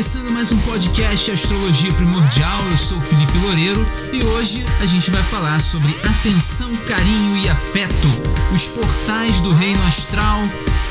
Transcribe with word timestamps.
começando 0.00 0.30
mais 0.30 0.50
um 0.50 0.56
podcast 0.60 1.30
Astrologia 1.30 1.92
Primordial. 1.92 2.58
Eu 2.70 2.76
sou 2.78 2.98
Felipe 3.02 3.36
Loureiro 3.36 3.86
e 4.14 4.24
hoje 4.24 4.64
a 4.80 4.86
gente 4.86 5.10
vai 5.10 5.22
falar 5.22 5.60
sobre 5.60 5.94
atenção, 6.02 6.74
carinho 6.86 7.36
e 7.44 7.50
afeto, 7.50 8.08
os 8.50 8.66
portais 8.68 9.42
do 9.42 9.52
reino 9.52 9.82
astral, 9.86 10.40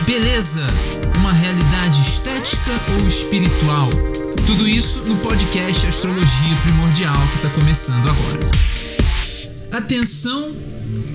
beleza, 0.06 0.64
uma 1.18 1.34
realidade 1.34 2.00
estética 2.00 2.70
ou 3.00 3.08
espiritual. 3.08 3.90
Tudo 4.46 4.70
isso 4.70 5.00
no 5.00 5.16
podcast 5.18 5.88
Astrologia 5.88 6.56
Primordial 6.62 7.16
que 7.32 7.38
está 7.38 7.50
começando 7.50 8.08
agora. 8.08 8.48
Atenção, 9.72 10.54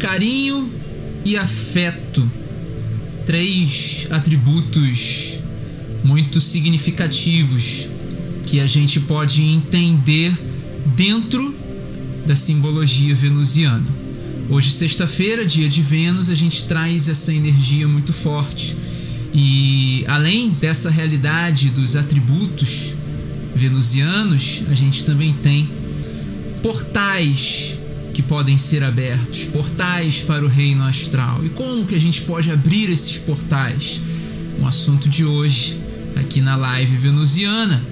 carinho 0.00 0.68
e 1.24 1.36
afeto. 1.36 2.28
Três 3.24 4.08
atributos 4.10 5.43
muito 6.04 6.38
significativos 6.40 7.88
que 8.46 8.60
a 8.60 8.66
gente 8.66 9.00
pode 9.00 9.42
entender 9.42 10.32
dentro 10.94 11.54
da 12.26 12.36
simbologia 12.36 13.14
venusiana. 13.14 13.84
Hoje, 14.50 14.70
sexta-feira, 14.70 15.46
dia 15.46 15.68
de 15.68 15.80
Vênus, 15.80 16.28
a 16.28 16.34
gente 16.34 16.64
traz 16.64 17.08
essa 17.08 17.32
energia 17.32 17.88
muito 17.88 18.12
forte. 18.12 18.76
E 19.32 20.04
além 20.06 20.50
dessa 20.50 20.90
realidade 20.90 21.70
dos 21.70 21.96
atributos 21.96 22.92
venusianos, 23.54 24.64
a 24.68 24.74
gente 24.74 25.04
também 25.04 25.32
tem 25.32 25.68
portais 26.62 27.78
que 28.12 28.22
podem 28.22 28.56
ser 28.56 28.84
abertos, 28.84 29.46
portais 29.46 30.20
para 30.20 30.44
o 30.44 30.48
reino 30.48 30.84
astral. 30.84 31.44
E 31.44 31.48
como 31.48 31.86
que 31.86 31.94
a 31.94 32.00
gente 32.00 32.22
pode 32.22 32.50
abrir 32.50 32.90
esses 32.90 33.18
portais? 33.18 34.00
Um 34.60 34.66
assunto 34.66 35.08
de 35.08 35.24
hoje 35.24 35.83
aqui 36.16 36.40
na 36.40 36.56
live 36.56 36.96
venusiana. 36.96 37.82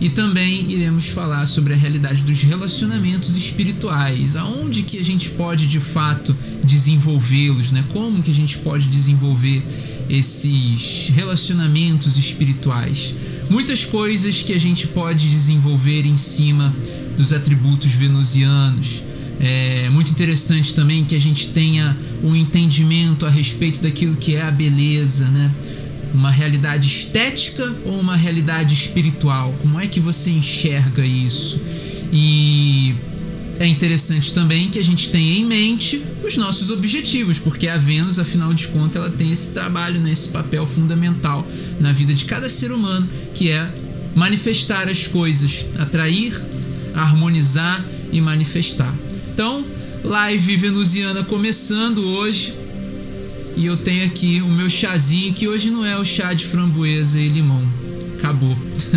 E 0.00 0.08
também 0.08 0.70
iremos 0.70 1.08
falar 1.08 1.44
sobre 1.46 1.74
a 1.74 1.76
realidade 1.76 2.22
dos 2.22 2.42
relacionamentos 2.42 3.36
espirituais, 3.36 4.36
aonde 4.36 4.82
que 4.82 4.96
a 4.96 5.04
gente 5.04 5.30
pode 5.30 5.66
de 5.66 5.80
fato 5.80 6.36
desenvolvê-los, 6.62 7.72
né? 7.72 7.84
Como 7.92 8.22
que 8.22 8.30
a 8.30 8.34
gente 8.34 8.58
pode 8.58 8.86
desenvolver 8.86 9.60
esses 10.08 11.10
relacionamentos 11.12 12.16
espirituais? 12.16 13.12
Muitas 13.50 13.84
coisas 13.84 14.40
que 14.40 14.52
a 14.52 14.58
gente 14.58 14.86
pode 14.86 15.28
desenvolver 15.28 16.06
em 16.06 16.16
cima 16.16 16.72
dos 17.16 17.32
atributos 17.32 17.90
venusianos. 17.90 19.02
É 19.40 19.88
muito 19.90 20.12
interessante 20.12 20.74
também 20.74 21.04
que 21.04 21.14
a 21.16 21.20
gente 21.20 21.48
tenha 21.48 21.96
um 22.22 22.36
entendimento 22.36 23.26
a 23.26 23.30
respeito 23.30 23.80
daquilo 23.80 24.14
que 24.16 24.36
é 24.36 24.42
a 24.42 24.50
beleza, 24.50 25.26
né? 25.28 25.50
Uma 26.14 26.30
realidade 26.30 26.86
estética 26.86 27.74
ou 27.84 27.98
uma 27.98 28.16
realidade 28.16 28.74
espiritual? 28.74 29.54
Como 29.60 29.78
é 29.78 29.86
que 29.86 30.00
você 30.00 30.30
enxerga 30.30 31.04
isso? 31.04 31.60
E 32.12 32.94
é 33.58 33.66
interessante 33.66 34.32
também 34.32 34.68
que 34.68 34.78
a 34.78 34.84
gente 34.84 35.10
tenha 35.10 35.38
em 35.38 35.44
mente 35.44 36.02
os 36.24 36.36
nossos 36.36 36.70
objetivos, 36.70 37.38
porque 37.38 37.66
a 37.68 37.76
Vênus, 37.76 38.18
afinal 38.18 38.54
de 38.54 38.68
contas, 38.68 39.02
ela 39.02 39.10
tem 39.10 39.32
esse 39.32 39.52
trabalho, 39.52 40.00
né, 40.00 40.12
esse 40.12 40.28
papel 40.28 40.66
fundamental 40.66 41.46
na 41.80 41.92
vida 41.92 42.14
de 42.14 42.24
cada 42.24 42.48
ser 42.48 42.70
humano, 42.70 43.08
que 43.34 43.50
é 43.50 43.68
manifestar 44.14 44.88
as 44.88 45.06
coisas, 45.06 45.66
atrair, 45.78 46.34
harmonizar 46.94 47.84
e 48.12 48.20
manifestar. 48.20 48.94
Então, 49.32 49.64
live 50.04 50.56
venusiana 50.56 51.22
começando 51.24 51.98
hoje. 52.04 52.54
E 53.58 53.66
eu 53.66 53.76
tenho 53.76 54.06
aqui 54.06 54.40
o 54.40 54.46
meu 54.46 54.70
chazinho, 54.70 55.34
que 55.34 55.48
hoje 55.48 55.68
não 55.68 55.84
é 55.84 55.98
o 55.98 56.04
chá 56.04 56.32
de 56.32 56.46
framboesa 56.46 57.18
e 57.18 57.28
limão. 57.28 57.60
Acabou. 58.16 58.56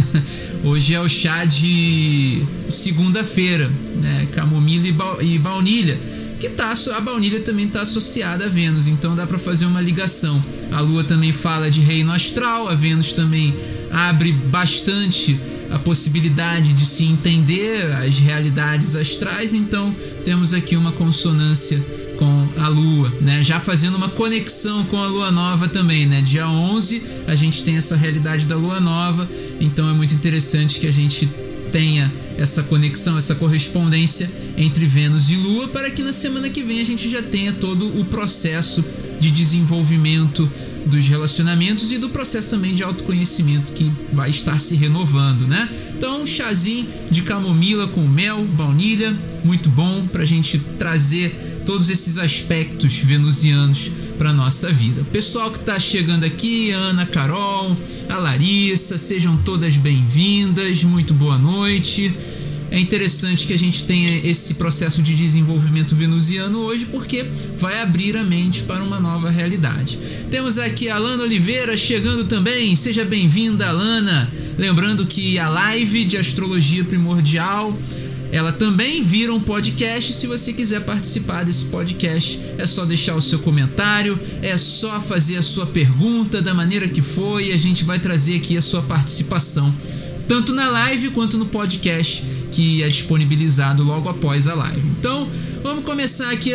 hoje 0.64 0.94
é 0.94 1.02
o 1.02 1.10
chá 1.10 1.44
de 1.46 2.44
segunda-feira, 2.70 3.72
né? 3.96 4.28
Camomila 4.32 5.18
e 5.20 5.40
baunilha. 5.40 6.00
Que 6.40 6.48
tá, 6.48 6.74
a 6.96 7.02
baunilha 7.02 7.40
também 7.40 7.66
está 7.66 7.82
associada 7.82 8.46
a 8.46 8.48
Vênus, 8.48 8.88
então 8.88 9.16
dá 9.16 9.26
para 9.26 9.40
fazer 9.40 9.66
uma 9.66 9.82
ligação. 9.82 10.44
A 10.72 10.80
Lua 10.80 11.04
também 11.04 11.32
fala 11.32 11.72
de 11.72 11.82
reino 11.82 12.12
astral, 12.12 12.70
a 12.70 12.76
Vênus 12.76 13.14
também 13.14 13.56
abre 13.92 14.32
bastante 14.32 15.40
a 15.72 15.80
possibilidade 15.80 16.74
de 16.74 16.86
se 16.86 17.06
entender 17.06 17.92
as 17.94 18.20
realidades 18.20 18.96
astrais, 18.96 19.56
então 19.56 19.96
temos 20.24 20.54
aqui 20.54 20.76
uma 20.76 20.92
consonância 20.92 21.84
com 22.22 22.48
a 22.62 22.68
lua, 22.68 23.12
né? 23.20 23.44
Já 23.44 23.60
fazendo 23.60 23.96
uma 23.96 24.08
conexão 24.08 24.84
com 24.86 24.98
a 24.98 25.08
lua 25.08 25.32
nova 25.32 25.68
também, 25.68 26.06
né? 26.06 26.22
Dia 26.22 26.48
11 26.48 27.02
a 27.26 27.34
gente 27.34 27.64
tem 27.64 27.78
essa 27.78 27.96
realidade 27.96 28.46
da 28.46 28.56
lua 28.56 28.80
nova, 28.80 29.28
então 29.60 29.90
é 29.90 29.94
muito 29.94 30.14
interessante 30.14 30.80
que 30.80 30.86
a 30.86 30.92
gente 30.92 31.28
tenha 31.72 32.14
essa 32.38 32.62
conexão, 32.62 33.18
essa 33.18 33.34
correspondência 33.34 34.30
entre 34.56 34.86
Vênus 34.86 35.32
e 35.32 35.36
Lua, 35.36 35.68
para 35.70 35.90
que 35.90 36.04
na 36.04 36.14
semana 36.14 36.48
que 36.48 36.62
vem 36.62 36.80
a 36.80 36.84
gente 36.84 37.10
já 37.10 37.24
tenha 37.24 37.54
todo 37.54 37.88
o 38.00 38.06
processo 38.06 38.86
de 39.20 39.32
desenvolvimento 39.32 40.48
dos 40.86 41.08
relacionamentos 41.08 41.92
e 41.92 41.98
do 41.98 42.10
processo 42.10 42.52
também 42.52 42.76
de 42.76 42.84
autoconhecimento 42.84 43.74
que 43.74 43.92
vai 44.14 44.30
estar 44.30 44.60
se 44.60 44.76
renovando, 44.76 45.48
né? 45.48 45.68
Então, 45.96 46.22
um 46.22 46.28
chazinho 46.28 46.88
de 47.10 47.22
camomila 47.22 47.88
com 47.88 48.02
mel, 48.02 48.44
baunilha, 48.44 49.16
muito 49.44 49.70
bom 49.70 50.06
para 50.08 50.24
a 50.24 50.26
gente 50.26 50.60
trazer 50.78 51.51
todos 51.72 51.90
esses 51.90 52.18
aspectos 52.18 52.98
venusianos 52.98 53.90
para 54.18 54.34
nossa 54.34 54.70
vida. 54.74 55.06
Pessoal 55.10 55.50
que 55.50 55.58
está 55.58 55.80
chegando 55.80 56.26
aqui, 56.26 56.70
Ana, 56.72 57.06
Carol, 57.06 57.78
a 58.10 58.18
Larissa, 58.18 58.98
sejam 58.98 59.38
todas 59.38 59.78
bem-vindas. 59.78 60.84
Muito 60.84 61.14
boa 61.14 61.38
noite. 61.38 62.14
É 62.70 62.78
interessante 62.78 63.48
que 63.48 63.54
a 63.54 63.58
gente 63.58 63.86
tenha 63.86 64.18
esse 64.18 64.56
processo 64.56 65.02
de 65.02 65.16
desenvolvimento 65.16 65.96
venusiano 65.96 66.60
hoje, 66.60 66.88
porque 66.88 67.26
vai 67.58 67.80
abrir 67.80 68.18
a 68.18 68.24
mente 68.24 68.64
para 68.64 68.84
uma 68.84 69.00
nova 69.00 69.30
realidade. 69.30 69.98
Temos 70.30 70.60
aqui 70.60 70.90
a 70.90 70.96
Alana 70.96 71.24
Oliveira 71.24 71.78
chegando 71.78 72.26
também. 72.26 72.76
Seja 72.76 73.06
bem-vinda, 73.06 73.70
Alana. 73.70 74.30
Lembrando 74.58 75.06
que 75.06 75.40
a 75.40 75.48
live 75.48 76.04
de 76.04 76.18
astrologia 76.18 76.84
primordial 76.84 77.78
ela 78.32 78.54
também 78.54 79.04
vira 79.04 79.34
um 79.34 79.40
podcast. 79.40 80.14
Se 80.14 80.26
você 80.26 80.54
quiser 80.54 80.82
participar 80.82 81.44
desse 81.44 81.66
podcast, 81.66 82.40
é 82.58 82.66
só 82.66 82.86
deixar 82.86 83.16
o 83.16 83.22
seu 83.22 83.40
comentário, 83.40 84.18
é 84.42 84.58
só 84.58 85.02
fazer 85.02 85.38
a 85.38 85.42
sua 85.42 85.66
pergunta 85.66 86.42
da 86.42 86.54
maneira 86.54 86.88
que 86.88 87.02
foi 87.02 87.48
e 87.48 87.52
a 87.52 87.58
gente 87.58 87.84
vai 87.84 88.00
trazer 88.00 88.38
aqui 88.38 88.56
a 88.56 88.62
sua 88.62 88.82
participação, 88.82 89.74
tanto 90.28 90.54
na 90.54 90.70
live 90.70 91.10
quanto 91.10 91.38
no 91.38 91.46
podcast 91.46 92.24
que 92.52 92.84
é 92.84 92.90
disponibilizado 92.90 93.84
logo 93.84 94.10
após 94.10 94.48
a 94.48 94.54
live. 94.54 94.88
Então, 94.98 95.28
vamos 95.62 95.84
começar 95.84 96.32
aqui 96.32 96.54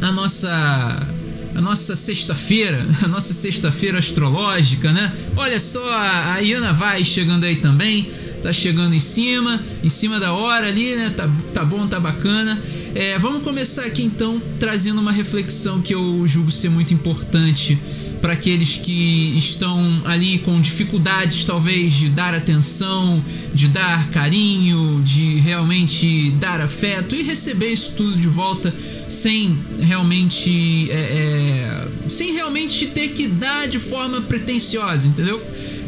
a 0.00 0.12
nossa 0.12 1.08
a 1.54 1.60
nossa 1.60 1.94
sexta-feira, 1.94 2.86
a 3.04 3.08
nossa 3.08 3.34
sexta-feira 3.34 3.98
astrológica, 3.98 4.90
né? 4.90 5.12
Olha 5.36 5.60
só, 5.60 5.82
a 5.86 6.38
Iana 6.38 6.72
vai 6.72 7.04
chegando 7.04 7.44
aí 7.44 7.56
também 7.56 8.10
tá 8.42 8.52
chegando 8.52 8.94
em 8.94 9.00
cima, 9.00 9.62
em 9.82 9.88
cima 9.88 10.18
da 10.18 10.32
hora 10.32 10.66
ali, 10.66 10.96
né? 10.96 11.12
Tá, 11.16 11.30
tá 11.52 11.64
bom, 11.64 11.86
tá 11.86 12.00
bacana. 12.00 12.60
É, 12.94 13.18
vamos 13.18 13.42
começar 13.42 13.84
aqui 13.84 14.02
então 14.02 14.42
trazendo 14.58 15.00
uma 15.00 15.12
reflexão 15.12 15.80
que 15.80 15.94
eu 15.94 16.24
julgo 16.26 16.50
ser 16.50 16.68
muito 16.68 16.92
importante 16.92 17.78
para 18.20 18.34
aqueles 18.34 18.76
que 18.76 19.34
estão 19.36 20.00
ali 20.04 20.38
com 20.38 20.60
dificuldades, 20.60 21.44
talvez, 21.44 21.92
de 21.92 22.08
dar 22.08 22.34
atenção, 22.34 23.22
de 23.52 23.66
dar 23.66 24.10
carinho, 24.10 25.02
de 25.04 25.40
realmente 25.40 26.30
dar 26.38 26.60
afeto 26.60 27.16
e 27.16 27.22
receber 27.22 27.72
isso 27.72 27.94
tudo 27.96 28.16
de 28.16 28.28
volta 28.28 28.72
sem 29.08 29.58
realmente, 29.80 30.88
é, 30.90 30.94
é, 30.94 31.88
sem 32.08 32.32
realmente 32.32 32.86
ter 32.88 33.08
que 33.08 33.26
dar 33.26 33.66
de 33.66 33.80
forma 33.80 34.20
pretensiosa, 34.20 35.08
entendeu? 35.08 35.42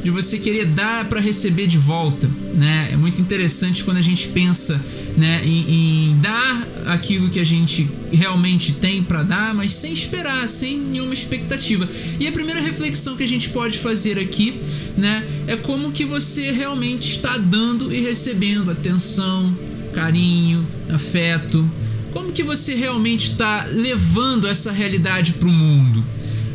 de 0.04 0.10
você 0.10 0.38
querer 0.38 0.66
dar 0.66 1.06
para 1.06 1.18
receber 1.18 1.66
de 1.66 1.78
volta, 1.78 2.28
né? 2.54 2.90
É 2.92 2.96
muito 2.96 3.20
interessante 3.20 3.82
quando 3.82 3.96
a 3.96 4.02
gente 4.02 4.28
pensa, 4.28 4.80
né, 5.16 5.42
em, 5.44 6.10
em 6.10 6.20
dar 6.20 6.66
aquilo 6.86 7.28
que 7.28 7.40
a 7.40 7.44
gente 7.44 7.88
realmente 8.12 8.72
tem 8.72 9.02
para 9.02 9.22
dar, 9.22 9.54
mas 9.54 9.72
sem 9.72 9.92
esperar, 9.92 10.48
sem 10.48 10.78
nenhuma 10.78 11.14
expectativa. 11.14 11.88
E 12.18 12.26
a 12.26 12.32
primeira 12.32 12.60
reflexão 12.60 13.16
que 13.16 13.24
a 13.24 13.28
gente 13.28 13.50
pode 13.50 13.78
fazer 13.78 14.18
aqui, 14.18 14.60
né, 14.96 15.24
é 15.46 15.56
como 15.56 15.90
que 15.90 16.04
você 16.04 16.50
realmente 16.52 17.10
está 17.10 17.36
dando 17.36 17.92
e 17.92 18.00
recebendo 18.00 18.70
atenção, 18.70 19.56
carinho, 19.92 20.66
afeto. 20.90 21.68
Como 22.12 22.30
que 22.30 22.42
você 22.42 22.74
realmente 22.74 23.32
está 23.32 23.64
levando 23.64 24.46
essa 24.46 24.70
realidade 24.70 25.32
para 25.34 25.48
o 25.48 25.52
mundo? 25.52 26.04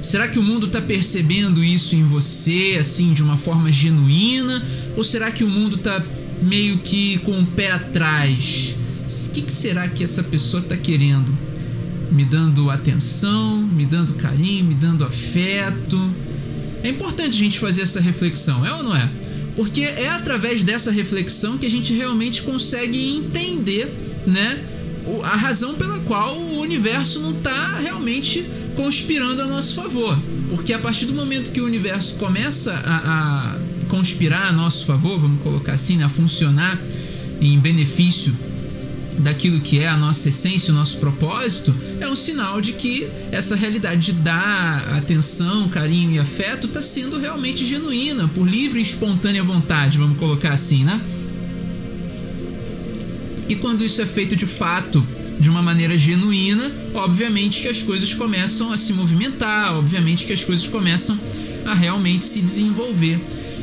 Será 0.01 0.29
que 0.29 0.39
o 0.39 0.43
mundo 0.43 0.67
está 0.67 0.81
percebendo 0.81 1.61
isso 1.63 1.95
em 1.95 2.05
você, 2.05 2.77
assim, 2.79 3.11
de 3.11 3.21
uma 3.21 3.37
forma 3.37 3.69
genuína? 3.69 4.63
Ou 4.99 5.03
será 5.05 5.31
que 5.31 5.45
o 5.45 5.49
mundo 5.49 5.77
está 5.77 6.03
meio 6.41 6.77
que 6.79 7.19
com 7.19 7.39
o 7.39 7.45
pé 7.45 7.71
atrás? 7.71 8.75
O 9.07 9.31
que, 9.31 9.43
que 9.43 9.53
será 9.53 9.87
que 9.87 10.03
essa 10.03 10.21
pessoa 10.23 10.61
está 10.61 10.75
querendo? 10.75 11.33
Me 12.11 12.25
dando 12.25 12.69
atenção, 12.69 13.61
me 13.61 13.85
dando 13.85 14.15
carinho, 14.15 14.65
me 14.65 14.75
dando 14.75 15.05
afeto? 15.05 15.97
É 16.83 16.89
importante 16.89 17.29
a 17.29 17.39
gente 17.39 17.59
fazer 17.59 17.83
essa 17.83 18.01
reflexão, 18.01 18.65
é 18.65 18.73
ou 18.73 18.83
não 18.83 18.93
é? 18.93 19.09
Porque 19.55 19.83
é 19.83 20.09
através 20.09 20.65
dessa 20.65 20.91
reflexão 20.91 21.57
que 21.57 21.65
a 21.65 21.71
gente 21.71 21.93
realmente 21.93 22.41
consegue 22.41 23.15
entender, 23.15 23.87
né, 24.27 24.61
a 25.23 25.37
razão 25.37 25.75
pela 25.75 25.99
qual 25.99 26.37
o 26.37 26.59
universo 26.59 27.21
não 27.21 27.31
está 27.31 27.77
realmente 27.77 28.43
conspirando 28.75 29.41
a 29.43 29.45
nosso 29.45 29.75
favor. 29.75 30.19
Porque 30.49 30.73
a 30.73 30.79
partir 30.79 31.05
do 31.05 31.13
momento 31.13 31.53
que 31.53 31.61
o 31.61 31.65
universo 31.65 32.15
começa 32.15 32.73
a, 32.73 33.53
a 33.53 33.69
conspirar 33.89 34.47
a 34.47 34.51
nosso 34.53 34.86
favor, 34.86 35.19
vamos 35.19 35.41
colocar 35.41 35.74
assim, 35.74 35.97
né, 35.97 36.06
a 36.06 36.09
funcionar 36.09 36.80
em 37.41 37.59
benefício 37.59 38.33
daquilo 39.18 39.59
que 39.59 39.80
é 39.80 39.88
a 39.88 39.97
nossa 39.97 40.30
essência, 40.30 40.71
o 40.71 40.75
nosso 40.75 40.97
propósito, 40.97 41.75
é 42.00 42.07
um 42.07 42.15
sinal 42.15 42.62
de 42.62 42.71
que 42.71 43.06
essa 43.31 43.56
realidade 43.56 44.06
de 44.06 44.13
dar 44.13 44.94
atenção, 44.97 45.68
carinho 45.68 46.13
e 46.13 46.19
afeto 46.19 46.68
está 46.68 46.81
sendo 46.81 47.19
realmente 47.19 47.65
genuína, 47.65 48.30
por 48.30 48.47
livre 48.47 48.80
e 48.80 48.81
espontânea 48.81 49.44
vontade, 49.44 49.97
vamos 49.97 50.18
colocar 50.18 50.53
assim, 50.53 50.85
né? 50.85 51.01
E 53.50 53.56
quando 53.56 53.83
isso 53.83 54.01
é 54.01 54.06
feito 54.06 54.35
de 54.35 54.45
fato, 54.45 55.06
de 55.39 55.50
uma 55.50 55.62
maneira 55.62 55.97
genuína, 55.97 56.71
obviamente 56.94 57.62
que 57.62 57.68
as 57.68 57.81
coisas 57.81 58.13
começam 58.13 58.71
a 58.71 58.77
se 58.77 58.94
movimentar, 58.94 59.74
obviamente 59.75 60.25
que 60.25 60.33
as 60.33 60.45
coisas 60.45 60.68
começam 60.68 61.18
a 61.65 61.74
realmente 61.74 62.25
se 62.25 62.42
desenvolver. 62.42 63.19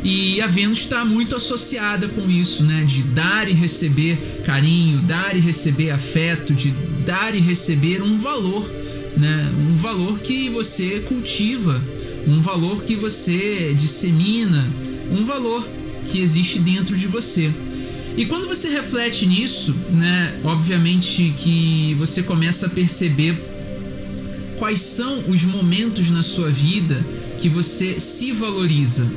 E 0.09 0.41
a 0.41 0.47
Vênus 0.47 0.83
está 0.83 1.05
muito 1.05 1.35
associada 1.35 2.07
com 2.07 2.31
isso, 2.31 2.63
né? 2.63 2.85
De 2.87 3.03
dar 3.03 3.49
e 3.49 3.53
receber 3.53 4.17
carinho, 4.45 5.01
dar 5.01 5.37
e 5.37 5.41
receber 5.41 5.91
afeto, 5.91 6.55
de 6.55 6.71
dar 7.05 7.35
e 7.35 7.41
receber 7.41 8.01
um 8.05 8.17
valor, 8.17 8.65
né? 9.17 9.53
Um 9.69 9.77
valor 9.77 10.21
que 10.21 10.49
você 10.49 11.01
cultiva, 11.09 11.83
um 12.25 12.41
valor 12.41 12.85
que 12.85 12.95
você 12.95 13.75
dissemina, 13.77 14.65
um 15.11 15.25
valor 15.25 15.67
que 16.09 16.21
existe 16.21 16.61
dentro 16.61 16.97
de 16.97 17.09
você. 17.09 17.51
E 18.17 18.27
quando 18.27 18.47
você 18.47 18.69
reflete 18.69 19.27
nisso, 19.27 19.75
né, 19.91 20.39
obviamente 20.45 21.35
que 21.37 21.97
você 21.99 22.23
começa 22.23 22.67
a 22.67 22.71
perceber 22.71 23.37
quais 24.57 24.81
são 24.81 25.25
os 25.27 25.43
momentos 25.43 26.11
na 26.11 26.23
sua 26.23 26.49
vida 26.49 27.05
que 27.41 27.49
você 27.49 27.99
se 27.99 28.31
valoriza, 28.31 29.11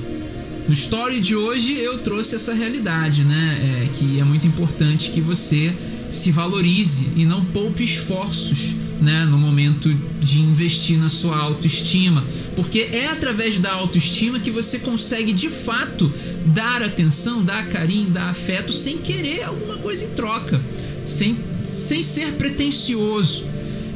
no 0.69 0.73
story 0.73 1.19
de 1.19 1.35
hoje 1.35 1.73
eu 1.79 1.97
trouxe 1.97 2.35
essa 2.35 2.53
realidade, 2.53 3.23
né? 3.23 3.59
É, 3.59 3.89
que 3.97 4.19
é 4.19 4.23
muito 4.23 4.45
importante 4.45 5.09
que 5.09 5.19
você 5.19 5.73
se 6.11 6.31
valorize 6.31 7.07
e 7.15 7.25
não 7.25 7.43
poupe 7.43 7.83
esforços 7.83 8.75
né, 9.01 9.25
no 9.25 9.35
momento 9.35 9.91
de 10.21 10.41
investir 10.41 10.99
na 10.99 11.09
sua 11.09 11.39
autoestima, 11.39 12.23
porque 12.55 12.89
é 12.91 13.07
através 13.07 13.57
da 13.57 13.71
autoestima 13.71 14.39
que 14.39 14.51
você 14.51 14.77
consegue 14.77 15.33
de 15.33 15.49
fato 15.49 16.11
dar 16.45 16.83
atenção, 16.83 17.43
dar 17.43 17.67
carinho, 17.69 18.11
dar 18.11 18.29
afeto 18.29 18.71
sem 18.71 18.99
querer 18.99 19.45
alguma 19.45 19.77
coisa 19.77 20.05
em 20.05 20.09
troca, 20.09 20.61
sem, 21.03 21.35
sem 21.63 22.03
ser 22.03 22.33
pretensioso. 22.33 23.43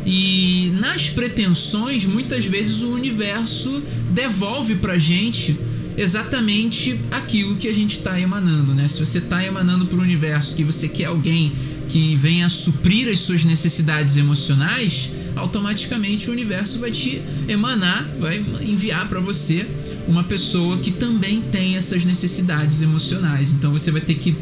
E 0.08 0.74
nas 0.80 1.10
pretensões, 1.10 2.06
muitas 2.06 2.48
vezes 2.48 2.82
o 2.82 2.90
universo 2.90 3.80
devolve 4.10 4.76
pra 4.76 4.98
gente 4.98 5.56
exatamente 5.98 7.00
aquilo 7.12 7.56
que 7.56 7.68
a 7.68 7.74
gente 7.74 7.98
está 7.98 8.20
emanando, 8.20 8.74
né? 8.74 8.88
Se 8.88 9.00
você 9.00 9.20
está 9.20 9.44
emanando 9.44 9.86
para 9.86 9.98
o 9.98 10.02
universo 10.02 10.56
que 10.56 10.64
você 10.64 10.90
quer 10.90 11.06
alguém 11.06 11.52
que 11.90 12.16
venha 12.16 12.50
suprir 12.50 13.10
as 13.10 13.20
suas 13.20 13.46
necessidades 13.46 14.18
emocionais, 14.18 15.12
automaticamente 15.36 16.30
o 16.30 16.34
universo 16.34 16.80
vai 16.80 16.92
te 16.92 17.22
emanar, 17.48 18.08
vai 18.20 18.44
enviar 18.62 19.08
para 19.08 19.20
você 19.20 19.66
uma 20.08 20.24
pessoa 20.24 20.78
que 20.78 20.92
também 20.92 21.42
tem 21.42 21.76
essas 21.76 22.06
necessidades 22.06 22.82
emocionais. 22.82 23.52
Então 23.54 23.72
você 23.72 23.92
vai 23.92 24.02
ter 24.02 24.16
que 24.16 24.36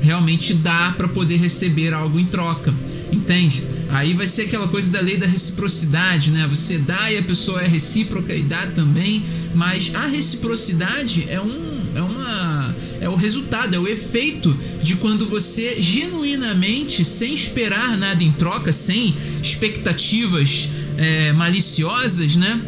realmente 0.00 0.54
dar 0.54 0.96
para 0.96 1.08
poder 1.08 1.36
receber 1.36 1.92
algo 1.92 2.18
em 2.18 2.26
troca, 2.26 2.72
entende? 3.10 3.62
Aí 3.90 4.14
vai 4.14 4.26
ser 4.26 4.42
aquela 4.42 4.66
coisa 4.66 4.90
da 4.90 5.00
lei 5.00 5.16
da 5.16 5.26
reciprocidade, 5.26 6.30
né? 6.30 6.46
Você 6.48 6.78
dá 6.78 7.10
e 7.12 7.18
a 7.18 7.22
pessoa 7.22 7.62
é 7.62 7.66
recíproca 7.66 8.34
e 8.34 8.42
dá 8.42 8.66
também, 8.68 9.22
mas 9.54 9.94
a 9.94 10.06
reciprocidade 10.06 11.26
é 11.28 11.40
um 11.40 11.74
é 11.94 12.02
uma 12.02 12.74
é 13.00 13.08
o 13.08 13.14
resultado, 13.14 13.74
é 13.74 13.78
o 13.78 13.86
efeito 13.86 14.56
de 14.82 14.96
quando 14.96 15.26
você 15.26 15.80
genuinamente, 15.80 17.04
sem 17.04 17.34
esperar 17.34 17.96
nada 17.96 18.22
em 18.24 18.32
troca, 18.32 18.72
sem 18.72 19.14
expectativas 19.42 20.70
é, 20.96 21.32
maliciosas, 21.32 22.36
né? 22.36 22.60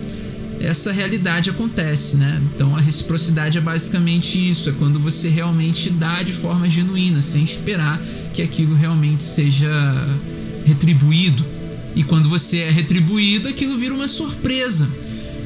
Essa 0.60 0.90
realidade 0.90 1.50
acontece, 1.50 2.16
né? 2.16 2.40
Então 2.54 2.76
a 2.76 2.80
reciprocidade 2.80 3.58
é 3.58 3.60
basicamente 3.60 4.50
isso, 4.50 4.70
é 4.70 4.72
quando 4.78 4.98
você 4.98 5.28
realmente 5.28 5.90
dá 5.90 6.22
de 6.22 6.32
forma 6.32 6.68
genuína, 6.68 7.20
sem 7.20 7.42
esperar 7.42 8.00
que 8.32 8.42
aquilo 8.42 8.74
realmente 8.74 9.24
seja 9.24 9.68
retribuído. 10.66 11.44
E 11.94 12.02
quando 12.02 12.28
você 12.28 12.58
é 12.58 12.70
retribuído, 12.70 13.48
aquilo 13.48 13.78
vira 13.78 13.94
uma 13.94 14.08
surpresa. 14.08 14.88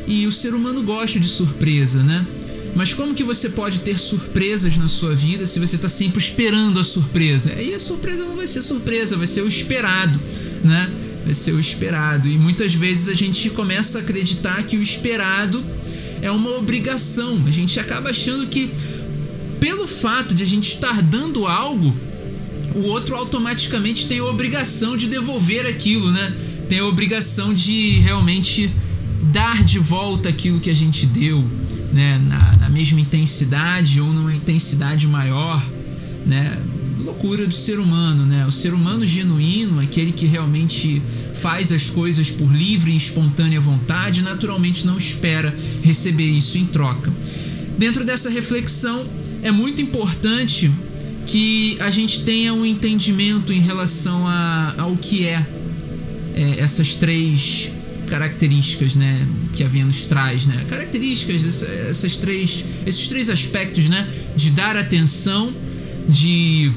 E 0.06 0.26
o 0.26 0.32
ser 0.32 0.54
humano 0.54 0.82
gosta 0.82 1.20
de 1.20 1.28
surpresa, 1.28 2.02
né? 2.02 2.26
Mas 2.74 2.94
como 2.94 3.14
que 3.14 3.22
você 3.22 3.50
pode 3.50 3.80
ter 3.80 3.98
surpresas 3.98 4.76
na 4.76 4.88
sua 4.88 5.14
vida 5.14 5.44
se 5.44 5.58
você 5.58 5.76
está 5.76 5.88
sempre 5.88 6.18
esperando 6.18 6.78
a 6.80 6.84
surpresa? 6.84 7.52
Aí 7.52 7.74
a 7.74 7.80
surpresa 7.80 8.24
não 8.24 8.36
vai 8.36 8.46
ser 8.46 8.62
surpresa, 8.62 9.16
vai 9.16 9.26
ser 9.26 9.42
o 9.42 9.48
esperado, 9.48 10.18
né? 10.64 10.90
Vai 11.24 11.34
ser 11.34 11.52
o 11.52 11.60
esperado. 11.60 12.28
E 12.28 12.38
muitas 12.38 12.74
vezes 12.74 13.08
a 13.08 13.14
gente 13.14 13.50
começa 13.50 13.98
a 13.98 14.00
acreditar 14.00 14.62
que 14.62 14.76
o 14.76 14.82
esperado 14.82 15.62
é 16.22 16.30
uma 16.30 16.56
obrigação. 16.56 17.42
A 17.46 17.50
gente 17.50 17.78
acaba 17.78 18.10
achando 18.10 18.46
que 18.46 18.70
pelo 19.58 19.86
fato 19.86 20.34
de 20.34 20.42
a 20.42 20.46
gente 20.46 20.68
estar 20.68 21.02
dando 21.02 21.46
algo, 21.46 21.94
o 22.74 22.82
outro 22.86 23.16
automaticamente 23.16 24.06
tem 24.06 24.18
a 24.18 24.24
obrigação 24.24 24.96
de 24.96 25.08
devolver 25.08 25.66
aquilo, 25.66 26.10
né? 26.10 26.32
Tem 26.68 26.78
a 26.78 26.86
obrigação 26.86 27.52
de 27.52 27.98
realmente 27.98 28.70
dar 29.32 29.64
de 29.64 29.78
volta 29.78 30.28
aquilo 30.28 30.60
que 30.60 30.70
a 30.70 30.74
gente 30.74 31.06
deu, 31.06 31.44
né? 31.92 32.18
Na, 32.18 32.56
na 32.56 32.68
mesma 32.68 33.00
intensidade 33.00 34.00
ou 34.00 34.12
numa 34.12 34.34
intensidade 34.34 35.06
maior, 35.06 35.64
né? 36.24 36.58
Loucura 36.98 37.46
do 37.46 37.54
ser 37.54 37.78
humano, 37.78 38.24
né? 38.24 38.46
O 38.46 38.52
ser 38.52 38.72
humano 38.72 39.06
genuíno, 39.06 39.80
aquele 39.80 40.12
que 40.12 40.26
realmente 40.26 41.02
faz 41.34 41.72
as 41.72 41.90
coisas 41.90 42.30
por 42.30 42.54
livre 42.54 42.92
e 42.92 42.96
espontânea 42.96 43.60
vontade, 43.60 44.22
naturalmente 44.22 44.86
não 44.86 44.96
espera 44.96 45.56
receber 45.82 46.28
isso 46.28 46.58
em 46.58 46.66
troca. 46.66 47.12
Dentro 47.78 48.04
dessa 48.04 48.28
reflexão, 48.28 49.06
é 49.42 49.50
muito 49.50 49.80
importante 49.80 50.70
que 51.26 51.76
a 51.80 51.90
gente 51.90 52.24
tenha 52.24 52.52
um 52.52 52.64
entendimento 52.64 53.52
em 53.52 53.60
relação 53.60 54.26
a, 54.26 54.74
ao 54.78 54.96
que 54.96 55.26
é, 55.26 55.44
é 56.34 56.56
essas 56.58 56.94
três 56.94 57.72
características, 58.08 58.96
né, 58.96 59.24
que 59.54 59.62
a 59.62 59.68
Vênus 59.68 60.04
traz, 60.06 60.46
né? 60.46 60.66
Características, 60.68 61.62
essas 61.62 62.16
três, 62.16 62.64
esses 62.84 63.06
três 63.06 63.30
aspectos, 63.30 63.88
né, 63.88 64.06
de 64.34 64.50
dar 64.50 64.76
atenção, 64.76 65.52
de 66.08 66.72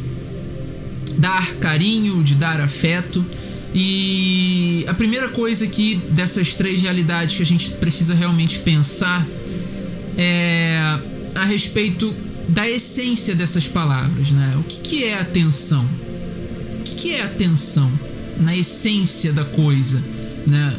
dar 1.18 1.56
carinho, 1.56 2.24
de 2.24 2.36
dar 2.36 2.62
afeto. 2.62 3.26
E 3.74 4.86
a 4.88 4.94
primeira 4.94 5.30
coisa 5.30 5.66
que 5.66 5.96
dessas 6.12 6.54
três 6.54 6.82
realidades 6.82 7.36
que 7.36 7.42
a 7.42 7.46
gente 7.46 7.72
precisa 7.72 8.14
realmente 8.14 8.60
pensar 8.60 9.26
é 10.16 11.00
a 11.34 11.46
respeito 11.46 12.14
da 12.48 12.70
essência 12.70 13.36
dessas 13.36 13.68
palavras, 13.68 14.32
né? 14.32 14.56
O 14.60 14.64
que, 14.64 14.78
que 14.78 15.04
é 15.04 15.20
atenção? 15.20 15.86
O 16.80 16.84
que, 16.84 16.96
que 16.96 17.12
é 17.14 17.24
atenção 17.24 17.92
na 18.40 18.56
essência 18.56 19.32
da 19.32 19.46
coisa, 19.46 20.02
né? 20.46 20.76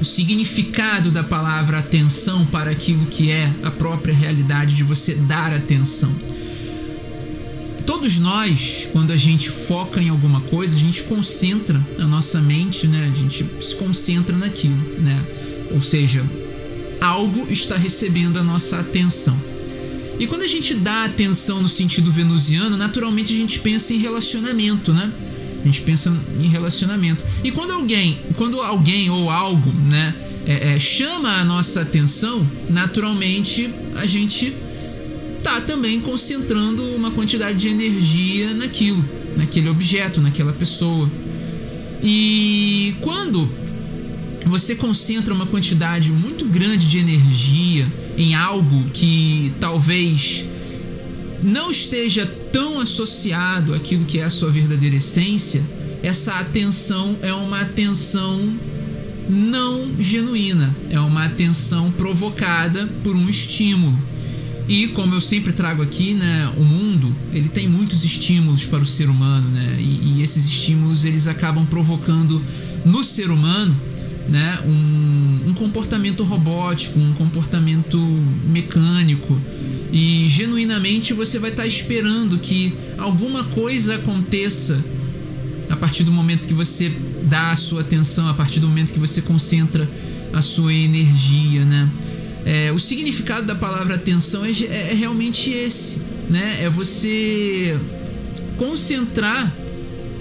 O 0.00 0.04
significado 0.04 1.10
da 1.10 1.22
palavra 1.22 1.78
atenção 1.78 2.46
para 2.46 2.70
aquilo 2.70 3.04
que 3.06 3.30
é 3.30 3.52
a 3.62 3.70
própria 3.70 4.14
realidade 4.14 4.74
de 4.74 4.82
você 4.82 5.14
dar 5.14 5.52
atenção. 5.52 6.10
Todos 7.84 8.18
nós, 8.18 8.88
quando 8.92 9.12
a 9.12 9.16
gente 9.16 9.50
foca 9.50 10.00
em 10.00 10.08
alguma 10.08 10.40
coisa, 10.42 10.76
a 10.76 10.80
gente 10.80 11.02
concentra 11.02 11.78
a 11.98 12.06
nossa 12.06 12.40
mente, 12.40 12.86
né? 12.86 13.10
A 13.12 13.16
gente 13.16 13.44
se 13.60 13.74
concentra 13.74 14.34
naquilo, 14.36 14.76
né? 15.00 15.22
Ou 15.72 15.80
seja, 15.80 16.24
algo 17.00 17.46
está 17.50 17.76
recebendo 17.76 18.38
a 18.38 18.42
nossa 18.42 18.78
atenção. 18.78 19.36
E 20.20 20.26
quando 20.26 20.42
a 20.42 20.46
gente 20.46 20.74
dá 20.74 21.04
atenção 21.06 21.62
no 21.62 21.68
sentido 21.68 22.12
venusiano, 22.12 22.76
naturalmente 22.76 23.32
a 23.32 23.36
gente 23.36 23.58
pensa 23.60 23.94
em 23.94 23.96
relacionamento, 23.96 24.92
né? 24.92 25.10
A 25.62 25.64
gente 25.64 25.80
pensa 25.80 26.14
em 26.38 26.46
relacionamento. 26.46 27.24
E 27.42 27.50
quando 27.50 27.72
alguém, 27.72 28.18
quando 28.36 28.60
alguém 28.60 29.08
ou 29.08 29.30
algo, 29.30 29.72
né, 29.88 30.14
é, 30.46 30.74
é, 30.74 30.78
chama 30.78 31.40
a 31.40 31.44
nossa 31.44 31.80
atenção, 31.80 32.46
naturalmente 32.68 33.70
a 33.96 34.04
gente 34.04 34.52
tá 35.42 35.58
também 35.62 35.98
concentrando 36.02 36.82
uma 36.94 37.10
quantidade 37.10 37.56
de 37.56 37.68
energia 37.68 38.52
naquilo, 38.52 39.02
naquele 39.38 39.70
objeto, 39.70 40.20
naquela 40.20 40.52
pessoa. 40.52 41.10
E 42.02 42.94
quando 43.00 43.48
você 44.44 44.74
concentra 44.74 45.32
uma 45.32 45.46
quantidade 45.46 46.10
muito 46.10 46.44
grande 46.44 46.86
de 46.86 46.98
energia 46.98 47.86
em 48.20 48.34
algo 48.34 48.84
que 48.92 49.50
talvez 49.58 50.50
não 51.42 51.70
esteja 51.70 52.26
tão 52.52 52.78
associado 52.78 53.74
àquilo 53.74 54.04
que 54.04 54.18
é 54.18 54.24
a 54.24 54.30
sua 54.30 54.50
verdadeira 54.50 54.96
essência, 54.96 55.62
essa 56.02 56.34
atenção 56.34 57.16
é 57.22 57.32
uma 57.32 57.62
atenção 57.62 58.46
não 59.26 59.88
genuína, 59.98 60.74
é 60.90 61.00
uma 61.00 61.24
atenção 61.24 61.90
provocada 61.92 62.86
por 63.02 63.16
um 63.16 63.26
estímulo. 63.26 63.98
E 64.68 64.88
como 64.88 65.14
eu 65.14 65.20
sempre 65.20 65.52
trago 65.54 65.82
aqui, 65.82 66.12
né, 66.12 66.52
o 66.58 66.62
mundo 66.62 67.16
ele 67.32 67.48
tem 67.48 67.66
muitos 67.66 68.04
estímulos 68.04 68.66
para 68.66 68.82
o 68.82 68.86
ser 68.86 69.08
humano, 69.08 69.48
né, 69.48 69.76
e, 69.78 70.18
e 70.18 70.22
esses 70.22 70.44
estímulos 70.44 71.06
eles 71.06 71.26
acabam 71.26 71.64
provocando 71.64 72.40
no 72.84 73.02
ser 73.02 73.30
humano, 73.30 73.74
né, 74.30 74.60
um, 74.64 75.50
um 75.50 75.54
comportamento 75.54 76.22
robótico, 76.22 77.00
um 77.00 77.12
comportamento 77.14 77.98
mecânico, 78.46 79.38
e 79.92 80.26
genuinamente 80.28 81.12
você 81.12 81.38
vai 81.38 81.50
estar 81.50 81.66
esperando 81.66 82.38
que 82.38 82.72
alguma 82.96 83.42
coisa 83.44 83.96
aconteça 83.96 84.82
a 85.68 85.76
partir 85.76 86.04
do 86.04 86.12
momento 86.12 86.46
que 86.46 86.54
você 86.54 86.92
dá 87.24 87.50
a 87.50 87.54
sua 87.56 87.80
atenção, 87.80 88.28
a 88.28 88.34
partir 88.34 88.60
do 88.60 88.68
momento 88.68 88.92
que 88.92 89.00
você 89.00 89.20
concentra 89.22 89.88
a 90.32 90.40
sua 90.40 90.72
energia, 90.72 91.64
né? 91.64 91.88
É, 92.44 92.72
o 92.72 92.78
significado 92.78 93.46
da 93.46 93.54
palavra 93.54 93.96
atenção 93.96 94.44
é, 94.44 94.50
é, 94.50 94.90
é 94.92 94.94
realmente 94.94 95.50
esse, 95.50 96.02
né? 96.28 96.58
É 96.62 96.70
você 96.70 97.78
concentrar, 98.56 99.52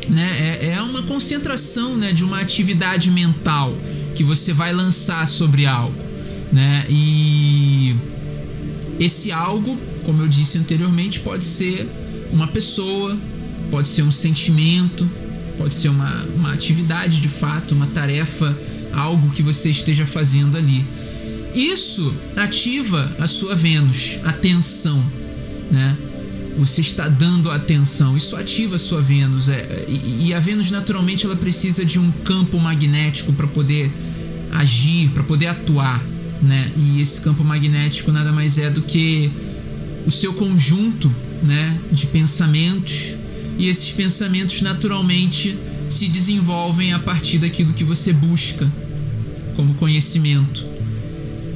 né? 0.07 0.57
É, 0.61 0.73
é 0.77 0.81
uma 0.81 1.03
concentração, 1.03 1.95
né? 1.95 2.11
De 2.11 2.23
uma 2.23 2.39
atividade 2.39 3.11
mental 3.11 3.75
que 4.19 4.23
você 4.25 4.51
vai 4.51 4.73
lançar 4.73 5.25
sobre 5.25 5.65
algo, 5.65 5.95
né? 6.51 6.85
E 6.89 7.95
esse 8.99 9.31
algo, 9.31 9.77
como 10.03 10.21
eu 10.21 10.27
disse 10.27 10.57
anteriormente, 10.57 11.21
pode 11.21 11.45
ser 11.45 11.89
uma 12.29 12.45
pessoa, 12.45 13.17
pode 13.71 13.87
ser 13.87 14.01
um 14.01 14.11
sentimento, 14.11 15.09
pode 15.57 15.73
ser 15.73 15.87
uma, 15.87 16.25
uma 16.35 16.51
atividade 16.51 17.21
de 17.21 17.29
fato, 17.29 17.73
uma 17.73 17.87
tarefa, 17.87 18.53
algo 18.91 19.29
que 19.29 19.41
você 19.41 19.69
esteja 19.69 20.05
fazendo 20.05 20.57
ali. 20.57 20.83
Isso 21.55 22.13
ativa 22.35 23.09
a 23.19 23.25
sua 23.25 23.55
Vênus, 23.55 24.19
atenção, 24.25 25.01
né? 25.71 25.95
Você 26.57 26.81
está 26.81 27.07
dando 27.07 27.49
atenção, 27.51 28.17
isso 28.17 28.35
ativa 28.35 28.75
a 28.75 28.79
sua 28.79 29.01
Vênus. 29.01 29.47
É, 29.47 29.85
e, 29.87 30.33
a 30.33 30.39
Vênus, 30.39 30.71
naturalmente, 30.71 31.25
ela 31.25 31.35
precisa 31.35 31.85
de 31.85 31.99
um 31.99 32.11
campo 32.23 32.59
magnético 32.59 33.31
para 33.33 33.47
poder 33.47 33.91
agir, 34.51 35.09
para 35.09 35.23
poder 35.23 35.47
atuar 35.47 36.03
né? 36.41 36.71
E 36.77 37.01
esse 37.01 37.21
campo 37.21 37.43
magnético 37.43 38.11
nada 38.11 38.31
mais 38.31 38.57
é 38.57 38.69
do 38.69 38.81
que 38.81 39.29
o 40.05 40.11
seu 40.11 40.33
conjunto, 40.33 41.13
né, 41.43 41.77
de 41.91 42.07
pensamentos, 42.07 43.15
e 43.57 43.67
esses 43.67 43.91
pensamentos 43.91 44.61
naturalmente 44.61 45.57
se 45.89 46.07
desenvolvem 46.07 46.93
a 46.93 46.99
partir 46.99 47.39
daquilo 47.39 47.73
que 47.73 47.83
você 47.83 48.13
busca 48.13 48.69
como 49.55 49.73
conhecimento. 49.73 50.65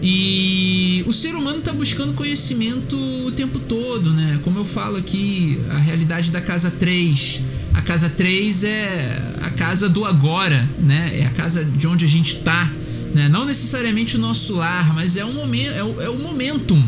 E 0.06 1.04
o 1.08 1.14
ser 1.14 1.34
humano 1.34 1.60
está 1.60 1.72
buscando 1.72 2.14
conhecimento 2.14 2.98
o 3.26 3.32
tempo 3.32 3.58
todo, 3.58 4.12
né? 4.12 4.40
Como 4.44 4.60
eu 4.60 4.66
falo 4.66 4.98
aqui, 4.98 5.58
a 5.70 5.78
realidade 5.78 6.30
da 6.30 6.42
casa 6.42 6.70
3. 6.70 7.42
A 7.74 7.82
casa 7.82 8.10
3 8.10 8.66
é 8.66 9.34
a 9.42 9.50
casa 9.52 9.88
do 9.88 10.04
agora, 10.06 10.68
né? 10.80 11.20
É 11.22 11.26
a 11.26 11.30
casa 11.30 11.64
de 11.64 11.88
onde 11.88 12.04
a 12.04 12.08
gente 12.08 12.36
está 12.36 12.70
né? 13.14 13.30
Não 13.30 13.46
necessariamente 13.46 14.18
o 14.18 14.20
nosso 14.20 14.56
lar, 14.56 14.94
mas 14.94 15.16
é 15.16 15.24
um 15.24 15.34
momento, 15.34 15.74
é 15.74 15.84
o, 15.84 16.02
é 16.02 16.10
o 16.10 16.18
momentum. 16.18 16.82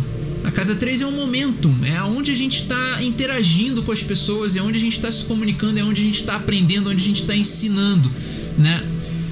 A 0.43 0.51
casa 0.51 0.75
3 0.75 1.01
é 1.01 1.07
um 1.07 1.12
momentum, 1.12 1.74
é 1.84 2.01
onde 2.03 2.31
a 2.31 2.36
gente 2.36 2.62
está 2.62 3.03
interagindo 3.03 3.81
com 3.81 3.91
as 3.91 4.03
pessoas, 4.03 4.55
é 4.55 4.62
onde 4.62 4.77
a 4.77 4.81
gente 4.81 4.95
está 4.95 5.10
se 5.10 5.24
comunicando, 5.25 5.79
é 5.79 5.84
onde 5.84 6.01
a 6.01 6.05
gente 6.05 6.19
está 6.19 6.36
aprendendo, 6.36 6.89
onde 6.89 7.01
a 7.01 7.05
gente 7.05 7.22
está 7.22 7.36
ensinando, 7.36 8.12
né? 8.57 8.84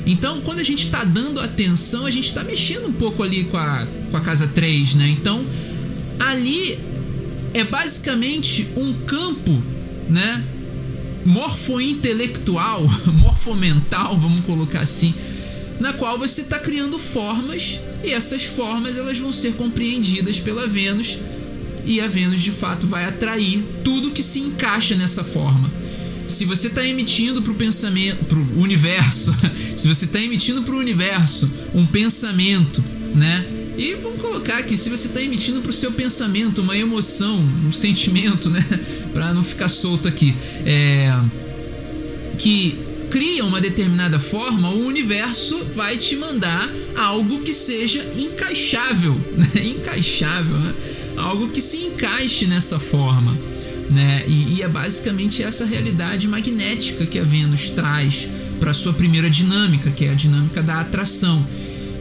Então, 0.06 0.42
quando 0.42 0.60
a 0.60 0.64
gente 0.64 0.86
está 0.86 1.04
dando 1.04 1.40
atenção, 1.40 2.06
a 2.06 2.12
gente 2.12 2.28
está 2.28 2.44
mexendo 2.44 2.88
um 2.88 2.94
pouco 2.94 3.24
ali 3.24 3.46
com 3.46 3.58
a, 3.58 3.88
com 4.12 4.18
a 4.18 4.22
casa 4.22 4.48
3, 4.48 4.96
né? 4.96 5.10
Então, 5.10 5.46
ali 6.20 6.78
é 7.54 7.64
basicamente 7.64 8.70
um 8.76 8.94
campo, 9.06 9.62
né? 10.10 10.44
Morfointelectual, 11.26 12.86
morfomental, 13.14 14.18
vamos 14.20 14.42
colocar 14.42 14.82
assim, 14.82 15.14
na 15.80 15.94
qual 15.94 16.18
você 16.18 16.42
está 16.42 16.60
criando 16.60 17.00
formas 17.00 17.80
e 18.04 18.12
essas 18.12 18.44
formas 18.44 18.98
elas 18.98 19.18
vão 19.18 19.32
ser 19.32 19.54
compreendidas 19.54 20.40
pela 20.40 20.68
Vênus 20.68 21.20
e 21.86 22.02
a 22.02 22.08
Vênus 22.08 22.42
de 22.42 22.52
fato 22.52 22.88
vai 22.88 23.06
atrair 23.06 23.64
tudo 23.84 24.12
que 24.12 24.22
se 24.22 24.40
encaixa 24.40 24.96
nessa 24.96 25.24
forma. 25.24 25.72
Se 26.28 26.46
você 26.46 26.68
está 26.68 26.86
emitindo 26.86 27.42
para 27.42 27.52
o 27.52 27.56
pensamento, 27.56 28.26
para 28.26 28.38
o 28.38 28.62
universo, 28.62 29.36
se 29.76 29.88
você 29.88 30.06
está 30.06 30.20
emitindo 30.20 30.64
para 30.64 30.74
o 30.74 30.78
universo 30.78 31.50
um 31.74 31.86
pensamento, 31.86 32.84
né? 33.16 33.46
E 33.78 33.96
vamos 33.96 34.22
colocar 34.22 34.60
aqui, 34.60 34.78
se 34.78 34.90
você 34.90 35.08
está 35.08 35.22
emitindo 35.22 35.60
para 35.62 35.72
o 35.72 35.74
seu 35.74 35.92
pensamento 35.92 36.62
uma 36.62 36.78
emoção, 36.78 37.44
um 37.66 37.72
sentimento, 37.72 38.50
né? 38.52 38.64
Para 39.12 39.34
não 39.34 39.44
ficar 39.44 39.68
solto 39.68 40.08
aqui, 40.08 40.36
é 40.66 41.12
que 42.38 42.78
cria 43.10 43.46
uma 43.46 43.62
determinada 43.62 44.20
forma, 44.20 44.70
o 44.70 44.86
universo 44.86 45.64
vai 45.76 45.98
te 45.98 46.16
mandar 46.16 46.70
algo 46.96 47.42
que 47.42 47.54
seja 47.54 48.04
encaixável, 48.18 49.14
né? 49.38 49.66
encaixável, 49.66 50.58
né? 50.58 50.74
algo 51.18 51.48
que 51.50 51.62
se 51.62 51.78
encaixe 51.78 52.48
nessa 52.48 52.80
forma. 52.80 53.38
Né? 53.90 54.24
E, 54.28 54.56
e 54.56 54.62
é 54.62 54.68
basicamente 54.68 55.44
essa 55.44 55.66
realidade 55.66 56.28
magnética 56.28 57.06
que 57.06 57.20
a 57.20 57.24
Vênus 57.24 57.70
traz 57.70 58.30
para 58.60 58.74
sua 58.74 58.94
primeira 58.94 59.30
dinâmica, 59.30 59.92
que 59.92 60.06
é 60.06 60.12
a 60.12 60.16
dinâmica 60.16 60.62
da 60.62 60.80
atração. 60.80 61.46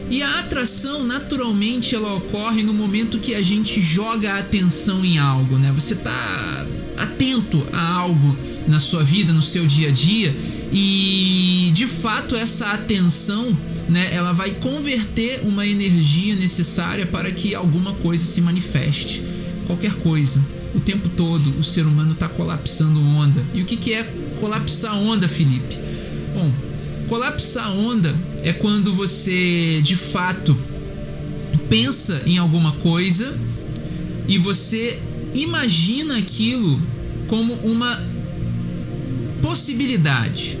E 0.09 0.21
a 0.21 0.39
atração, 0.39 1.03
naturalmente, 1.03 1.95
ela 1.95 2.13
ocorre 2.13 2.63
no 2.63 2.73
momento 2.73 3.19
que 3.19 3.33
a 3.33 3.41
gente 3.41 3.81
joga 3.81 4.33
a 4.33 4.39
atenção 4.39 5.03
em 5.03 5.17
algo, 5.17 5.57
né? 5.57 5.71
Você 5.75 5.93
está 5.93 6.65
atento 6.97 7.65
a 7.73 7.93
algo 7.93 8.37
na 8.67 8.79
sua 8.79 9.03
vida, 9.03 9.33
no 9.33 9.41
seu 9.41 9.65
dia 9.65 9.89
a 9.89 9.91
dia, 9.91 10.33
e 10.71 11.71
de 11.73 11.85
fato 11.85 12.35
essa 12.35 12.67
atenção, 12.67 13.55
né, 13.89 14.13
ela 14.13 14.33
vai 14.33 14.51
converter 14.51 15.41
uma 15.43 15.67
energia 15.67 16.35
necessária 16.35 17.05
para 17.05 17.31
que 17.31 17.53
alguma 17.53 17.93
coisa 17.93 18.23
se 18.23 18.41
manifeste. 18.41 19.21
Qualquer 19.67 19.93
coisa. 19.93 20.43
O 20.75 20.79
tempo 20.79 21.07
todo 21.09 21.53
o 21.59 21.63
ser 21.63 21.85
humano 21.85 22.13
está 22.13 22.27
colapsando 22.27 22.99
onda. 22.99 23.43
E 23.53 23.61
o 23.61 23.65
que, 23.65 23.77
que 23.77 23.93
é 23.93 24.03
colapsar 24.39 24.97
onda, 24.97 25.27
Felipe? 25.27 25.77
Bom, 26.33 26.51
colapsar 27.07 27.71
onda 27.71 28.15
é 28.41 28.51
quando 28.51 28.93
você 28.93 29.81
de 29.83 29.95
fato 29.95 30.57
pensa 31.69 32.21
em 32.25 32.37
alguma 32.37 32.71
coisa 32.73 33.37
e 34.27 34.37
você 34.37 34.99
imagina 35.33 36.17
aquilo 36.17 36.81
como 37.27 37.53
uma 37.63 38.01
possibilidade. 39.41 40.57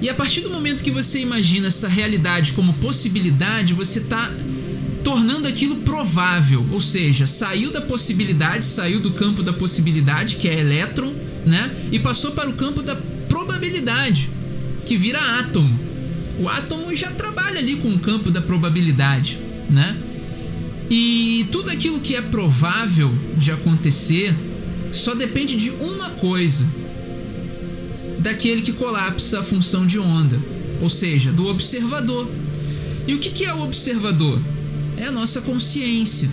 E 0.00 0.08
a 0.08 0.14
partir 0.14 0.42
do 0.42 0.50
momento 0.50 0.82
que 0.84 0.90
você 0.90 1.20
imagina 1.20 1.66
essa 1.66 1.88
realidade 1.88 2.52
como 2.52 2.72
possibilidade, 2.74 3.74
você 3.74 3.98
está 3.98 4.30
tornando 5.08 5.48
aquilo 5.48 5.76
provável, 5.76 6.66
ou 6.70 6.78
seja, 6.78 7.26
saiu 7.26 7.70
da 7.70 7.80
possibilidade, 7.80 8.66
saiu 8.66 9.00
do 9.00 9.12
campo 9.12 9.42
da 9.42 9.54
possibilidade, 9.54 10.36
que 10.36 10.46
é 10.46 10.60
elétron, 10.60 11.14
né? 11.46 11.74
E 11.90 11.98
passou 11.98 12.32
para 12.32 12.50
o 12.50 12.52
campo 12.52 12.82
da 12.82 12.94
probabilidade, 13.26 14.28
que 14.84 14.98
vira 14.98 15.18
átomo. 15.40 15.80
O 16.38 16.46
átomo 16.46 16.94
já 16.94 17.10
trabalha 17.10 17.58
ali 17.58 17.76
com 17.76 17.88
o 17.88 17.98
campo 17.98 18.30
da 18.30 18.42
probabilidade, 18.42 19.38
né? 19.70 19.96
E 20.90 21.46
tudo 21.50 21.70
aquilo 21.70 22.00
que 22.00 22.14
é 22.14 22.20
provável 22.20 23.10
de 23.38 23.50
acontecer 23.50 24.34
só 24.92 25.14
depende 25.14 25.56
de 25.56 25.70
uma 25.70 26.10
coisa, 26.10 26.70
daquele 28.18 28.60
que 28.60 28.72
colapsa 28.72 29.40
a 29.40 29.42
função 29.42 29.86
de 29.86 29.98
onda, 29.98 30.38
ou 30.82 30.90
seja, 30.90 31.32
do 31.32 31.46
observador. 31.46 32.28
E 33.06 33.14
o 33.14 33.18
que 33.18 33.42
é 33.46 33.54
o 33.54 33.62
observador? 33.62 34.38
É 35.00 35.06
a 35.06 35.12
nossa 35.12 35.40
consciência. 35.42 36.28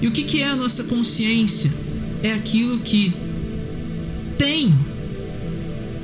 E 0.00 0.06
o 0.06 0.10
que 0.10 0.40
é 0.40 0.48
a 0.48 0.56
nossa 0.56 0.84
consciência? 0.84 1.70
É 2.22 2.32
aquilo 2.32 2.78
que 2.80 3.12
tem 4.36 4.74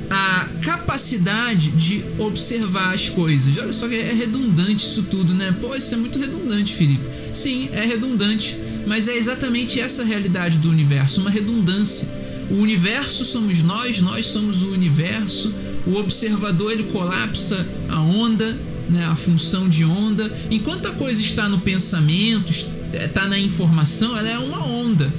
a 0.09 0.47
capacidade 0.61 1.71
de 1.71 2.03
observar 2.17 2.93
as 2.93 3.09
coisas. 3.09 3.57
Olha 3.57 3.73
só 3.73 3.87
que 3.87 3.95
é 3.95 4.13
redundante 4.13 4.85
isso 4.85 5.03
tudo, 5.03 5.33
né? 5.33 5.53
Pô, 5.59 5.75
isso 5.75 5.93
é 5.93 5.97
muito 5.97 6.17
redundante, 6.17 6.73
Felipe. 6.73 7.01
Sim, 7.33 7.69
é 7.73 7.85
redundante, 7.85 8.57
mas 8.85 9.07
é 9.07 9.15
exatamente 9.15 9.79
essa 9.79 10.03
a 10.03 10.05
realidade 10.05 10.57
do 10.59 10.69
universo, 10.69 11.21
uma 11.21 11.29
redundância. 11.29 12.07
O 12.49 12.55
universo 12.55 13.25
somos 13.25 13.61
nós, 13.61 14.01
nós 14.01 14.27
somos 14.27 14.61
o 14.61 14.67
universo. 14.67 15.53
O 15.85 15.95
observador 15.95 16.71
ele 16.71 16.83
colapsa 16.83 17.67
a 17.89 18.01
onda, 18.01 18.57
né, 18.89 19.05
a 19.05 19.15
função 19.15 19.67
de 19.67 19.83
onda. 19.85 20.31
Enquanto 20.49 20.87
a 20.87 20.91
coisa 20.91 21.21
está 21.21 21.47
no 21.47 21.59
pensamento, 21.59 22.51
está 22.93 23.27
na 23.27 23.37
informação, 23.39 24.17
ela 24.17 24.29
é 24.29 24.37
uma 24.37 24.65
onda. 24.65 25.11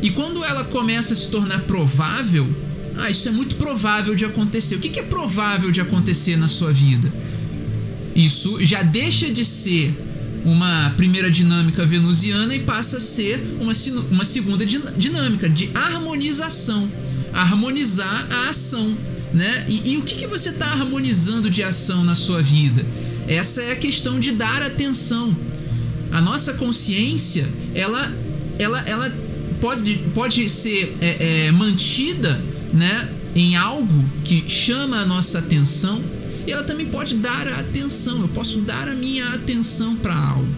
E 0.00 0.10
quando 0.10 0.44
ela 0.44 0.64
começa 0.64 1.12
a 1.12 1.16
se 1.16 1.28
tornar 1.28 1.60
provável, 1.60 2.48
ah, 2.96 3.08
isso 3.08 3.28
é 3.28 3.32
muito 3.32 3.56
provável 3.56 4.14
de 4.14 4.24
acontecer. 4.24 4.76
O 4.76 4.80
que 4.80 4.98
é 4.98 5.02
provável 5.02 5.70
de 5.70 5.80
acontecer 5.80 6.36
na 6.36 6.48
sua 6.48 6.72
vida? 6.72 7.12
Isso 8.14 8.62
já 8.64 8.82
deixa 8.82 9.30
de 9.30 9.44
ser 9.44 9.94
uma 10.44 10.92
primeira 10.96 11.30
dinâmica 11.30 11.86
venusiana 11.86 12.54
e 12.54 12.60
passa 12.60 12.96
a 12.96 13.00
ser 13.00 13.40
uma, 13.60 13.72
uma 14.10 14.24
segunda 14.24 14.66
dinâmica 14.66 15.48
de 15.48 15.70
harmonização. 15.74 16.90
Harmonizar 17.32 18.26
a 18.30 18.48
ação. 18.50 18.94
Né? 19.32 19.64
E, 19.68 19.92
e 19.92 19.96
o 19.98 20.02
que, 20.02 20.14
que 20.14 20.26
você 20.26 20.50
está 20.50 20.66
harmonizando 20.66 21.48
de 21.48 21.62
ação 21.62 22.04
na 22.04 22.14
sua 22.14 22.42
vida? 22.42 22.84
Essa 23.26 23.62
é 23.62 23.72
a 23.72 23.76
questão 23.76 24.20
de 24.20 24.32
dar 24.32 24.62
atenção. 24.62 25.34
A 26.10 26.20
nossa 26.20 26.54
consciência, 26.54 27.48
ela, 27.74 28.12
ela, 28.58 28.80
ela 28.86 29.12
pode, 29.60 29.96
pode 30.14 30.48
ser 30.50 30.96
é, 31.00 31.46
é, 31.46 31.52
mantida 31.52 32.42
né, 32.72 33.08
em 33.34 33.56
algo 33.56 34.04
que 34.24 34.44
chama 34.48 34.98
a 34.98 35.06
nossa 35.06 35.38
atenção 35.38 36.02
e 36.46 36.50
ela 36.50 36.64
também 36.64 36.86
pode 36.86 37.14
dar 37.16 37.46
a 37.48 37.60
atenção. 37.60 38.20
Eu 38.20 38.28
posso 38.28 38.60
dar 38.60 38.88
a 38.88 38.94
minha 38.94 39.28
atenção 39.30 39.96
para 39.96 40.14
algo. 40.14 40.48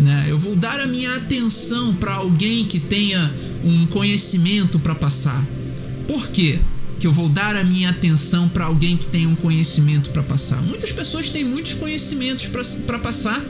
Né? 0.00 0.26
Eu 0.28 0.38
vou 0.38 0.56
dar 0.56 0.80
a 0.80 0.86
minha 0.86 1.14
atenção 1.16 1.94
para 1.94 2.14
alguém 2.14 2.64
que 2.64 2.80
tenha 2.80 3.32
um 3.64 3.86
conhecimento 3.86 4.78
para 4.78 4.94
passar. 4.94 5.42
Por 6.08 6.28
quê? 6.28 6.58
Que 6.98 7.06
eu 7.06 7.12
vou 7.12 7.28
dar 7.28 7.56
a 7.56 7.64
minha 7.64 7.90
atenção 7.90 8.48
para 8.48 8.64
alguém 8.64 8.96
que 8.96 9.06
tenha 9.06 9.28
um 9.28 9.36
conhecimento 9.36 10.10
para 10.10 10.22
passar. 10.22 10.62
Muitas 10.62 10.92
pessoas 10.92 11.30
têm 11.30 11.44
muitos 11.44 11.74
conhecimentos 11.74 12.46
para 12.86 12.98
passar, 12.98 13.44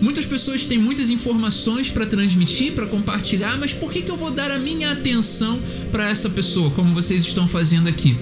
Muitas 0.00 0.24
pessoas 0.24 0.66
têm 0.66 0.78
muitas 0.78 1.10
informações 1.10 1.90
para 1.90 2.06
transmitir, 2.06 2.72
para 2.72 2.86
compartilhar, 2.86 3.58
mas 3.58 3.72
por 3.72 3.90
que, 3.90 4.02
que 4.02 4.10
eu 4.10 4.16
vou 4.16 4.30
dar 4.30 4.50
a 4.50 4.58
minha 4.58 4.92
atenção 4.92 5.60
para 5.90 6.08
essa 6.08 6.30
pessoa, 6.30 6.70
como 6.70 6.94
vocês 6.94 7.22
estão 7.22 7.48
fazendo 7.48 7.88
aqui? 7.88 8.16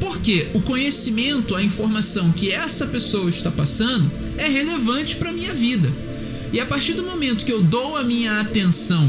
Porque 0.00 0.48
o 0.54 0.60
conhecimento, 0.60 1.54
a 1.54 1.62
informação 1.62 2.32
que 2.32 2.50
essa 2.50 2.86
pessoa 2.86 3.28
está 3.28 3.50
passando 3.50 4.10
é 4.38 4.48
relevante 4.48 5.16
para 5.16 5.30
a 5.30 5.32
minha 5.32 5.52
vida. 5.52 5.90
E 6.50 6.58
a 6.58 6.66
partir 6.66 6.94
do 6.94 7.02
momento 7.02 7.44
que 7.44 7.52
eu 7.52 7.62
dou 7.62 7.96
a 7.96 8.02
minha 8.02 8.40
atenção 8.40 9.08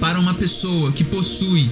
para 0.00 0.18
uma 0.18 0.34
pessoa 0.34 0.90
que 0.90 1.04
possui 1.04 1.70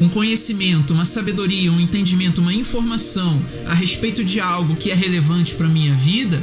um 0.00 0.08
conhecimento, 0.08 0.92
uma 0.92 1.04
sabedoria, 1.04 1.72
um 1.72 1.80
entendimento, 1.80 2.40
uma 2.40 2.52
informação 2.52 3.40
a 3.66 3.74
respeito 3.74 4.24
de 4.24 4.40
algo 4.40 4.76
que 4.76 4.90
é 4.90 4.94
relevante 4.94 5.54
para 5.54 5.68
minha 5.68 5.94
vida, 5.94 6.42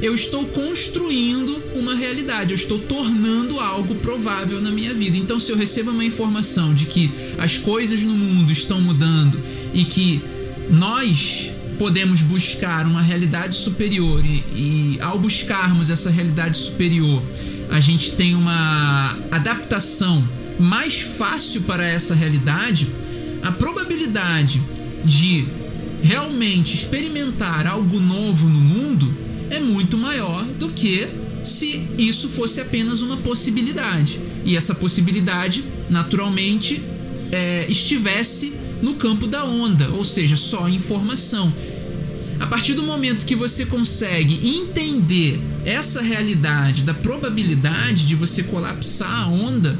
eu 0.00 0.14
estou 0.14 0.44
construindo 0.46 1.60
uma 1.74 1.94
realidade, 1.94 2.52
eu 2.52 2.54
estou 2.54 2.78
tornando 2.78 3.58
algo 3.58 3.96
provável 3.96 4.60
na 4.60 4.70
minha 4.70 4.94
vida. 4.94 5.16
Então, 5.16 5.40
se 5.40 5.50
eu 5.50 5.56
recebo 5.56 5.90
uma 5.90 6.04
informação 6.04 6.72
de 6.72 6.86
que 6.86 7.10
as 7.36 7.58
coisas 7.58 8.00
no 8.02 8.14
mundo 8.14 8.52
estão 8.52 8.80
mudando 8.80 9.38
e 9.74 9.84
que 9.84 10.20
nós 10.70 11.52
podemos 11.78 12.22
buscar 12.22 12.86
uma 12.86 13.02
realidade 13.02 13.56
superior 13.56 14.24
e, 14.24 14.44
e 14.54 14.98
ao 15.00 15.18
buscarmos 15.18 15.90
essa 15.90 16.10
realidade 16.10 16.56
superior, 16.56 17.22
a 17.70 17.80
gente 17.80 18.12
tem 18.12 18.34
uma 18.34 19.16
adaptação 19.30 20.24
mais 20.58 21.00
fácil 21.00 21.62
para 21.62 21.86
essa 21.86 22.14
realidade, 22.14 22.88
a 23.42 23.52
probabilidade 23.52 24.60
de 25.04 25.46
realmente 26.02 26.74
experimentar 26.74 27.66
algo 27.66 28.00
novo 28.00 28.48
no 28.48 28.60
mundo 28.60 29.12
é 29.50 29.60
muito 29.60 29.96
maior 29.96 30.44
do 30.44 30.68
que 30.68 31.08
se 31.44 31.82
isso 31.96 32.28
fosse 32.28 32.60
apenas 32.60 33.00
uma 33.00 33.16
possibilidade. 33.18 34.20
E 34.44 34.56
essa 34.56 34.74
possibilidade, 34.74 35.64
naturalmente, 35.88 36.82
é, 37.32 37.66
estivesse 37.68 38.52
no 38.82 38.94
campo 38.94 39.26
da 39.26 39.44
onda, 39.44 39.88
ou 39.90 40.04
seja, 40.04 40.36
só 40.36 40.68
informação. 40.68 41.52
A 42.38 42.46
partir 42.46 42.74
do 42.74 42.82
momento 42.82 43.26
que 43.26 43.34
você 43.34 43.66
consegue 43.66 44.56
entender 44.58 45.40
essa 45.64 46.00
realidade 46.00 46.82
da 46.82 46.94
probabilidade 46.94 48.06
de 48.06 48.14
você 48.14 48.44
colapsar 48.44 49.22
a 49.22 49.28
onda 49.28 49.78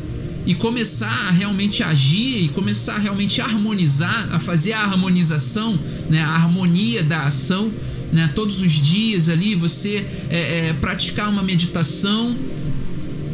e 0.49 0.55
começar 0.55 1.29
a 1.29 1.31
realmente 1.31 1.83
agir 1.83 2.45
e 2.45 2.49
começar 2.49 2.95
a 2.95 2.99
realmente 2.99 3.39
harmonizar, 3.39 4.31
a 4.33 4.41
fazer 4.41 4.73
a 4.73 4.81
harmonização, 4.81 5.79
né, 6.09 6.23
a 6.23 6.31
harmonia 6.31 7.03
da 7.03 7.25
ação, 7.27 7.71
né? 8.11 8.31
Todos 8.35 8.63
os 8.63 8.73
dias 8.73 9.29
ali 9.29 9.55
você 9.55 10.07
é, 10.31 10.69
é, 10.69 10.73
praticar 10.73 11.29
uma 11.29 11.43
meditação, 11.43 12.35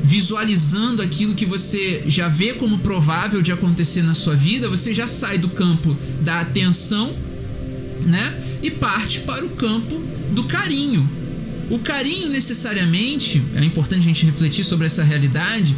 visualizando 0.03 1.03
aquilo 1.03 1.37
que 1.37 1.46
você 1.46 2.03
já 2.09 2.27
vê 2.27 2.53
como 2.55 2.79
provável 2.79 3.40
de 3.40 3.53
acontecer 3.53 4.03
na 4.03 4.12
sua 4.12 4.35
vida, 4.35 4.68
você 4.68 4.92
já 4.92 5.07
sai 5.07 5.38
do 5.38 5.48
campo 5.48 5.96
da 6.20 6.40
atenção, 6.40 7.14
né? 8.05 8.42
E 8.61 8.72
parte 8.72 9.20
para 9.20 9.44
o 9.44 9.50
campo 9.50 10.03
do 10.33 10.42
carinho. 10.42 11.09
O 11.70 11.79
carinho 11.79 12.29
necessariamente, 12.29 13.40
é 13.55 13.64
importante 13.64 14.00
a 14.00 14.05
gente 14.05 14.27
refletir 14.27 14.64
sobre 14.64 14.87
essa 14.87 15.05
realidade, 15.05 15.74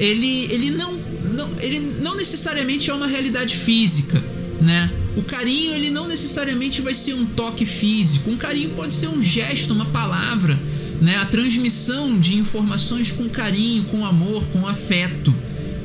ele, 0.00 0.46
ele, 0.50 0.70
não, 0.70 0.98
não, 1.34 1.50
ele 1.60 1.78
não 2.00 2.16
necessariamente 2.16 2.90
é 2.90 2.94
uma 2.94 3.06
realidade 3.06 3.54
física, 3.54 4.20
né? 4.62 4.90
O 5.14 5.22
carinho 5.22 5.74
ele 5.74 5.90
não 5.90 6.08
necessariamente 6.08 6.80
vai 6.80 6.94
ser 6.94 7.12
um 7.12 7.26
toque 7.26 7.66
físico. 7.66 8.30
Um 8.30 8.36
carinho 8.36 8.70
pode 8.70 8.94
ser 8.94 9.08
um 9.08 9.20
gesto, 9.20 9.74
uma 9.74 9.84
palavra, 9.84 10.58
né? 11.02 11.16
A 11.16 11.26
transmissão 11.26 12.18
de 12.18 12.38
informações 12.38 13.12
com 13.12 13.28
carinho, 13.28 13.84
com 13.84 14.06
amor, 14.06 14.42
com 14.46 14.66
afeto, 14.66 15.34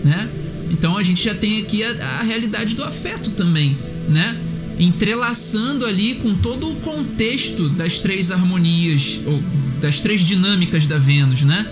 né? 0.01 0.29
Então 0.71 0.97
a 0.97 1.03
gente 1.03 1.21
já 1.21 1.35
tem 1.35 1.61
aqui 1.61 1.83
a, 1.83 2.19
a 2.19 2.23
realidade 2.23 2.73
do 2.73 2.85
afeto 2.85 3.31
também, 3.31 3.75
né? 4.07 4.37
Entrelaçando 4.79 5.85
ali 5.85 6.15
com 6.15 6.33
todo 6.35 6.69
o 6.69 6.75
contexto 6.77 7.67
das 7.67 7.99
três 7.99 8.31
harmonias 8.31 9.19
ou 9.25 9.43
das 9.81 9.99
três 9.99 10.21
dinâmicas 10.21 10.87
da 10.87 10.97
Vênus, 10.97 11.43
né? 11.43 11.65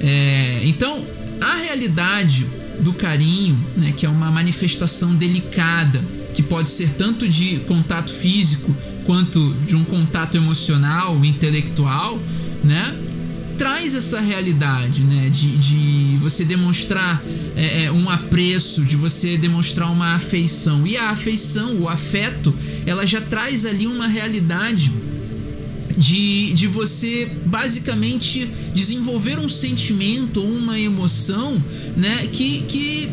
É, 0.00 0.62
então 0.64 1.04
a 1.40 1.56
realidade 1.56 2.46
do 2.80 2.92
carinho, 2.92 3.58
né, 3.76 3.92
que 3.96 4.04
é 4.04 4.08
uma 4.08 4.30
manifestação 4.30 5.14
delicada, 5.14 6.02
que 6.34 6.42
pode 6.42 6.70
ser 6.70 6.90
tanto 6.90 7.28
de 7.28 7.60
contato 7.60 8.10
físico 8.10 8.74
quanto 9.04 9.54
de 9.66 9.76
um 9.76 9.84
contato 9.84 10.36
emocional, 10.36 11.24
intelectual, 11.24 12.20
né? 12.64 12.96
Traz 13.56 13.94
essa 13.94 14.20
realidade, 14.20 15.02
né? 15.02 15.30
De, 15.30 15.56
de 15.56 16.16
você 16.20 16.44
demonstrar 16.44 17.22
é, 17.54 17.84
é, 17.84 17.92
um 17.92 18.10
apreço, 18.10 18.82
de 18.82 18.96
você 18.96 19.36
demonstrar 19.36 19.90
uma 19.92 20.14
afeição. 20.14 20.84
E 20.86 20.96
a 20.96 21.10
afeição, 21.10 21.76
o 21.76 21.88
afeto, 21.88 22.52
ela 22.84 23.06
já 23.06 23.20
traz 23.20 23.64
ali 23.64 23.86
uma 23.86 24.08
realidade 24.08 24.90
de, 25.96 26.52
de 26.52 26.66
você 26.66 27.30
basicamente 27.46 28.48
desenvolver 28.74 29.38
um 29.38 29.48
sentimento 29.48 30.40
ou 30.40 30.48
uma 30.48 30.78
emoção 30.78 31.62
né, 31.96 32.28
que, 32.32 32.62
que 32.62 33.08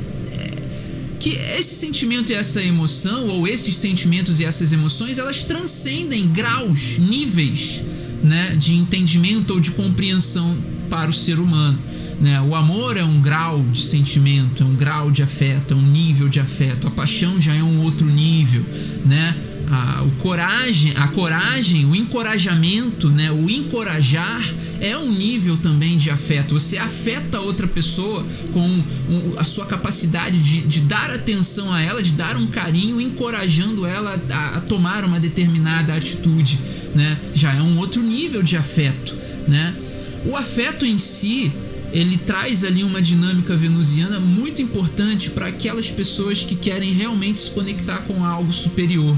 que 1.21 1.37
esse 1.55 1.75
sentimento 1.75 2.31
e 2.31 2.35
essa 2.35 2.63
emoção, 2.63 3.27
ou 3.27 3.47
esses 3.47 3.75
sentimentos 3.75 4.39
e 4.39 4.43
essas 4.43 4.73
emoções, 4.73 5.19
elas 5.19 5.43
transcendem 5.43 6.27
graus, 6.27 6.97
níveis 6.97 7.83
né, 8.23 8.55
de 8.57 8.73
entendimento 8.75 9.53
ou 9.53 9.59
de 9.59 9.69
compreensão 9.69 10.57
para 10.89 11.11
o 11.11 11.13
ser 11.13 11.37
humano. 11.37 11.77
Né? 12.19 12.41
O 12.41 12.55
amor 12.55 12.97
é 12.97 13.03
um 13.03 13.21
grau 13.21 13.63
de 13.71 13.83
sentimento, 13.83 14.63
é 14.63 14.65
um 14.65 14.75
grau 14.75 15.11
de 15.11 15.21
afeto, 15.21 15.75
é 15.75 15.77
um 15.77 15.81
nível 15.81 16.27
de 16.27 16.39
afeto. 16.39 16.87
A 16.87 16.91
paixão 16.91 17.39
já 17.39 17.53
é 17.53 17.61
um 17.61 17.81
outro 17.81 18.07
nível, 18.07 18.65
né? 19.05 19.35
A, 19.71 20.03
o 20.03 20.11
coragem, 20.21 20.93
a 20.97 21.07
coragem, 21.07 21.85
o 21.85 21.95
encorajamento, 21.95 23.09
né, 23.09 23.31
o 23.31 23.49
encorajar 23.49 24.43
é 24.81 24.97
um 24.97 25.09
nível 25.09 25.55
também 25.57 25.95
de 25.95 26.09
afeto. 26.09 26.59
Você 26.59 26.77
afeta 26.77 27.39
outra 27.39 27.67
pessoa 27.67 28.25
com 28.51 28.67
um, 28.67 29.33
a 29.37 29.43
sua 29.45 29.65
capacidade 29.65 30.37
de, 30.39 30.61
de, 30.61 30.81
dar 30.81 31.11
atenção 31.11 31.71
a 31.71 31.81
ela, 31.81 32.01
de 32.01 32.11
dar 32.11 32.35
um 32.35 32.47
carinho, 32.47 32.99
encorajando 32.99 33.85
ela 33.85 34.19
a, 34.29 34.57
a 34.57 34.61
tomar 34.61 35.05
uma 35.05 35.19
determinada 35.19 35.93
atitude, 35.93 36.59
né? 36.93 37.17
Já 37.33 37.53
é 37.53 37.61
um 37.61 37.77
outro 37.77 38.01
nível 38.01 38.41
de 38.43 38.57
afeto, 38.57 39.15
né? 39.47 39.73
O 40.25 40.35
afeto 40.35 40.85
em 40.85 40.97
si 40.97 41.51
ele 41.93 42.17
traz 42.17 42.63
ali 42.63 42.83
uma 42.83 43.01
dinâmica 43.01 43.55
venusiana 43.55 44.19
muito 44.19 44.61
importante 44.61 45.29
para 45.29 45.47
aquelas 45.47 45.89
pessoas 45.89 46.43
que 46.43 46.55
querem 46.55 46.93
realmente 46.93 47.39
se 47.39 47.51
conectar 47.51 47.99
com 47.99 48.25
algo 48.25 48.51
superior. 48.51 49.15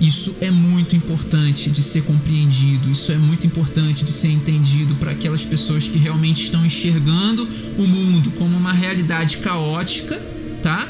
Isso 0.00 0.34
é 0.40 0.50
muito 0.50 0.96
importante 0.96 1.68
de 1.68 1.82
ser 1.82 2.04
compreendido, 2.04 2.90
isso 2.90 3.12
é 3.12 3.18
muito 3.18 3.46
importante 3.46 4.02
de 4.02 4.10
ser 4.10 4.28
entendido 4.28 4.94
para 4.94 5.10
aquelas 5.10 5.44
pessoas 5.44 5.86
que 5.86 5.98
realmente 5.98 6.42
estão 6.42 6.64
enxergando 6.64 7.46
o 7.76 7.86
mundo 7.86 8.30
como 8.38 8.56
uma 8.56 8.72
realidade 8.72 9.38
caótica, 9.38 10.18
tá? 10.62 10.88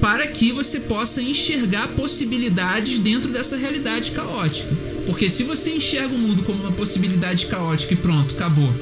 Para 0.00 0.26
que 0.26 0.52
você 0.52 0.80
possa 0.80 1.20
enxergar 1.20 1.88
possibilidades 1.88 2.98
dentro 3.00 3.30
dessa 3.30 3.58
realidade 3.58 4.12
caótica. 4.12 4.74
Porque 5.04 5.28
se 5.28 5.42
você 5.42 5.74
enxerga 5.74 6.14
o 6.14 6.18
mundo 6.18 6.42
como 6.42 6.62
uma 6.62 6.72
possibilidade 6.72 7.44
caótica 7.44 7.92
e 7.92 7.96
pronto, 7.98 8.34
acabou. 8.34 8.74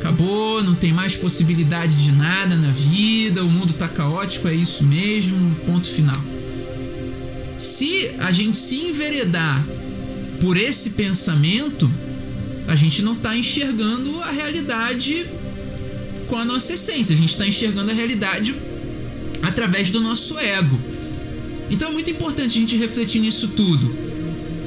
acabou, 0.00 0.60
não 0.64 0.74
tem 0.74 0.92
mais 0.92 1.14
possibilidade 1.14 1.94
de 1.94 2.10
nada 2.10 2.56
na 2.56 2.72
vida, 2.72 3.44
o 3.44 3.48
mundo 3.48 3.72
tá 3.74 3.86
caótico, 3.86 4.48
é 4.48 4.54
isso 4.54 4.82
mesmo, 4.82 5.54
ponto 5.64 5.88
final. 5.88 6.37
Se 7.58 8.12
a 8.20 8.30
gente 8.30 8.56
se 8.56 8.76
enveredar 8.76 9.66
por 10.40 10.56
esse 10.56 10.90
pensamento, 10.90 11.90
a 12.68 12.76
gente 12.76 13.02
não 13.02 13.14
está 13.14 13.36
enxergando 13.36 14.22
a 14.22 14.30
realidade 14.30 15.26
com 16.28 16.36
a 16.36 16.44
nossa 16.44 16.74
essência, 16.74 17.14
a 17.14 17.16
gente 17.16 17.30
está 17.30 17.46
enxergando 17.46 17.90
a 17.90 17.94
realidade 17.94 18.54
através 19.42 19.90
do 19.90 20.00
nosso 20.00 20.38
ego. 20.38 20.78
Então 21.70 21.88
é 21.88 21.92
muito 21.92 22.10
importante 22.10 22.56
a 22.56 22.60
gente 22.60 22.76
refletir 22.76 23.20
nisso 23.20 23.48
tudo. 23.48 24.07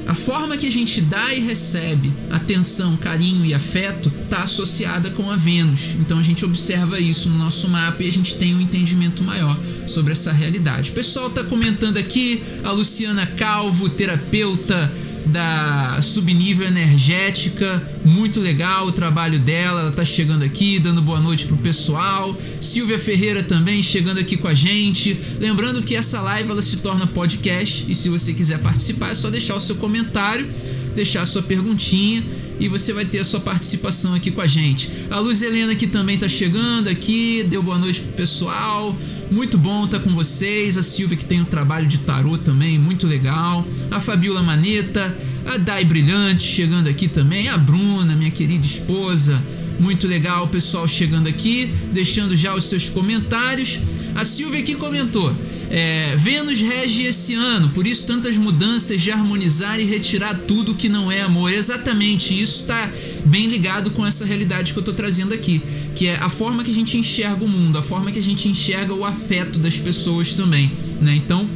A 0.08 0.14
forma 0.14 0.58
que 0.58 0.68
a 0.68 0.72
gente 0.72 1.02
dá 1.02 1.34
e 1.34 1.40
recebe 1.40 2.12
atenção, 2.32 2.98
carinho 2.98 3.46
e 3.46 3.54
afeto 3.54 4.12
está 4.24 4.44
associada 4.44 5.10
com 5.12 5.30
a 5.32 5.36
Vênus. 5.36 5.96
Então 6.00 6.20
a 6.20 6.24
gente 6.24 6.44
observa 6.44 7.00
isso 7.00 7.30
no 7.30 7.38
nosso 7.38 7.68
mapa 7.70 8.04
e 8.04 8.08
a 8.08 8.12
gente 8.12 8.36
tem 8.36 8.56
um 8.56 8.62
entendimento 8.62 9.24
maior 9.24 9.58
sobre 9.88 10.12
essa 10.12 10.32
realidade. 10.32 10.92
O 10.92 10.94
pessoal 10.94 11.28
está 11.28 11.44
comentando 11.44 11.98
aqui, 11.98 12.42
a 12.64 12.72
Luciana 12.72 13.26
Calvo, 13.26 13.90
terapeuta 13.90 14.92
da 15.26 16.00
subnível 16.02 16.68
energética, 16.68 17.82
muito 18.04 18.40
legal 18.40 18.88
o 18.88 18.92
trabalho 18.92 19.40
dela, 19.40 19.82
ela 19.82 19.92
tá 19.92 20.04
chegando 20.04 20.44
aqui, 20.44 20.80
dando 20.80 21.02
boa 21.02 21.20
noite 21.20 21.46
pro 21.46 21.58
pessoal. 21.58 22.36
Silvia 22.60 23.00
Ferreira 23.00 23.44
também 23.44 23.82
chegando 23.82 24.20
aqui 24.20 24.38
com 24.38 24.48
a 24.48 24.54
gente. 24.54 25.18
Lembrando 25.40 25.84
que 25.84 25.96
essa 25.96 26.22
live 26.22 26.52
ela 26.52 26.62
se 26.62 26.78
torna 26.78 27.06
podcast 27.08 27.86
e 27.90 27.96
se 27.96 28.10
você 28.10 28.34
quiser 28.34 28.60
participar 28.60 29.12
é 29.12 29.14
só 29.14 29.30
deixar 29.30 29.56
o 29.56 29.60
seu 29.60 29.76
comentário, 29.76 30.48
deixar 30.96 31.22
a 31.22 31.26
sua 31.26 31.42
perguntinha 31.42 32.24
e 32.60 32.68
você 32.68 32.94
vai 32.94 33.06
ter 33.06 33.20
a 33.20 33.24
sua 33.24 33.40
participação 33.40 34.14
aqui 34.14 34.30
com 34.30 34.42
a 34.42 34.48
gente. 34.48 34.90
A 35.10 35.20
Luz 35.20 35.42
Helena 35.42 35.76
que 35.76 35.88
também 35.88 36.18
tá 36.18 36.28
chegando 36.28 36.90
aqui, 36.90 37.44
deu 37.50 37.64
boa 37.64 37.78
noite 37.78 38.02
pro 38.02 38.14
pessoal. 38.14 38.96
Muito 39.32 39.58
bom 39.58 39.86
estar 39.86 39.98
tá 39.98 40.04
com 40.04 40.10
vocês. 40.10 40.78
A 40.78 40.84
Silvia 40.84 41.16
que 41.16 41.24
tem 41.24 41.42
um 41.42 41.46
trabalho 41.46 41.88
de 41.88 42.00
tarô 42.00 42.38
também, 42.38 42.78
muito 42.78 43.08
legal. 43.08 43.66
A 43.90 44.02
Fabiola 44.02 44.44
Maneta, 44.44 45.16
a 45.46 45.58
Dai 45.58 45.86
Brilhante 45.86 46.44
chegando 46.44 46.90
aqui 46.90 47.08
também. 47.08 47.48
A 47.48 47.58
Bruna, 47.58 48.14
minha 48.14 48.30
querida 48.30 48.66
esposa. 48.66 49.42
Muito 49.80 50.06
legal 50.06 50.44
o 50.44 50.48
pessoal 50.50 50.86
chegando 50.86 51.28
aqui, 51.28 51.74
deixando 51.94 52.36
já 52.36 52.54
os 52.54 52.66
seus 52.66 52.90
comentários. 52.90 53.80
A 54.16 54.26
Silvia 54.26 54.60
aqui 54.60 54.76
comentou: 54.76 55.34
é, 55.72 56.16
Vênus 56.18 56.60
rege 56.60 57.04
esse 57.04 57.34
ano, 57.34 57.70
por 57.70 57.88
isso 57.88 58.06
tantas 58.06 58.38
mudanças 58.38 59.02
de 59.02 59.10
harmonizar 59.10 59.80
e 59.80 59.86
retirar 59.86 60.38
tudo 60.48 60.76
que 60.76 60.90
não 60.90 61.12
é 61.12 61.22
amor. 61.22 61.52
Exatamente, 61.52 62.40
isso 62.40 62.62
está 62.62 62.92
bem 63.26 63.48
ligado 63.48 63.90
com 63.92 64.06
essa 64.06 64.26
realidade 64.26 64.74
que 64.74 64.78
eu 64.78 64.82
estou 64.82 64.94
trazendo 64.94 65.34
aqui 65.34 65.62
que 65.96 66.08
é 66.08 66.16
a 66.16 66.30
forma 66.30 66.64
que 66.64 66.72
a 66.72 66.74
gente 66.74 66.98
enxerga 66.98 67.44
o 67.44 67.48
mundo, 67.48 67.78
a 67.78 67.84
forma 67.84 68.12
que 68.12 68.20
a 68.20 68.24
gente 68.24 68.48
enxerga 68.48 68.94
o 68.94 69.06
afeto 69.06 69.60
das 69.60 69.78
pessoas 69.78 70.34
também, 70.34 70.72
né? 71.02 71.16
Então, 71.16 71.48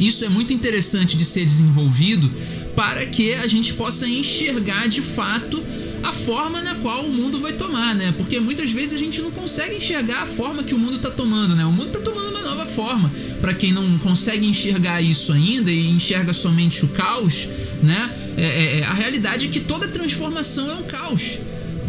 isso 0.00 0.24
é 0.24 0.28
muito 0.28 0.52
interessante 0.52 1.16
de 1.16 1.24
ser 1.24 1.44
desenvolvido 1.44 2.30
para 2.74 3.06
que 3.06 3.34
a 3.34 3.46
gente 3.46 3.74
possa 3.74 4.08
enxergar 4.08 4.88
de 4.88 5.02
fato 5.02 5.62
a 6.02 6.12
forma 6.12 6.60
na 6.62 6.74
qual 6.76 7.04
o 7.04 7.12
mundo 7.12 7.38
vai 7.40 7.52
tomar, 7.52 7.94
né? 7.94 8.12
Porque 8.16 8.40
muitas 8.40 8.72
vezes 8.72 8.94
a 8.94 8.98
gente 8.98 9.20
não 9.22 9.30
consegue 9.30 9.76
enxergar 9.76 10.22
a 10.22 10.26
forma 10.26 10.62
que 10.62 10.74
o 10.74 10.78
mundo 10.78 10.96
está 10.96 11.10
tomando, 11.10 11.54
né? 11.54 11.64
O 11.64 11.72
mundo 11.72 11.88
está 11.88 12.00
tomando 12.00 12.30
uma 12.30 12.42
nova 12.42 12.66
forma. 12.66 13.10
Para 13.40 13.54
quem 13.54 13.72
não 13.72 13.98
consegue 13.98 14.46
enxergar 14.46 15.00
isso 15.00 15.32
ainda 15.32 15.70
e 15.70 15.88
enxerga 15.88 16.32
somente 16.32 16.84
o 16.84 16.88
caos, 16.88 17.48
né? 17.82 18.10
É, 18.36 18.42
é, 18.42 18.78
é 18.80 18.84
a 18.84 18.92
realidade 18.92 19.46
é 19.46 19.48
que 19.48 19.60
toda 19.60 19.86
transformação 19.88 20.70
é 20.70 20.74
um 20.74 20.84
caos 20.84 21.40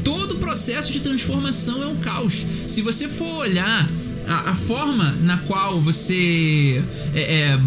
todo 0.04 0.36
processo 0.36 0.92
de 0.92 1.00
transformação 1.00 1.82
é 1.82 1.88
um 1.88 1.96
caos. 1.96 2.46
Se 2.68 2.82
você 2.82 3.08
for 3.08 3.38
olhar 3.38 3.90
a, 4.28 4.52
a 4.52 4.56
forma 4.56 5.16
na 5.22 5.38
qual 5.40 5.82
você 5.82 6.84
é, 7.14 7.22
é, 7.22 7.60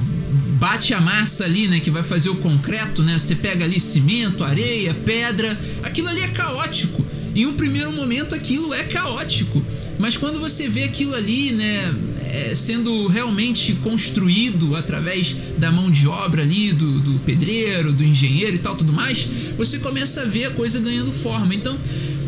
bate 0.59 0.95
a 0.95 1.01
massa 1.01 1.45
ali, 1.45 1.69
né, 1.69 1.81
que 1.81 1.91
vai 1.91 2.03
fazer 2.03 2.31
o 2.31 2.37
concreto, 2.37 3.03
né? 3.03 3.19
Você 3.19 3.37
pega 3.37 3.65
ali 3.65 3.79
cimento, 3.79 4.43
areia, 4.43 4.95
pedra, 4.95 5.59
aquilo 5.83 6.09
ali 6.09 6.21
é 6.23 6.29
caótico. 6.29 7.05
Em 7.35 7.45
um 7.45 7.53
primeiro 7.53 7.93
momento 7.93 8.35
aquilo 8.35 8.73
é 8.73 8.85
caótico, 8.85 9.63
mas 9.99 10.17
quando 10.17 10.41
você 10.41 10.69
vê 10.69 10.85
aquilo 10.85 11.15
ali, 11.15 11.53
né, 11.53 11.95
é, 12.25 12.55
sendo 12.55 13.07
realmente 13.07 13.75
construído 13.75 14.75
através 14.75 15.37
da 15.59 15.71
mão 15.71 15.91
de 15.91 16.09
obra 16.09 16.43
ali 16.43 16.73
do, 16.73 17.01
do 17.01 17.19
pedreiro, 17.21 17.93
do 17.93 18.03
engenheiro 18.03 18.57
e 18.57 18.59
tal, 18.59 18.75
tudo 18.75 18.93
mais, 18.93 19.29
você 19.57 19.79
começa 19.79 20.23
a 20.23 20.25
ver 20.25 20.47
a 20.47 20.51
coisa 20.51 20.81
ganhando 20.81 21.13
forma. 21.13 21.55
Então, 21.55 21.79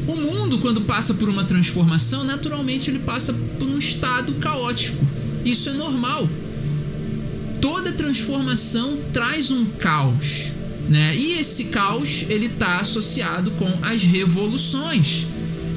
o 0.06 0.16
mundo, 0.16 0.58
quando 0.58 0.82
passa 0.82 1.14
por 1.14 1.28
uma 1.28 1.44
transformação, 1.44 2.24
naturalmente 2.24 2.90
ele 2.90 2.98
passa 2.98 3.32
por 3.58 3.68
um 3.68 3.78
estado 3.78 4.34
caótico. 4.34 5.06
Isso 5.44 5.70
é 5.70 5.72
normal. 5.72 6.28
Toda 7.60 7.92
transformação 7.92 8.98
traz 9.12 9.50
um 9.50 9.64
caos, 9.64 10.54
né? 10.88 11.16
E 11.16 11.38
esse 11.38 11.64
caos 11.64 12.26
ele 12.28 12.46
está 12.46 12.78
associado 12.78 13.50
com 13.52 13.70
as 13.82 14.04
revoluções. 14.04 15.26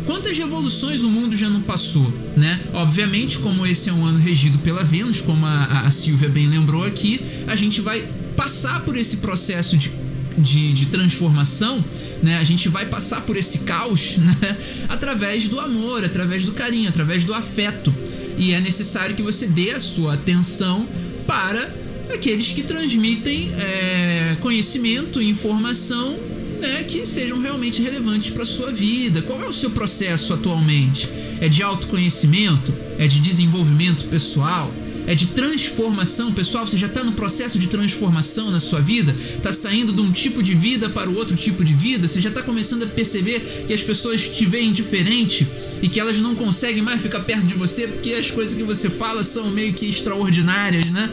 Quantas 0.06 0.38
revoluções 0.38 1.04
o 1.04 1.10
mundo 1.10 1.36
já 1.36 1.50
não 1.50 1.62
passou, 1.62 2.12
né? 2.36 2.60
Obviamente, 2.74 3.40
como 3.40 3.66
esse 3.66 3.90
é 3.90 3.94
um 3.94 4.06
ano 4.06 4.20
regido 4.20 4.58
pela 4.60 4.84
Vênus, 4.84 5.22
como 5.22 5.46
a, 5.46 5.84
a 5.86 5.92
Silvia 5.92 6.30
bem 6.30 6.48
lembrou 6.48 6.84
aqui, 6.84 7.22
a 7.48 7.56
gente 7.56 7.82
vai 7.82 8.08
passar 8.36 8.82
por 8.82 8.98
esse 8.98 9.18
processo 9.18 9.78
de, 9.78 9.92
de, 10.38 10.74
de 10.74 10.86
transformação 10.88 11.84
né? 12.22 12.38
A 12.38 12.44
gente 12.44 12.70
vai 12.70 12.86
passar 12.86 13.22
por 13.22 13.36
esse 13.36 13.60
caos 13.60 14.18
né? 14.20 14.58
através 14.90 15.48
do 15.48 15.60
amor, 15.60 16.06
através 16.06 16.46
do 16.46 16.52
carinho, 16.52 16.90
através 16.90 17.24
do 17.24 17.34
afeto. 17.34 17.94
E 18.38 18.54
é 18.54 18.60
necessário 18.60 19.16
que 19.16 19.22
você 19.22 19.48
dê 19.48 19.72
a 19.72 19.80
sua 19.80 20.14
atenção 20.14 20.88
para 21.26 21.74
aqueles 22.14 22.52
que 22.52 22.64
transmitem 22.64 23.52
é, 23.58 24.38
conhecimento 24.42 25.22
e 25.22 25.30
informação 25.30 26.18
né, 26.60 26.84
que 26.88 27.06
sejam 27.06 27.40
realmente 27.40 27.82
relevantes 27.82 28.30
para 28.30 28.44
a 28.44 28.46
sua 28.46 28.72
vida. 28.72 29.22
Qual 29.24 29.42
é 29.42 29.48
o 29.48 29.54
seu 29.54 29.72
processo 29.72 30.34
atualmente? 30.34 31.10
É 31.40 31.50
de 31.50 31.64
autoconhecimento? 31.64 32.74
É 33.00 33.08
de 33.08 33.20
desenvolvimento 33.20 34.06
pessoal? 34.06 34.72
É 35.08 35.16
de 35.16 35.28
transformação, 35.28 36.34
pessoal. 36.34 36.66
Você 36.66 36.78
já 36.78 36.88
está 36.88 37.04
no 37.04 37.14
processo 37.14 37.58
de 37.60 37.68
transformação 37.68 38.52
na 38.52 38.60
sua 38.60 38.80
vida, 38.80 39.16
está 39.36 39.52
saindo 39.52 39.92
de 39.94 40.02
um 40.02 40.12
tipo 40.12 40.42
de 40.44 40.54
vida 40.54 40.90
para 40.90 41.10
o 41.10 41.16
outro 41.16 41.36
tipo 41.36 41.64
de 41.64 41.74
vida. 41.74 42.08
Você 42.08 42.22
já 42.22 42.30
está 42.30 42.42
começando 42.42 42.84
a 42.84 42.88
perceber 42.88 43.40
que 43.68 43.74
as 43.74 43.82
pessoas 43.82 44.30
te 44.30 44.46
veem 44.46 44.72
diferente 44.72 45.48
e 45.82 45.90
que 45.90 46.00
elas 46.00 46.20
não 46.20 46.36
conseguem 46.36 46.82
mais 46.82 47.02
ficar 47.02 47.22
perto 47.22 47.46
de 47.46 47.56
você 47.56 47.88
porque 47.88 48.14
as 48.14 48.30
coisas 48.30 48.54
que 48.54 48.64
você 48.64 48.90
fala 48.90 49.24
são 49.24 49.50
meio 49.52 49.74
que 49.74 49.88
extraordinárias, 49.88 50.86
né? 50.88 51.10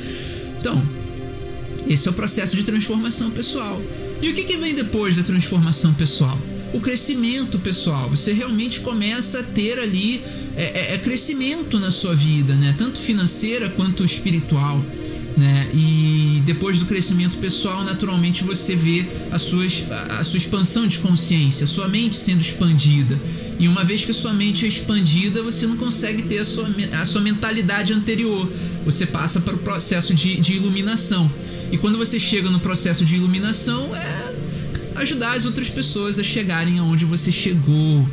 Então, 0.61 0.83
esse 1.88 2.07
é 2.07 2.11
o 2.11 2.14
processo 2.14 2.57
de 2.57 2.64
transformação 2.64 3.31
pessoal. 3.31 3.81
E 4.20 4.29
o 4.29 4.35
que, 4.35 4.42
que 4.42 4.57
vem 4.57 4.74
depois 4.74 5.16
da 5.16 5.22
transformação 5.22 5.94
pessoal? 5.94 6.38
O 6.72 6.81
crescimento 6.81 7.59
pessoal. 7.59 8.11
Você 8.11 8.33
realmente 8.33 8.81
começa 8.81 9.40
a 9.40 9.42
ter 9.42 9.79
ali 9.79 10.20
é, 10.59 10.90
é, 10.90 10.94
é 10.94 10.99
crescimento 10.99 11.79
na 11.79 11.92
sua 11.92 12.16
vida, 12.16 12.55
né? 12.57 12.75
Tanto 12.77 12.99
financeira 12.99 13.71
quanto 13.71 14.05
espiritual. 14.05 14.85
Né? 15.37 15.71
E 15.73 16.42
depois 16.44 16.81
do 16.81 16.87
crescimento 16.87 17.37
pessoal, 17.37 17.85
naturalmente 17.85 18.42
você 18.42 18.75
vê 18.75 19.07
a 19.31 19.38
sua, 19.38 19.64
a 20.18 20.25
sua 20.25 20.37
expansão 20.37 20.88
de 20.88 20.99
consciência, 20.99 21.62
a 21.62 21.66
sua 21.68 21.87
mente 21.87 22.16
sendo 22.16 22.40
expandida. 22.40 23.16
E 23.57 23.68
uma 23.68 23.85
vez 23.85 24.05
que 24.05 24.11
a 24.11 24.14
sua 24.14 24.35
mente 24.35 24.64
é 24.64 24.68
expandida, 24.68 25.40
você 25.40 25.64
não 25.64 25.77
consegue 25.77 26.23
ter 26.25 26.38
a 26.38 26.44
sua, 26.44 26.68
a 27.01 27.05
sua 27.05 27.21
mentalidade 27.21 27.92
anterior. 27.92 28.51
Você 28.85 29.07
passa 29.07 29.40
para 29.40 29.55
o 29.55 29.59
processo 29.59 30.12
de, 30.12 30.40
de 30.40 30.55
iluminação. 30.55 31.31
E 31.71 31.79
quando 31.79 31.97
você 31.97 32.18
chega 32.18 32.51
no 32.51 32.59
processo 32.59 33.05
de 33.05 33.14
iluminação, 33.14 33.94
é 33.94 34.35
ajudar 34.97 35.37
as 35.37 35.47
outras 35.47 35.71
pessoas 35.71 36.18
a 36.18 36.25
chegarem 36.25 36.81
aonde 36.81 37.05
você 37.05 37.31
chegou 37.31 38.05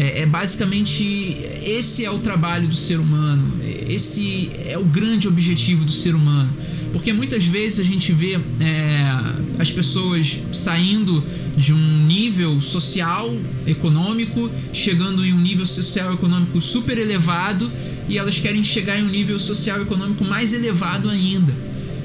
é, 0.00 0.22
é, 0.22 0.26
basicamente 0.26 1.36
esse 1.62 2.06
é 2.06 2.10
o 2.10 2.20
trabalho 2.20 2.66
do 2.66 2.74
ser 2.74 2.98
humano, 2.98 3.52
esse 3.86 4.50
é 4.64 4.78
o 4.78 4.84
grande 4.84 5.28
objetivo 5.28 5.84
do 5.84 5.92
ser 5.92 6.14
humano. 6.14 6.50
Porque 6.90 7.12
muitas 7.12 7.44
vezes 7.44 7.80
a 7.80 7.84
gente 7.84 8.10
vê 8.10 8.40
é, 8.60 9.14
as 9.58 9.70
pessoas 9.70 10.40
saindo 10.54 11.22
de 11.54 11.74
um 11.74 12.06
nível 12.06 12.62
social, 12.62 13.30
econômico, 13.66 14.50
chegando 14.72 15.22
em 15.22 15.34
um 15.34 15.40
nível 15.40 15.66
social 15.66 16.14
econômico 16.14 16.62
super 16.62 16.96
elevado 16.96 17.70
e 18.08 18.16
elas 18.16 18.38
querem 18.38 18.64
chegar 18.64 18.98
em 18.98 19.02
um 19.02 19.10
nível 19.10 19.38
social 19.38 19.82
econômico 19.82 20.24
mais 20.24 20.54
elevado 20.54 21.10
ainda. 21.10 21.54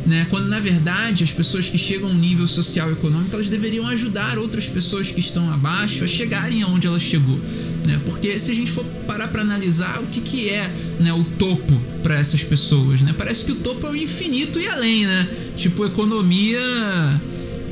Né? 0.06 0.28
Quando 0.30 0.48
na 0.48 0.60
verdade 0.60 1.24
as 1.24 1.32
pessoas 1.32 1.68
que 1.68 1.80
chegam 1.80 2.10
a 2.10 2.12
um 2.12 2.16
nível 2.16 2.46
social 2.46 2.92
econômico 2.92 3.34
elas 3.36 3.50
deveriam 3.50 3.88
ajudar 3.88 4.38
outras 4.38 4.70
pessoas 4.70 5.10
que 5.10 5.20
estão 5.20 5.52
abaixo 5.52 6.04
a 6.04 6.08
chegarem 6.08 6.62
aonde 6.62 6.86
ela 6.86 7.00
chegou 7.00 7.40
né? 7.86 8.00
Porque 8.06 8.38
se 8.40 8.52
a 8.52 8.56
gente 8.56 8.72
for 8.72 8.84
parar 9.08 9.28
para 9.28 9.42
analisar 9.42 10.00
o 10.02 10.08
que, 10.08 10.22
que 10.22 10.50
é 10.50 10.70
né, 11.00 11.14
o 11.14 11.24
topo 11.24 11.80
para 12.04 12.18
essas 12.18 12.44
pessoas, 12.44 13.02
né? 13.02 13.14
Parece 13.18 13.46
que 13.46 13.52
o 13.52 13.56
topo 13.56 13.86
é 13.88 13.92
o 13.92 13.96
infinito 13.96 14.60
e 14.60 14.68
além, 14.68 15.06
né? 15.06 15.28
Tipo, 15.56 15.86
economia 15.86 16.60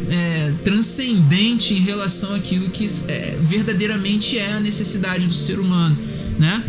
é, 0.10 0.54
transcendente 0.64 1.74
em 1.74 1.82
relação 1.82 2.34
àquilo 2.34 2.70
que 2.70 2.86
é, 3.08 3.38
verdadeiramente 3.42 4.38
é 4.38 4.54
a 4.54 4.60
necessidade 4.60 5.28
do 5.28 5.34
ser 5.34 5.60
humano, 5.60 5.98
né? 6.38 6.64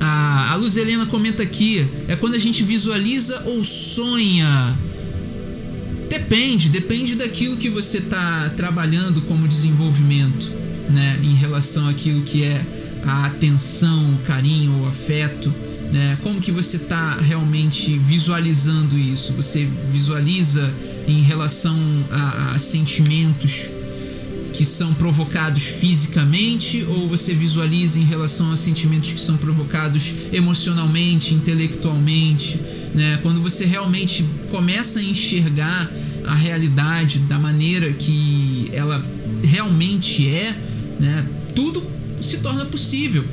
A, 0.00 0.52
a 0.52 0.54
Luz 0.56 0.76
Helena 0.76 1.06
comenta 1.06 1.42
aqui: 1.42 1.86
é 2.08 2.16
quando 2.16 2.34
a 2.34 2.38
gente 2.38 2.62
visualiza 2.62 3.42
ou 3.44 3.64
sonha. 3.64 4.76
Depende, 6.08 6.68
depende 6.70 7.14
daquilo 7.14 7.56
que 7.56 7.68
você 7.68 7.98
está 7.98 8.50
trabalhando 8.56 9.20
como 9.22 9.46
desenvolvimento, 9.46 10.50
né? 10.88 11.20
Em 11.22 11.34
relação 11.34 11.88
àquilo 11.88 12.22
que 12.22 12.42
é 12.42 12.64
a 13.04 13.26
atenção, 13.26 14.14
o 14.14 14.18
carinho, 14.26 14.82
o 14.82 14.88
afeto 14.88 15.52
né? 15.92 16.16
Como 16.22 16.40
que 16.40 16.52
você 16.52 16.76
está 16.76 17.16
realmente 17.16 17.98
visualizando 17.98 18.96
isso? 18.98 19.32
Você 19.34 19.68
visualiza 19.90 20.72
em 21.06 21.22
relação 21.22 21.76
a, 22.10 22.52
a 22.54 22.58
sentimentos 22.58 23.68
que 24.52 24.64
são 24.64 24.92
provocados 24.94 25.62
fisicamente 25.62 26.84
ou 26.84 27.08
você 27.08 27.32
visualiza 27.34 27.98
em 27.98 28.04
relação 28.04 28.52
a 28.52 28.56
sentimentos 28.56 29.12
que 29.12 29.20
são 29.20 29.36
provocados 29.36 30.12
emocionalmente, 30.32 31.34
intelectualmente, 31.34 32.58
né? 32.94 33.18
Quando 33.22 33.40
você 33.40 33.64
realmente 33.64 34.24
começa 34.50 35.00
a 35.00 35.02
enxergar 35.02 35.90
a 36.24 36.34
realidade 36.34 37.20
da 37.20 37.38
maneira 37.38 37.92
que 37.92 38.70
ela 38.72 39.04
realmente 39.42 40.28
é, 40.28 40.54
né? 40.98 41.26
Tudo 41.54 41.82
se 42.20 42.38
torna 42.38 42.64
possível. 42.64 43.24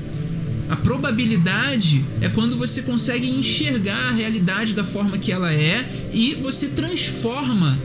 A 0.69 0.75
probabilidade 0.75 2.03
é 2.19 2.27
quando 2.27 2.57
você 2.57 2.81
consegue 2.81 3.29
enxergar 3.29 4.09
a 4.09 4.11
realidade 4.11 4.73
da 4.73 4.83
forma 4.83 5.17
que 5.17 5.31
ela 5.31 5.53
é 5.53 6.09
e 6.13 6.35
você 6.35 6.69
transforma 6.69 7.77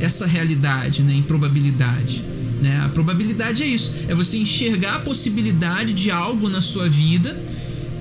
essa 0.00 0.26
realidade 0.26 1.02
né, 1.02 1.12
em 1.12 1.22
probabilidade. 1.22 2.24
Né? 2.60 2.80
A 2.84 2.88
probabilidade 2.88 3.62
é 3.62 3.66
isso: 3.66 3.96
é 4.08 4.14
você 4.14 4.38
enxergar 4.38 4.96
a 4.96 5.00
possibilidade 5.00 5.92
de 5.92 6.10
algo 6.10 6.48
na 6.48 6.60
sua 6.60 6.88
vida 6.88 7.36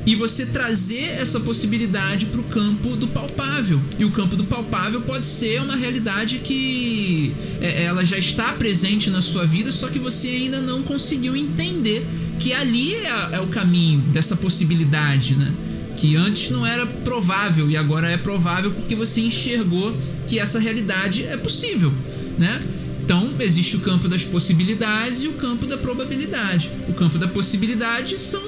e 0.06 0.16
você 0.16 0.46
trazer 0.46 1.04
essa 1.20 1.40
possibilidade 1.40 2.26
para 2.28 2.40
o 2.40 2.44
campo 2.46 2.96
do 2.96 3.08
palpável. 3.08 3.80
E 3.98 4.06
o 4.06 4.12
campo 4.12 4.36
do 4.36 4.44
palpável 4.44 5.02
pode 5.02 5.28
ser 5.28 5.62
uma 5.62 5.76
realidade 5.76 6.40
que 6.40 7.34
é, 7.62 7.84
ela 7.84 8.04
já 8.04 8.18
está 8.18 8.54
presente 8.54 9.10
na 9.10 9.22
sua 9.22 9.46
vida, 9.46 9.72
só 9.72 9.88
que 9.88 10.00
você 10.00 10.30
ainda 10.30 10.62
não 10.62 10.82
conseguiu 10.82 11.36
entender 11.36 12.06
que 12.40 12.54
ali 12.54 12.96
é, 12.96 13.36
é 13.36 13.40
o 13.40 13.48
caminho 13.48 14.00
dessa 14.12 14.36
possibilidade, 14.38 15.36
né? 15.36 15.54
Que 15.98 16.16
antes 16.16 16.50
não 16.50 16.66
era 16.66 16.86
provável 16.88 17.70
e 17.70 17.76
agora 17.76 18.10
é 18.10 18.18
provável 18.18 18.72
porque 18.72 18.96
você 18.96 19.22
enxergou 19.22 19.96
que 20.28 20.40
essa 20.40 20.58
realidade 20.60 21.24
é 21.24 21.36
possível, 21.36 21.94
né? 22.38 22.62
Então, 23.10 23.28
existe 23.40 23.76
o 23.76 23.80
campo 23.80 24.08
das 24.08 24.24
possibilidades 24.24 25.24
e 25.24 25.28
o 25.28 25.34
campo 25.34 25.66
da 25.66 25.76
probabilidade. 25.80 26.70
O 26.88 26.94
campo 26.94 27.18
da 27.18 27.28
possibilidade 27.28 28.20
são 28.20 28.40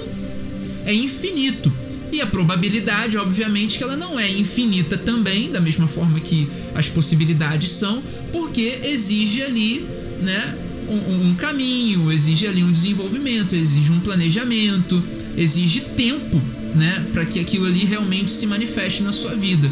é 0.86 0.94
infinito. 0.94 1.74
E 2.12 2.22
a 2.22 2.28
probabilidade, 2.28 3.18
obviamente, 3.18 3.80
que 3.80 3.84
ela 3.84 3.98
não 3.98 4.20
é 4.20 4.30
infinita 4.30 5.00
também, 5.00 5.52
da 5.52 5.60
mesma 5.60 5.88
forma 5.88 6.20
que 6.20 6.48
as 6.76 6.88
possibilidades 6.88 7.72
são, 7.72 8.04
porque 8.32 8.82
exige 8.84 9.42
ali, 9.42 9.84
né, 10.22 10.56
um, 10.88 11.30
um 11.30 11.34
caminho, 11.34 12.12
exige 12.12 12.46
ali 12.46 12.64
um 12.64 12.72
desenvolvimento, 12.72 13.56
exige 13.56 13.92
um 13.92 14.00
planejamento, 14.00 15.02
exige 15.36 15.82
tempo, 15.98 16.40
né, 16.76 17.04
para 17.12 17.26
que 17.26 17.40
aquilo 17.40 17.66
ali 17.66 17.84
realmente 17.84 18.30
se 18.30 18.46
manifeste 18.46 19.02
na 19.02 19.12
sua 19.12 19.34
vida. 19.34 19.68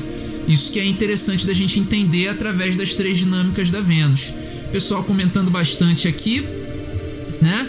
Isso 0.48 0.72
que 0.72 0.80
é 0.80 0.86
interessante 0.86 1.46
da 1.46 1.54
gente 1.54 1.80
entender 1.80 2.28
através 2.28 2.76
das 2.76 2.96
três 2.96 3.20
dinâmicas 3.20 3.70
da 3.70 3.82
Vênus. 3.82 4.34
Pessoal 4.72 5.04
comentando 5.04 5.50
bastante 5.50 6.08
aqui, 6.08 6.46
né? 7.42 7.68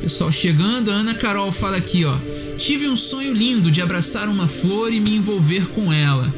Pessoal 0.00 0.30
chegando, 0.30 0.90
a 0.90 0.94
Ana 0.94 1.14
Carol 1.14 1.50
fala 1.52 1.76
aqui, 1.76 2.04
ó. 2.04 2.16
Tive 2.58 2.88
um 2.88 2.96
sonho 2.96 3.32
lindo 3.32 3.70
de 3.70 3.80
abraçar 3.80 4.28
uma 4.28 4.48
flor 4.48 4.92
e 4.92 5.00
me 5.00 5.16
envolver 5.16 5.66
com 5.68 5.92
ela 5.92 6.32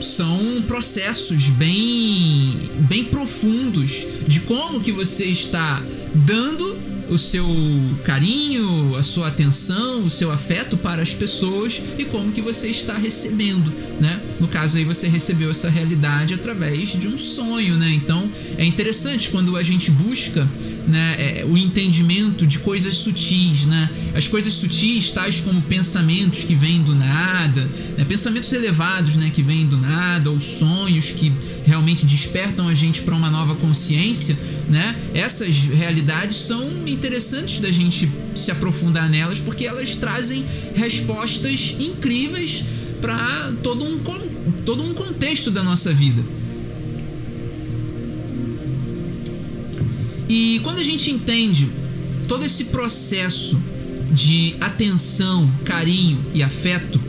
são 0.00 0.62
processos 0.66 1.48
bem 1.48 2.54
bem 2.80 3.04
profundos 3.04 4.06
de 4.26 4.40
como 4.40 4.80
que 4.80 4.92
você 4.92 5.24
está 5.24 5.82
dando 6.14 6.76
o 7.08 7.16
seu 7.16 7.46
carinho, 8.04 8.96
a 8.96 9.02
sua 9.02 9.28
atenção, 9.28 10.04
o 10.04 10.10
seu 10.10 10.30
afeto 10.30 10.76
para 10.76 11.02
as 11.02 11.14
pessoas 11.14 11.80
e 11.98 12.04
como 12.04 12.32
que 12.32 12.40
você 12.40 12.68
está 12.68 12.96
recebendo, 12.96 13.72
né? 14.00 14.20
No 14.40 14.48
caso 14.48 14.78
aí 14.78 14.84
você 14.84 15.08
recebeu 15.08 15.50
essa 15.50 15.70
realidade 15.70 16.34
através 16.34 16.90
de 16.90 17.08
um 17.08 17.16
sonho, 17.16 17.76
né? 17.76 17.90
Então 17.92 18.28
é 18.58 18.64
interessante 18.64 19.30
quando 19.30 19.56
a 19.56 19.62
gente 19.62 19.90
busca 19.90 20.46
né, 20.86 21.16
é, 21.18 21.44
o 21.44 21.58
entendimento 21.58 22.46
de 22.46 22.60
coisas 22.60 22.96
sutis, 22.96 23.66
né? 23.66 23.90
As 24.14 24.28
coisas 24.28 24.52
sutis, 24.52 25.10
tais 25.10 25.40
como 25.40 25.60
pensamentos 25.62 26.44
que 26.44 26.54
vêm 26.54 26.82
do 26.82 26.94
nada, 26.94 27.68
né, 27.96 28.04
pensamentos 28.04 28.52
elevados, 28.52 29.16
né, 29.16 29.30
que 29.32 29.42
vêm 29.42 29.66
do 29.66 29.76
nada, 29.76 30.30
ou 30.30 30.38
sonhos 30.38 31.10
que 31.12 31.32
realmente 31.64 32.06
despertam 32.06 32.68
a 32.68 32.74
gente 32.74 33.02
para 33.02 33.14
uma 33.14 33.30
nova 33.30 33.54
consciência, 33.56 34.36
né? 34.68 34.96
Essas 35.14 35.66
realidades 35.66 36.36
são 36.36 36.86
interessantes 36.86 37.60
da 37.60 37.70
gente 37.70 38.10
se 38.34 38.50
aprofundar 38.50 39.08
nelas 39.08 39.38
porque 39.40 39.64
elas 39.64 39.94
trazem 39.94 40.44
respostas 40.74 41.76
incríveis 41.78 42.64
para 43.00 43.52
todo 43.62 43.84
um 43.84 43.98
todo 44.64 44.82
um 44.82 44.94
contexto 44.94 45.50
da 45.50 45.62
nossa 45.62 45.92
vida. 45.92 46.22
E 50.28 50.60
quando 50.64 50.78
a 50.78 50.84
gente 50.84 51.10
entende 51.10 51.68
todo 52.26 52.44
esse 52.44 52.64
processo 52.66 53.60
de 54.10 54.56
atenção, 54.60 55.48
carinho 55.64 56.18
e 56.34 56.42
afeto, 56.42 57.00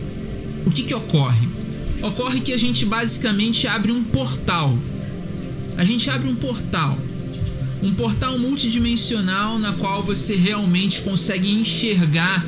o 0.65 0.70
que, 0.70 0.84
que 0.84 0.93
ocorre? 0.93 1.48
Ocorre 2.02 2.41
que 2.41 2.54
a 2.54 2.58
gente 2.58 2.86
basicamente 2.86 3.67
abre 3.67 3.91
um 3.91 4.04
portal. 4.04 4.78
A 5.78 5.84
gente 5.84 6.10
abre 6.10 6.30
um 6.30 6.36
portal. 6.36 6.98
Um 7.81 7.93
portal 7.93 8.37
multidimensional 8.39 9.59
na 9.59 9.73
qual 9.73 10.03
você 10.03 10.35
realmente 10.35 11.01
consegue 11.01 11.51
enxergar 11.51 12.45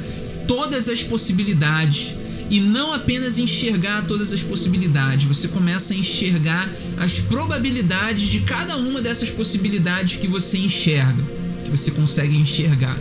todas 0.47 0.89
as 0.89 1.03
possibilidades 1.03 2.15
e 2.49 2.59
não 2.59 2.93
apenas 2.93 3.37
enxergar 3.37 4.05
todas 4.07 4.33
as 4.33 4.41
possibilidades, 4.41 5.25
você 5.25 5.47
começa 5.49 5.93
a 5.93 5.97
enxergar 5.97 6.67
as 6.97 7.19
probabilidades 7.19 8.27
de 8.27 8.39
cada 8.41 8.75
uma 8.75 9.01
dessas 9.01 9.29
possibilidades 9.29 10.17
que 10.17 10.27
você 10.27 10.57
enxerga, 10.57 11.23
que 11.63 11.69
você 11.69 11.91
consegue 11.91 12.35
enxergar. 12.35 12.97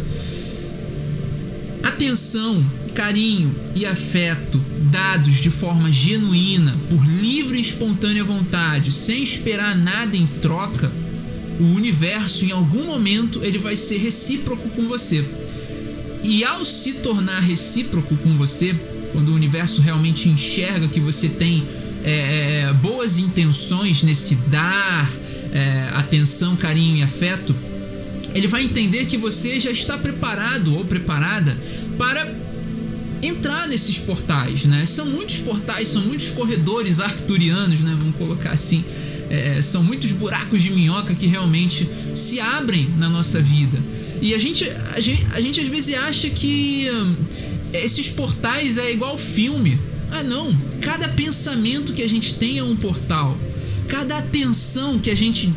Atenção, 1.82 2.64
carinho 2.94 3.54
e 3.74 3.86
afeto 3.86 4.60
dados 4.90 5.36
de 5.36 5.50
forma 5.50 5.90
genuína, 5.90 6.76
por 6.90 7.02
livre 7.06 7.56
e 7.56 7.60
espontânea 7.62 8.22
vontade, 8.22 8.92
sem 8.92 9.22
esperar 9.22 9.76
nada 9.76 10.16
em 10.16 10.26
troca, 10.26 10.92
o 11.60 11.64
universo 11.74 12.44
em 12.44 12.52
algum 12.52 12.84
momento 12.84 13.42
ele 13.42 13.58
vai 13.58 13.76
ser 13.76 13.98
recíproco 13.98 14.68
com 14.70 14.86
você. 14.86 15.24
E 16.22 16.44
ao 16.44 16.64
se 16.64 16.94
tornar 16.94 17.40
recíproco 17.40 18.16
com 18.16 18.36
você, 18.36 18.74
quando 19.12 19.30
o 19.30 19.34
universo 19.34 19.80
realmente 19.80 20.28
enxerga 20.28 20.88
que 20.88 21.00
você 21.00 21.28
tem 21.28 21.64
é, 22.04 22.64
é, 22.68 22.72
boas 22.74 23.18
intenções 23.18 24.02
nesse 24.02 24.34
dar 24.48 25.10
é, 25.52 25.90
atenção, 25.94 26.56
carinho 26.56 26.96
e 26.98 27.02
afeto, 27.02 27.54
ele 28.34 28.46
vai 28.46 28.64
entender 28.64 29.06
que 29.06 29.16
você 29.16 29.58
já 29.58 29.70
está 29.70 29.96
preparado 29.96 30.76
ou 30.76 30.84
preparada 30.84 31.56
para 31.96 32.30
entrar 33.22 33.66
nesses 33.66 33.98
portais, 33.98 34.64
né? 34.64 34.84
São 34.86 35.06
muitos 35.06 35.40
portais, 35.40 35.88
são 35.88 36.02
muitos 36.02 36.30
corredores 36.30 37.00
arcturianos, 37.00 37.80
né? 37.80 37.96
Vamos 37.98 38.16
colocar 38.16 38.50
assim. 38.50 38.84
É, 39.30 39.60
são 39.60 39.82
muitos 39.82 40.12
buracos 40.12 40.62
de 40.62 40.70
minhoca 40.70 41.14
que 41.14 41.26
realmente 41.26 41.88
se 42.14 42.40
abrem 42.40 42.88
na 42.96 43.08
nossa 43.08 43.40
vida. 43.40 43.78
E 44.20 44.34
a 44.34 44.38
gente, 44.38 44.68
a 44.94 45.00
gente, 45.00 45.26
a 45.32 45.40
gente 45.40 45.60
às 45.60 45.68
vezes 45.68 45.94
acha 45.94 46.30
que 46.30 46.88
hum, 46.90 47.14
esses 47.72 48.08
portais 48.08 48.78
é 48.78 48.92
igual 48.92 49.16
filme. 49.16 49.78
Ah, 50.10 50.22
não. 50.22 50.56
Cada 50.80 51.08
pensamento 51.08 51.92
que 51.92 52.02
a 52.02 52.08
gente 52.08 52.34
tem 52.34 52.58
é 52.58 52.62
um 52.64 52.74
portal. 52.74 53.36
Cada 53.86 54.18
atenção 54.18 54.98
que 54.98 55.10
a 55.10 55.14
gente 55.14 55.52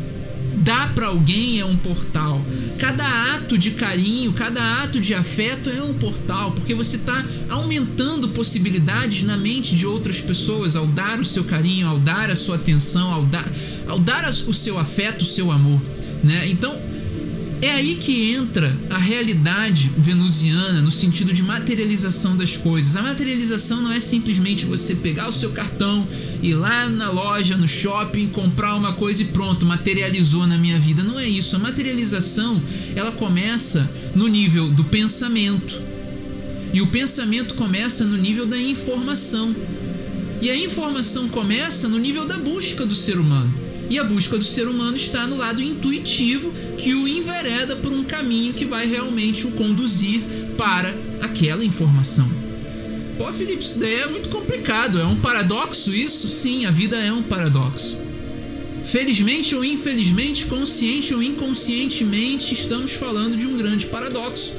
dá 0.62 0.88
para 0.88 1.08
alguém 1.08 1.60
é 1.60 1.66
um 1.66 1.76
portal. 1.76 2.42
Cada 2.80 3.36
ato 3.36 3.58
de 3.58 3.72
carinho, 3.72 4.34
cada 4.34 4.84
ato 4.84 5.00
de 5.00 5.14
afeto 5.14 5.70
é 5.70 5.82
um 5.84 5.94
portal, 5.94 6.52
porque 6.52 6.74
você 6.74 6.98
está 6.98 7.24
aumentando 7.50 8.30
possibilidades 8.30 9.24
na 9.24 9.38
mente 9.38 9.76
de 9.76 9.86
outras 9.86 10.22
pessoas 10.22 10.76
ao 10.76 10.86
dar 10.88 11.20
o 11.20 11.26
seu 11.26 11.44
carinho, 11.44 11.88
ao 11.88 12.00
dar 12.00 12.30
a 12.30 12.36
sua 12.36 12.56
atenção, 12.56 13.12
ao 13.12 13.24
dar, 13.24 13.50
ao 13.88 14.00
dar 14.00 14.28
o 14.28 14.54
seu 14.54 14.78
afeto, 14.78 15.22
o 15.22 15.26
seu 15.26 15.52
amor, 15.52 15.82
né? 16.24 16.48
Então, 16.48 16.78
é 17.62 17.70
aí 17.70 17.96
que 17.96 18.32
entra 18.34 18.76
a 18.90 18.98
realidade 18.98 19.92
venusiana 19.96 20.82
no 20.82 20.90
sentido 20.90 21.32
de 21.32 21.44
materialização 21.44 22.36
das 22.36 22.58
coisas. 22.58 22.96
A 22.96 23.04
materialização 23.04 23.82
não 23.82 23.92
é 23.92 24.00
simplesmente 24.00 24.66
você 24.66 24.96
pegar 24.96 25.30
o 25.30 25.32
seu 25.32 25.52
cartão, 25.52 26.08
ir 26.42 26.56
lá 26.56 26.90
na 26.90 27.12
loja, 27.12 27.56
no 27.56 27.68
shopping, 27.68 28.30
comprar 28.30 28.74
uma 28.76 28.94
coisa 28.94 29.22
e 29.22 29.26
pronto, 29.26 29.64
materializou 29.64 30.48
na 30.48 30.58
minha 30.58 30.80
vida. 30.80 31.04
Não 31.04 31.20
é 31.20 31.30
isso. 31.30 31.56
A 31.56 31.60
materialização, 31.60 32.60
ela 32.96 33.12
começa 33.12 33.88
no 34.16 34.28
nível 34.28 34.68
do 34.70 34.84
pensamento. 34.84 35.80
E 36.74 36.82
o 36.82 36.88
pensamento 36.88 37.54
começa 37.54 38.06
no 38.06 38.18
nível 38.18 38.48
da 38.48 38.58
informação. 38.58 39.56
E 40.42 40.50
a 40.50 40.58
informação 40.58 41.30
começa 41.30 41.88
no 41.88 42.00
nível 42.00 42.26
da 42.26 42.38
busca 42.38 42.88
do 42.88 42.96
ser 42.96 43.20
humano. 43.20 43.71
E 43.92 44.00
a 44.00 44.06
busca 44.06 44.38
do 44.38 44.44
ser 44.46 44.70
humano 44.70 44.96
está 44.96 45.28
no 45.28 45.36
lado 45.36 45.62
intuitivo 45.62 46.50
que 46.78 46.96
o 46.96 47.06
envereda 47.06 47.76
por 47.76 47.92
um 47.92 48.06
caminho 48.06 48.54
que 48.54 48.64
vai 48.64 48.88
realmente 48.88 49.46
o 49.46 49.52
conduzir 49.52 50.22
para 50.58 50.96
aquela 51.20 51.66
informação. 51.66 52.32
Pô, 53.18 53.34
Felipe, 53.34 53.62
isso 53.62 53.80
daí 53.80 53.96
é 53.96 54.08
muito 54.08 54.30
complicado. 54.30 54.98
É 54.98 55.04
um 55.04 55.18
paradoxo 55.18 55.94
isso? 55.94 56.30
Sim, 56.30 56.66
a 56.66 56.72
vida 56.72 56.96
é 56.96 57.12
um 57.12 57.22
paradoxo. 57.22 57.98
Felizmente 58.86 59.54
ou 59.56 59.66
infelizmente, 59.66 60.46
consciente 60.46 61.14
ou 61.14 61.22
inconscientemente, 61.22 62.54
estamos 62.54 62.94
falando 62.94 63.36
de 63.36 63.46
um 63.46 63.58
grande 63.58 63.88
paradoxo. 63.88 64.54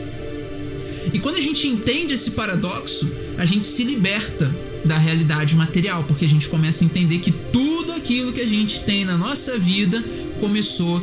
E 1.10 1.18
quando 1.18 1.36
a 1.36 1.40
gente 1.40 1.66
entende 1.66 2.12
esse 2.12 2.32
paradoxo, 2.32 3.10
a 3.38 3.46
gente 3.46 3.66
se 3.66 3.82
liberta 3.82 4.54
da 4.84 4.98
realidade 4.98 5.54
material, 5.54 6.04
porque 6.04 6.24
a 6.24 6.28
gente 6.28 6.48
começa 6.48 6.84
a 6.84 6.86
entender 6.86 7.18
que 7.18 7.30
tudo 7.30 7.92
aquilo 7.92 8.32
que 8.32 8.40
a 8.40 8.46
gente 8.46 8.80
tem 8.80 9.04
na 9.04 9.16
nossa 9.16 9.58
vida 9.58 10.02
começou 10.40 11.00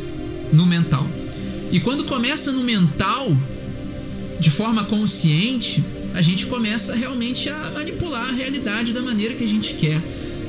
no 0.51 0.65
mental. 0.65 1.07
E 1.71 1.79
quando 1.79 2.03
começa 2.03 2.51
no 2.51 2.63
mental, 2.63 3.35
de 4.39 4.49
forma 4.49 4.83
consciente, 4.83 5.83
a 6.13 6.21
gente 6.21 6.47
começa 6.47 6.95
realmente 6.95 7.49
a 7.49 7.71
manipular 7.73 8.29
a 8.29 8.31
realidade 8.31 8.91
da 8.91 9.01
maneira 9.01 9.35
que 9.35 9.43
a 9.43 9.47
gente 9.47 9.75
quer. 9.75 10.01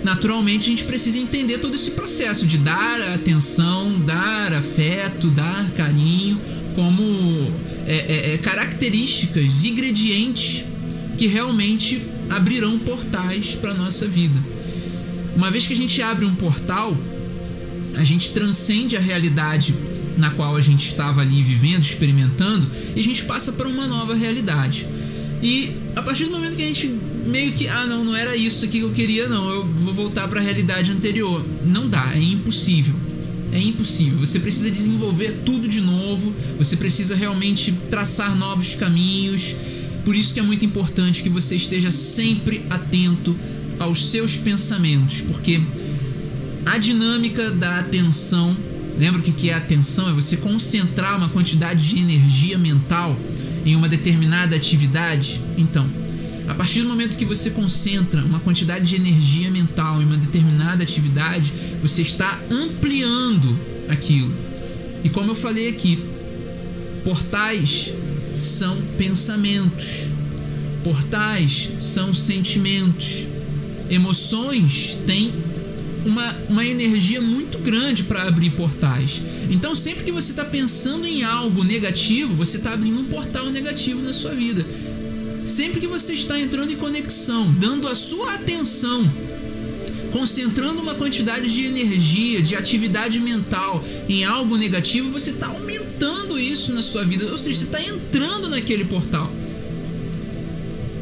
Naturalmente, 0.03 0.65
a 0.65 0.69
gente 0.71 0.85
precisa 0.85 1.19
entender 1.19 1.59
todo 1.59 1.75
esse 1.75 1.91
processo 1.91 2.47
de 2.47 2.57
dar 2.57 3.15
atenção, 3.15 4.01
dar 4.01 4.55
afeto, 4.55 5.29
dar 5.29 5.71
carinho, 5.77 6.41
como 6.75 7.53
é, 7.87 7.97
é, 7.97 8.35
é, 8.35 8.39
características, 8.39 9.65
ingredientes 9.65 10.65
que 11.19 11.27
realmente 11.27 12.01
abrirão 12.31 12.79
portais 12.79 13.55
para 13.55 13.75
nossa 13.75 14.07
vida. 14.07 14.39
Uma 15.37 15.51
vez 15.51 15.67
que 15.67 15.73
a 15.73 15.77
gente 15.77 16.01
abre 16.01 16.25
um 16.25 16.35
portal, 16.35 16.97
a 17.97 18.05
gente 18.05 18.31
transcende 18.31 18.97
a 18.97 19.01
realidade 19.01 19.75
na 20.17 20.31
qual 20.31 20.57
a 20.57 20.61
gente 20.61 20.87
estava 20.87 21.23
ali 21.23 21.43
vivendo, 21.43 21.83
experimentando, 21.83 22.67
e 22.95 23.01
a 23.01 23.05
gente 23.05 23.25
passa 23.25 23.53
para 23.53 23.67
uma 23.67 23.87
nova 23.87 24.15
realidade. 24.15 24.87
E 25.43 25.75
a 25.97 26.03
partir 26.03 26.25
do 26.25 26.31
momento 26.31 26.57
que 26.57 26.63
a 26.63 26.67
gente 26.67 26.95
meio 27.27 27.53
que, 27.53 27.69
ah, 27.69 27.87
não, 27.87 28.05
não 28.05 28.17
era 28.17 28.37
isso 28.37 28.69
que 28.69 28.81
eu 28.81 28.91
queria, 28.91 29.29
não, 29.29 29.49
eu 29.51 29.67
vou 29.67 29.95
voltar 29.95 30.29
para 30.29 30.41
a 30.41 30.43
realidade 30.43 30.91
anterior. 30.91 31.45
Não 31.65 31.89
dá, 31.89 32.13
é 32.15 32.19
impossível. 32.19 32.95
É 33.53 33.59
impossível. 33.59 34.19
Você 34.19 34.39
precisa 34.39 34.71
desenvolver 34.71 35.41
tudo 35.45 35.67
de 35.67 35.81
novo, 35.81 36.33
você 36.59 36.77
precisa 36.77 37.17
realmente 37.17 37.73
traçar 37.91 38.37
novos 38.37 38.75
caminhos. 38.75 39.57
Por 40.05 40.15
isso 40.15 40.35
que 40.35 40.41
é 40.41 40.43
muito 40.43 40.65
importante 40.65 41.23
que 41.23 41.29
você 41.29 41.57
esteja 41.57 41.91
sempre 41.91 42.63
atento 42.71 43.37
aos 43.79 44.11
seus 44.11 44.37
pensamentos, 44.37 45.21
porque 45.23 45.61
a 46.67 46.79
dinâmica 46.79 47.51
da 47.51 47.79
atenção, 47.79 48.57
lembra 48.99 49.21
o 49.21 49.25
que 49.25 49.51
é 49.51 49.55
atenção? 49.55 50.11
É 50.11 50.13
você 50.13 50.37
concentrar 50.37 51.17
uma 51.17 51.29
quantidade 51.29 51.89
de 51.89 51.99
energia 51.99 52.59
mental 52.59 53.19
em 53.65 53.75
uma 53.75 53.89
determinada 53.89 54.55
atividade. 54.55 55.41
Então, 55.57 55.89
a 56.49 56.55
partir 56.55 56.83
do 56.83 56.89
momento 56.89 57.17
que 57.17 57.25
você 57.25 57.51
concentra 57.51 58.23
uma 58.25 58.41
quantidade 58.41 58.85
de 58.85 58.97
energia 58.97 59.51
mental 59.51 60.03
em 60.03 60.05
uma 60.05 60.17
determinada 60.17 60.83
atividade, 60.83 61.53
você 61.81 62.03
está 62.03 62.39
ampliando 62.51 63.59
aquilo. 63.89 64.33
E 65.05 65.09
como 65.09 65.31
eu 65.31 65.35
falei 65.35 65.69
aqui, 65.69 65.99
portais 67.05 67.95
são 68.41 68.81
pensamentos, 68.97 70.09
portais 70.83 71.71
são 71.79 72.15
sentimentos, 72.15 73.27
emoções 73.91 74.99
têm 75.07 75.33
uma, 76.05 76.37
uma 76.49 76.65
energia 76.65 77.21
muito 77.21 77.59
grande 77.59 78.05
para 78.05 78.23
abrir 78.23 78.51
portais. 78.51 79.21
Então, 79.51 79.75
sempre 79.75 80.05
que 80.05 80.13
você 80.13 80.31
está 80.31 80.45
pensando 80.45 81.07
em 81.07 81.23
algo 81.23 81.65
negativo, 81.65 82.35
você 82.35 82.57
está 82.57 82.73
abrindo 82.73 83.01
um 83.01 83.05
portal 83.05 83.51
negativo 83.51 84.03
na 84.03 84.13
sua 84.13 84.33
vida. 84.33 84.65
Sempre 85.45 85.81
que 85.81 85.87
você 85.87 86.15
está 86.15 86.39
entrando 86.39 86.73
em 86.73 86.77
conexão, 86.77 87.53
dando 87.59 87.89
a 87.89 87.95
sua 87.95 88.35
atenção, 88.35 89.11
concentrando 90.13 90.83
uma 90.83 90.95
quantidade 90.95 91.53
de 91.53 91.65
energia, 91.65 92.43
de 92.43 92.57
atividade 92.57 93.21
mental 93.21 93.85
em 94.09 94.25
algo 94.25 94.57
negativo, 94.57 95.11
você 95.11 95.31
está 95.31 95.47
aumentando 95.47 96.39
isso 96.39 96.73
na 96.73 96.83
sua 96.83 97.05
vida. 97.05 97.27
Ou 97.27 97.39
seja, 97.39 97.59
você 97.59 97.65
está 97.65 97.83
entrando 97.83 98.49
naquele 98.49 98.85
portal. 98.85 99.31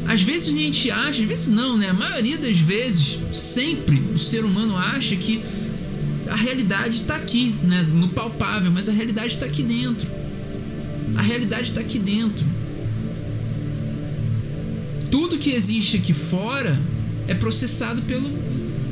Às 0.07 0.23
vezes 0.23 0.53
a 0.53 0.57
gente 0.57 0.89
acha, 0.89 1.21
às 1.21 1.27
vezes 1.27 1.47
não, 1.49 1.77
né? 1.77 1.89
A 1.89 1.93
maioria 1.93 2.37
das 2.37 2.57
vezes, 2.57 3.19
sempre 3.31 4.01
o 4.13 4.17
ser 4.17 4.43
humano 4.43 4.75
acha 4.75 5.15
que 5.15 5.41
a 6.27 6.35
realidade 6.35 7.01
está 7.01 7.15
aqui, 7.15 7.55
né? 7.63 7.85
No 7.93 8.09
palpável, 8.09 8.71
mas 8.71 8.89
a 8.89 8.91
realidade 8.91 9.33
está 9.33 9.45
aqui 9.45 9.61
dentro. 9.61 10.09
A 11.15 11.21
realidade 11.21 11.65
está 11.65 11.81
aqui 11.81 11.99
dentro. 11.99 12.45
Tudo 15.11 15.37
que 15.37 15.51
existe 15.51 15.97
aqui 15.97 16.13
fora 16.13 16.79
é 17.27 17.33
processado 17.35 18.01
pelo 18.03 18.29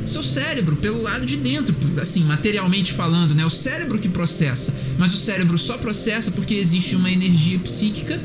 seu 0.07 0.23
cérebro, 0.23 0.75
pelo 0.77 1.01
lado 1.01 1.25
de 1.25 1.37
dentro, 1.37 1.75
assim, 1.99 2.23
materialmente 2.23 2.93
falando, 2.93 3.35
né? 3.35 3.45
O 3.45 3.49
cérebro 3.49 3.99
que 3.99 4.09
processa, 4.09 4.79
mas 4.97 5.13
o 5.13 5.17
cérebro 5.17 5.57
só 5.57 5.77
processa 5.77 6.31
porque 6.31 6.53
existe 6.53 6.95
uma 6.95 7.11
energia 7.11 7.59
psíquica 7.59 8.19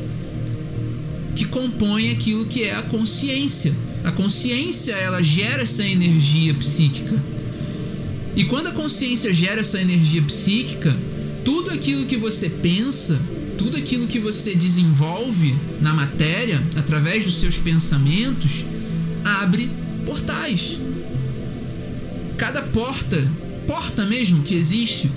que 1.35 1.45
compõe 1.47 2.11
aquilo 2.11 2.47
que 2.47 2.63
é 2.63 2.75
a 2.75 2.83
consciência. 2.83 3.73
A 4.05 4.13
consciência 4.13 4.93
ela 4.93 5.23
gera 5.23 5.63
essa 5.63 5.85
energia 5.85 6.55
psíquica. 6.55 7.17
E 8.35 8.45
quando 8.45 8.69
a 8.69 8.73
consciência 8.73 9.33
gera 9.33 9.61
essa 9.61 9.81
energia 9.81 10.23
psíquica, 10.23 10.97
tudo 11.45 11.71
aquilo 11.71 12.07
que 12.07 12.17
você 12.17 12.49
pensa, 12.49 13.19
tudo 13.59 13.77
aquilo 13.77 14.07
que 14.07 14.19
você 14.19 14.55
desenvolve 14.55 15.55
na 15.81 15.93
matéria 15.93 16.63
através 16.77 17.25
dos 17.25 17.37
seus 17.37 17.59
pensamentos 17.59 18.65
abre 19.25 19.71
portais. 20.05 20.79
Cada 22.43 22.61
porta, 22.61 23.25
porta 23.69 24.05
mesmo 24.05 24.43
que 24.43 24.57
existe, 24.57 25.09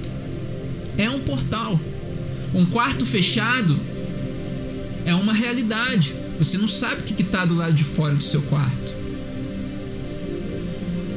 é 0.95 1.09
um 1.09 1.21
portal. 1.21 1.79
Um 2.53 2.67
quarto 2.67 3.03
fechado 3.03 3.75
é 5.07 5.15
uma 5.15 5.33
realidade. 5.33 6.13
Você 6.38 6.55
não 6.59 6.67
sabe 6.67 7.01
o 7.01 7.03
que 7.03 7.19
está 7.19 7.43
do 7.43 7.55
lado 7.55 7.73
de 7.73 7.83
fora 7.83 8.13
do 8.13 8.23
seu 8.23 8.43
quarto. 8.43 8.93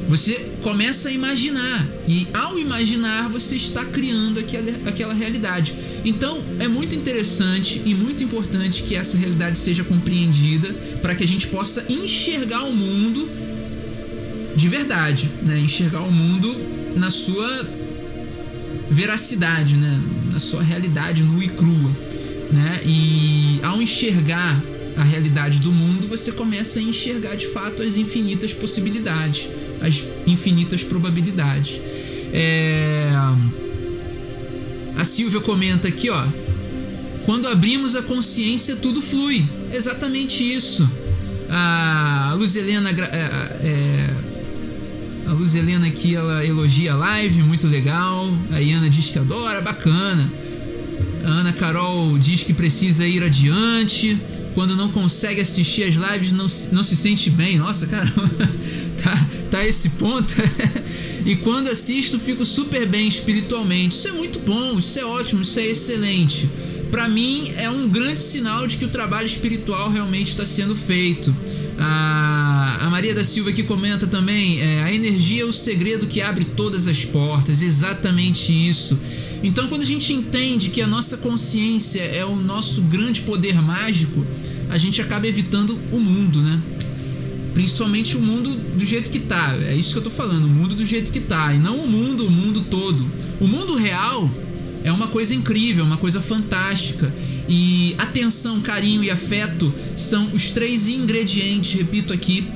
Você 0.08 0.32
começa 0.62 1.10
a 1.10 1.12
imaginar, 1.12 1.86
e 2.08 2.26
ao 2.32 2.58
imaginar, 2.58 3.28
você 3.28 3.56
está 3.56 3.84
criando 3.84 4.40
aquela, 4.40 4.88
aquela 4.88 5.12
realidade. 5.12 5.74
Então, 6.06 6.42
é 6.58 6.66
muito 6.66 6.94
interessante 6.94 7.82
e 7.84 7.94
muito 7.94 8.24
importante 8.24 8.84
que 8.84 8.96
essa 8.96 9.18
realidade 9.18 9.58
seja 9.58 9.84
compreendida 9.84 10.72
para 11.02 11.14
que 11.14 11.22
a 11.22 11.28
gente 11.28 11.48
possa 11.48 11.84
enxergar 11.92 12.62
o 12.62 12.72
mundo 12.72 13.28
de 14.58 14.68
verdade, 14.68 15.30
né? 15.42 15.56
enxergar 15.60 16.00
o 16.00 16.10
mundo 16.10 16.52
na 16.96 17.10
sua 17.10 17.64
veracidade, 18.90 19.76
né? 19.76 20.02
na 20.32 20.40
sua 20.40 20.64
realidade 20.64 21.22
nua 21.22 21.44
e 21.44 21.48
crua. 21.48 21.90
Né? 22.50 22.80
E 22.84 23.60
ao 23.62 23.80
enxergar 23.80 24.60
a 24.96 25.04
realidade 25.04 25.60
do 25.60 25.70
mundo, 25.70 26.08
você 26.08 26.32
começa 26.32 26.80
a 26.80 26.82
enxergar 26.82 27.36
de 27.36 27.46
fato 27.46 27.84
as 27.84 27.96
infinitas 27.98 28.52
possibilidades, 28.52 29.48
as 29.80 30.04
infinitas 30.26 30.82
probabilidades. 30.82 31.80
É... 32.32 33.12
A 34.96 35.04
Silvia 35.04 35.38
comenta 35.40 35.86
aqui, 35.86 36.10
ó. 36.10 36.26
Quando 37.24 37.46
abrimos 37.46 37.94
a 37.94 38.02
consciência, 38.02 38.74
tudo 38.74 39.00
flui. 39.00 39.44
Exatamente 39.72 40.42
isso. 40.42 40.90
A 41.48 42.34
Luz 42.36 42.56
Helena, 42.56 42.90
é, 42.90 42.94
é... 43.62 44.27
a 45.28 45.32
Luz 45.32 45.54
Helena 45.54 45.86
aqui, 45.86 46.16
ela 46.16 46.44
elogia 46.44 46.94
a 46.94 46.96
live, 46.96 47.42
muito 47.42 47.68
legal. 47.68 48.32
A 48.50 48.60
Iana 48.60 48.88
diz 48.88 49.10
que 49.10 49.18
adora, 49.18 49.60
bacana. 49.60 50.28
A 51.22 51.28
Ana 51.28 51.52
Carol 51.52 52.18
diz 52.18 52.42
que 52.42 52.54
precisa 52.54 53.06
ir 53.06 53.22
adiante. 53.22 54.18
Quando 54.54 54.74
não 54.74 54.88
consegue 54.88 55.42
assistir 55.42 55.82
as 55.82 55.96
lives, 55.96 56.32
não, 56.32 56.46
não 56.72 56.82
se 56.82 56.96
sente 56.96 57.28
bem. 57.28 57.58
Nossa, 57.58 57.86
caramba, 57.86 58.30
tá, 59.04 59.26
tá 59.50 59.66
esse 59.66 59.90
ponto. 59.90 60.34
e 61.26 61.36
quando 61.36 61.68
assisto, 61.68 62.18
fico 62.18 62.46
super 62.46 62.86
bem 62.86 63.06
espiritualmente. 63.06 63.96
Isso 63.96 64.08
é 64.08 64.12
muito 64.12 64.38
bom, 64.38 64.78
isso 64.78 64.98
é 64.98 65.04
ótimo, 65.04 65.42
isso 65.42 65.60
é 65.60 65.66
excelente. 65.66 66.48
para 66.90 67.06
mim 67.06 67.52
é 67.58 67.68
um 67.68 67.86
grande 67.86 68.20
sinal 68.20 68.66
de 68.66 68.78
que 68.78 68.86
o 68.86 68.88
trabalho 68.88 69.26
espiritual 69.26 69.90
realmente 69.90 70.28
está 70.28 70.46
sendo 70.46 70.74
feito. 70.74 71.36
A, 71.78 72.78
a, 72.86 72.90
Maria 72.90 73.14
da 73.14 73.22
Silva 73.22 73.50
aqui 73.50 73.62
comenta 73.62 74.06
também: 74.06 74.60
é, 74.60 74.82
a 74.82 74.92
energia 74.92 75.42
é 75.42 75.44
o 75.44 75.52
segredo 75.52 76.06
que 76.06 76.20
abre 76.20 76.44
todas 76.44 76.88
as 76.88 77.04
portas, 77.04 77.62
exatamente 77.62 78.52
isso. 78.52 78.98
Então, 79.42 79.68
quando 79.68 79.82
a 79.82 79.86
gente 79.86 80.12
entende 80.12 80.70
que 80.70 80.82
a 80.82 80.86
nossa 80.86 81.18
consciência 81.18 82.02
é 82.02 82.24
o 82.24 82.34
nosso 82.34 82.82
grande 82.82 83.20
poder 83.20 83.62
mágico, 83.62 84.26
a 84.68 84.76
gente 84.76 85.00
acaba 85.00 85.28
evitando 85.28 85.78
o 85.92 86.00
mundo, 86.00 86.42
né? 86.42 86.60
Principalmente 87.54 88.16
o 88.16 88.20
mundo 88.20 88.54
do 88.54 88.84
jeito 88.84 89.10
que 89.10 89.20
tá. 89.20 89.56
É 89.62 89.74
isso 89.74 89.92
que 89.92 89.98
eu 89.98 90.02
tô 90.02 90.10
falando, 90.10 90.44
o 90.44 90.48
mundo 90.48 90.74
do 90.74 90.84
jeito 90.84 91.12
que 91.12 91.20
tá. 91.20 91.54
E 91.54 91.58
não 91.58 91.76
o 91.76 91.88
mundo, 91.88 92.26
o 92.26 92.30
mundo 92.30 92.62
todo. 92.62 93.06
O 93.40 93.46
mundo 93.46 93.76
real 93.76 94.28
é 94.82 94.92
uma 94.92 95.06
coisa 95.06 95.34
incrível, 95.34 95.84
uma 95.84 95.96
coisa 95.96 96.20
fantástica. 96.20 97.12
E 97.48 97.94
atenção, 97.96 98.60
carinho 98.60 99.02
e 99.02 99.10
afeto 99.10 99.72
são 99.96 100.30
os 100.34 100.50
três 100.50 100.88
ingredientes, 100.88 101.74
repito 101.74 102.12
aqui. 102.12 102.46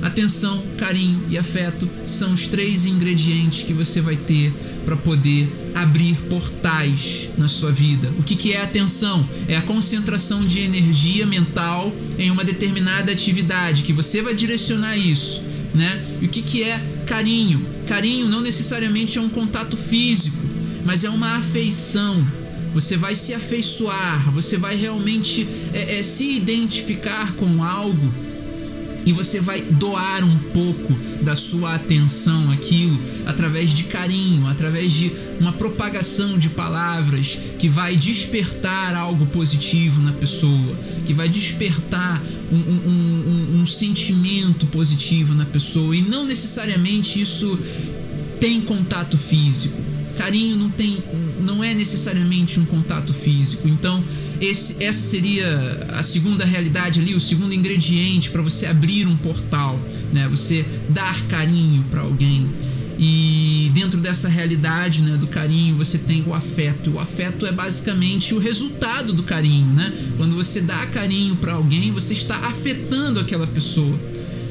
Atenção, 0.00 0.62
carinho 0.76 1.20
e 1.28 1.36
afeto 1.36 1.88
são 2.06 2.32
os 2.32 2.46
três 2.46 2.86
ingredientes 2.86 3.64
que 3.64 3.72
você 3.72 4.00
vai 4.00 4.16
ter 4.16 4.52
para 4.84 4.96
poder 4.96 5.48
abrir 5.74 6.14
portais 6.30 7.30
na 7.36 7.48
sua 7.48 7.72
vida. 7.72 8.08
O 8.16 8.22
que, 8.22 8.36
que 8.36 8.52
é 8.52 8.62
atenção? 8.62 9.28
É 9.48 9.56
a 9.56 9.62
concentração 9.62 10.46
de 10.46 10.60
energia 10.60 11.26
mental 11.26 11.92
em 12.16 12.30
uma 12.30 12.44
determinada 12.44 13.10
atividade, 13.10 13.82
que 13.82 13.92
você 13.92 14.22
vai 14.22 14.34
direcionar 14.34 14.96
isso. 14.96 15.42
Né? 15.74 16.02
E 16.22 16.26
o 16.26 16.28
que, 16.28 16.42
que 16.42 16.62
é 16.62 16.80
carinho? 17.06 17.64
Carinho 17.88 18.28
não 18.28 18.40
necessariamente 18.40 19.18
é 19.18 19.20
um 19.20 19.28
contato 19.28 19.76
físico, 19.76 20.36
mas 20.84 21.04
é 21.04 21.10
uma 21.10 21.36
afeição, 21.36 22.26
você 22.78 22.96
vai 22.96 23.12
se 23.12 23.34
afeiçoar, 23.34 24.30
você 24.30 24.56
vai 24.56 24.76
realmente 24.76 25.44
é, 25.72 25.98
é, 25.98 26.02
se 26.04 26.36
identificar 26.36 27.32
com 27.32 27.64
algo 27.64 28.08
e 29.04 29.12
você 29.12 29.40
vai 29.40 29.60
doar 29.62 30.22
um 30.22 30.38
pouco 30.54 30.96
da 31.20 31.34
sua 31.34 31.74
atenção 31.74 32.52
àquilo 32.52 32.96
através 33.26 33.70
de 33.70 33.84
carinho, 33.84 34.46
através 34.46 34.92
de 34.92 35.10
uma 35.40 35.50
propagação 35.52 36.38
de 36.38 36.50
palavras 36.50 37.36
que 37.58 37.68
vai 37.68 37.96
despertar 37.96 38.94
algo 38.94 39.26
positivo 39.26 40.00
na 40.00 40.12
pessoa, 40.12 40.76
que 41.04 41.12
vai 41.12 41.28
despertar 41.28 42.22
um, 42.52 42.56
um, 42.56 43.56
um, 43.56 43.60
um 43.62 43.66
sentimento 43.66 44.66
positivo 44.66 45.34
na 45.34 45.46
pessoa 45.46 45.96
e 45.96 46.02
não 46.02 46.24
necessariamente 46.24 47.20
isso 47.20 47.58
tem 48.38 48.60
contato 48.60 49.18
físico. 49.18 49.82
Carinho 50.16 50.56
não 50.56 50.68
tem, 50.68 50.98
não 51.48 51.64
é 51.64 51.72
necessariamente 51.72 52.60
um 52.60 52.66
contato 52.66 53.14
físico. 53.14 53.66
Então, 53.66 54.04
esse, 54.38 54.84
essa 54.84 55.00
seria 55.00 55.88
a 55.94 56.02
segunda 56.02 56.44
realidade 56.44 57.00
ali, 57.00 57.14
o 57.14 57.20
segundo 57.20 57.54
ingrediente 57.54 58.30
para 58.30 58.42
você 58.42 58.66
abrir 58.66 59.06
um 59.06 59.16
portal, 59.16 59.80
né? 60.12 60.28
Você 60.28 60.64
dar 60.90 61.26
carinho 61.26 61.82
para 61.90 62.02
alguém. 62.02 62.46
E 62.98 63.70
dentro 63.72 63.98
dessa 64.00 64.28
realidade, 64.28 65.02
né, 65.02 65.16
do 65.16 65.28
carinho, 65.28 65.76
você 65.76 65.98
tem 65.98 66.22
o 66.26 66.34
afeto. 66.34 66.92
O 66.92 66.98
afeto 66.98 67.46
é 67.46 67.52
basicamente 67.52 68.34
o 68.34 68.38
resultado 68.38 69.12
do 69.12 69.22
carinho, 69.22 69.72
né? 69.72 69.92
Quando 70.16 70.34
você 70.34 70.60
dá 70.60 70.84
carinho 70.86 71.36
para 71.36 71.54
alguém, 71.54 71.92
você 71.92 72.12
está 72.12 72.36
afetando 72.36 73.20
aquela 73.20 73.46
pessoa. 73.46 73.98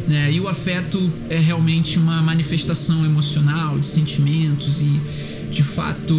Né? 0.07 0.31
E 0.31 0.39
o 0.39 0.47
afeto 0.47 1.11
é 1.29 1.37
realmente 1.37 1.99
uma 1.99 2.21
manifestação 2.21 3.05
emocional 3.05 3.77
de 3.77 3.85
sentimentos 3.85 4.81
e 4.81 5.01
de 5.51 5.63
fato 5.63 6.15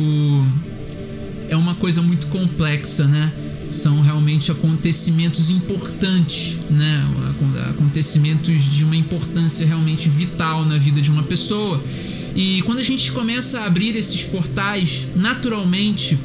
é 1.48 1.56
uma 1.56 1.74
coisa 1.74 2.02
muito 2.02 2.26
complexa, 2.28 3.06
né? 3.06 3.32
São 3.70 4.00
realmente 4.00 4.50
acontecimentos 4.50 5.50
importantes, 5.50 6.58
né? 6.70 7.06
Acontecimentos 7.70 8.68
de 8.68 8.84
uma 8.84 8.96
importância 8.96 9.66
realmente 9.66 10.08
vital 10.08 10.64
na 10.64 10.78
vida 10.78 11.00
de 11.00 11.10
uma 11.10 11.22
pessoa. 11.22 11.82
E 12.34 12.62
quando 12.62 12.78
a 12.78 12.82
gente 12.82 13.10
começa 13.12 13.60
a 13.60 13.66
abrir 13.66 13.96
esses 13.96 14.24
portais, 14.24 15.08
naturalmente 15.16 16.18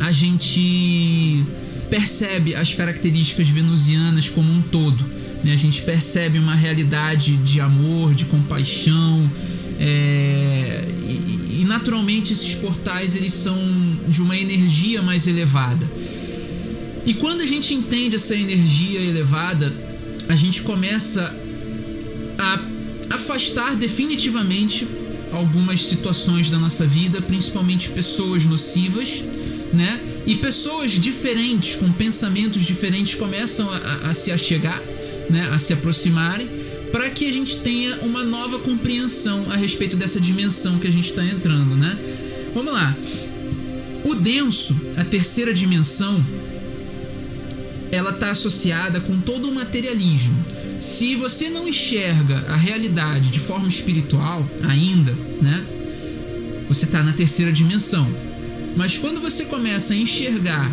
a 0.00 0.10
gente 0.10 1.44
percebe 1.88 2.54
as 2.54 2.74
características 2.74 3.48
venusianas 3.48 4.28
como 4.28 4.52
um 4.52 4.60
todo. 4.60 5.04
Né? 5.44 5.52
A 5.52 5.56
gente 5.56 5.82
percebe 5.82 6.38
uma 6.38 6.54
realidade 6.54 7.36
de 7.36 7.60
amor, 7.60 8.14
de 8.14 8.24
compaixão, 8.24 9.30
é, 9.78 10.84
e, 11.08 11.60
e, 11.60 11.64
naturalmente 11.66 12.32
esses 12.32 12.54
portais 12.54 13.16
eles 13.16 13.32
são 13.32 13.56
de 14.08 14.22
uma 14.22 14.36
energia 14.36 15.02
mais 15.02 15.26
elevada. 15.26 15.86
E 17.06 17.14
quando 17.14 17.42
a 17.42 17.46
gente 17.46 17.74
entende 17.74 18.16
essa 18.16 18.34
energia 18.34 19.00
elevada, 19.00 19.72
a 20.28 20.36
gente 20.36 20.62
começa 20.62 21.34
a 22.38 22.60
afastar 23.10 23.76
definitivamente 23.76 24.86
algumas 25.32 25.84
situações 25.84 26.50
da 26.50 26.58
nossa 26.58 26.86
vida, 26.86 27.20
principalmente 27.20 27.90
pessoas 27.90 28.46
nocivas, 28.46 29.24
né? 29.72 30.00
E 30.26 30.36
pessoas 30.36 30.92
diferentes, 30.92 31.76
com 31.76 31.92
pensamentos 31.92 32.62
diferentes, 32.64 33.14
começam 33.14 33.68
a, 33.70 34.10
a 34.10 34.14
se 34.14 34.30
achegar, 34.30 34.80
né? 35.28 35.50
A 35.52 35.58
se 35.58 35.72
aproximarem 35.72 36.48
para 36.90 37.10
que 37.10 37.28
a 37.28 37.32
gente 37.32 37.58
tenha 37.58 37.96
uma 38.02 38.22
nova 38.22 38.58
compreensão 38.60 39.50
a 39.50 39.56
respeito 39.56 39.96
dessa 39.96 40.20
dimensão 40.20 40.78
que 40.78 40.86
a 40.86 40.92
gente 40.92 41.10
está 41.10 41.24
entrando, 41.24 41.74
né? 41.74 41.98
Vamos 42.54 42.72
lá. 42.72 42.96
O 44.04 44.14
denso, 44.14 44.76
a 44.96 45.04
terceira 45.04 45.54
dimensão, 45.54 46.24
ela 47.90 48.10
está 48.10 48.30
associada 48.30 49.00
com 49.00 49.18
todo 49.20 49.48
o 49.48 49.54
materialismo. 49.54 50.36
Se 50.80 51.16
você 51.16 51.48
não 51.48 51.66
enxerga 51.66 52.44
a 52.48 52.56
realidade 52.56 53.30
de 53.30 53.40
forma 53.40 53.68
espiritual 53.68 54.46
ainda, 54.68 55.12
né? 55.40 55.64
Você 56.68 56.84
está 56.84 57.02
na 57.02 57.12
terceira 57.12 57.52
dimensão. 57.52 58.06
Mas 58.76 58.98
quando 58.98 59.20
você 59.20 59.44
começa 59.44 59.94
a 59.94 59.96
enxergar 59.96 60.70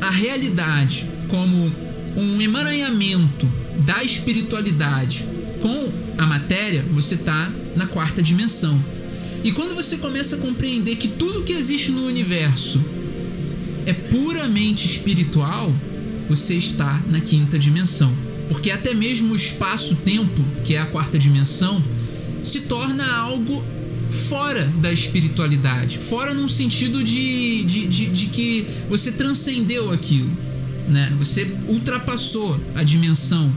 a 0.00 0.10
realidade 0.10 1.06
como 1.28 1.70
um 2.16 2.40
emaranhamento 2.40 3.48
da 3.84 4.02
espiritualidade 4.02 5.24
com 5.60 5.92
a 6.18 6.26
matéria, 6.26 6.84
você 6.90 7.14
está 7.14 7.50
na 7.76 7.86
quarta 7.86 8.22
dimensão. 8.22 8.82
E 9.42 9.52
quando 9.52 9.74
você 9.74 9.96
começa 9.98 10.36
a 10.36 10.38
compreender 10.38 10.96
que 10.96 11.08
tudo 11.08 11.42
que 11.42 11.52
existe 11.52 11.90
no 11.90 12.06
universo 12.06 12.82
é 13.86 13.92
puramente 13.92 14.86
espiritual, 14.86 15.74
você 16.28 16.54
está 16.54 17.00
na 17.08 17.20
quinta 17.20 17.58
dimensão. 17.58 18.14
Porque 18.48 18.70
até 18.70 18.92
mesmo 18.92 19.32
o 19.32 19.36
espaço-tempo, 19.36 20.44
que 20.64 20.74
é 20.74 20.80
a 20.80 20.86
quarta 20.86 21.18
dimensão, 21.18 21.82
se 22.42 22.62
torna 22.62 23.10
algo 23.12 23.64
fora 24.10 24.64
da 24.80 24.92
espiritualidade. 24.92 25.98
Fora 25.98 26.34
num 26.34 26.48
sentido 26.48 27.02
de, 27.02 27.64
de, 27.64 27.86
de, 27.86 28.06
de 28.06 28.26
que 28.26 28.66
você 28.88 29.12
transcendeu 29.12 29.90
aquilo. 29.90 30.30
Né? 30.88 31.12
Você 31.18 31.50
ultrapassou 31.68 32.58
a 32.74 32.82
dimensão 32.82 33.52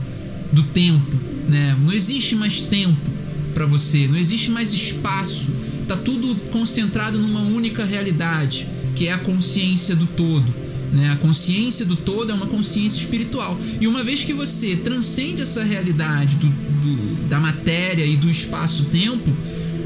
do 0.52 0.62
tempo, 0.62 1.18
né? 1.48 1.76
Não 1.82 1.92
existe 1.92 2.36
mais 2.36 2.62
tempo 2.62 3.10
para 3.52 3.66
você, 3.66 4.06
não 4.06 4.16
existe 4.16 4.52
mais 4.52 4.72
espaço. 4.72 5.52
Tá 5.86 5.96
tudo 5.96 6.34
concentrado 6.50 7.18
numa 7.18 7.42
única 7.42 7.84
realidade, 7.84 8.66
que 8.94 9.08
é 9.08 9.12
a 9.12 9.18
consciência 9.18 9.94
do 9.94 10.06
todo. 10.06 10.44
Né? 10.92 11.10
A 11.10 11.16
consciência 11.16 11.84
do 11.84 11.96
todo 11.96 12.30
é 12.30 12.34
uma 12.34 12.46
consciência 12.46 12.98
espiritual. 12.98 13.58
E 13.80 13.86
uma 13.86 14.02
vez 14.02 14.24
que 14.24 14.32
você 14.32 14.76
transcende 14.76 15.42
essa 15.42 15.62
realidade 15.64 16.36
do, 16.36 16.46
do, 16.46 17.28
da 17.28 17.40
matéria 17.40 18.06
e 18.06 18.16
do 18.16 18.30
espaço-tempo, 18.30 19.30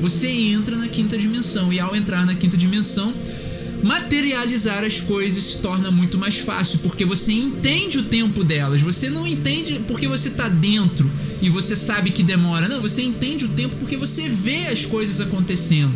você 0.00 0.28
entra 0.28 0.76
na 0.76 0.86
quinta 0.86 1.16
dimensão. 1.16 1.72
E 1.72 1.80
ao 1.80 1.96
entrar 1.96 2.26
na 2.26 2.34
quinta 2.34 2.56
dimensão, 2.56 3.12
materializar 3.82 4.84
as 4.84 5.00
coisas 5.00 5.44
se 5.44 5.58
torna 5.58 5.90
muito 5.90 6.18
mais 6.18 6.38
fácil, 6.38 6.80
porque 6.80 7.04
você 7.04 7.32
entende 7.32 7.98
o 7.98 8.02
tempo 8.04 8.42
delas. 8.42 8.82
Você 8.82 9.08
não 9.08 9.26
entende 9.26 9.80
porque 9.86 10.08
você 10.08 10.28
está 10.28 10.48
dentro 10.48 11.10
e 11.40 11.48
você 11.48 11.76
sabe 11.76 12.10
que 12.10 12.22
demora. 12.22 12.68
Não, 12.68 12.80
você 12.80 13.02
entende 13.02 13.44
o 13.44 13.48
tempo 13.48 13.76
porque 13.76 13.96
você 13.96 14.28
vê 14.28 14.66
as 14.66 14.84
coisas 14.84 15.20
acontecendo. 15.20 15.92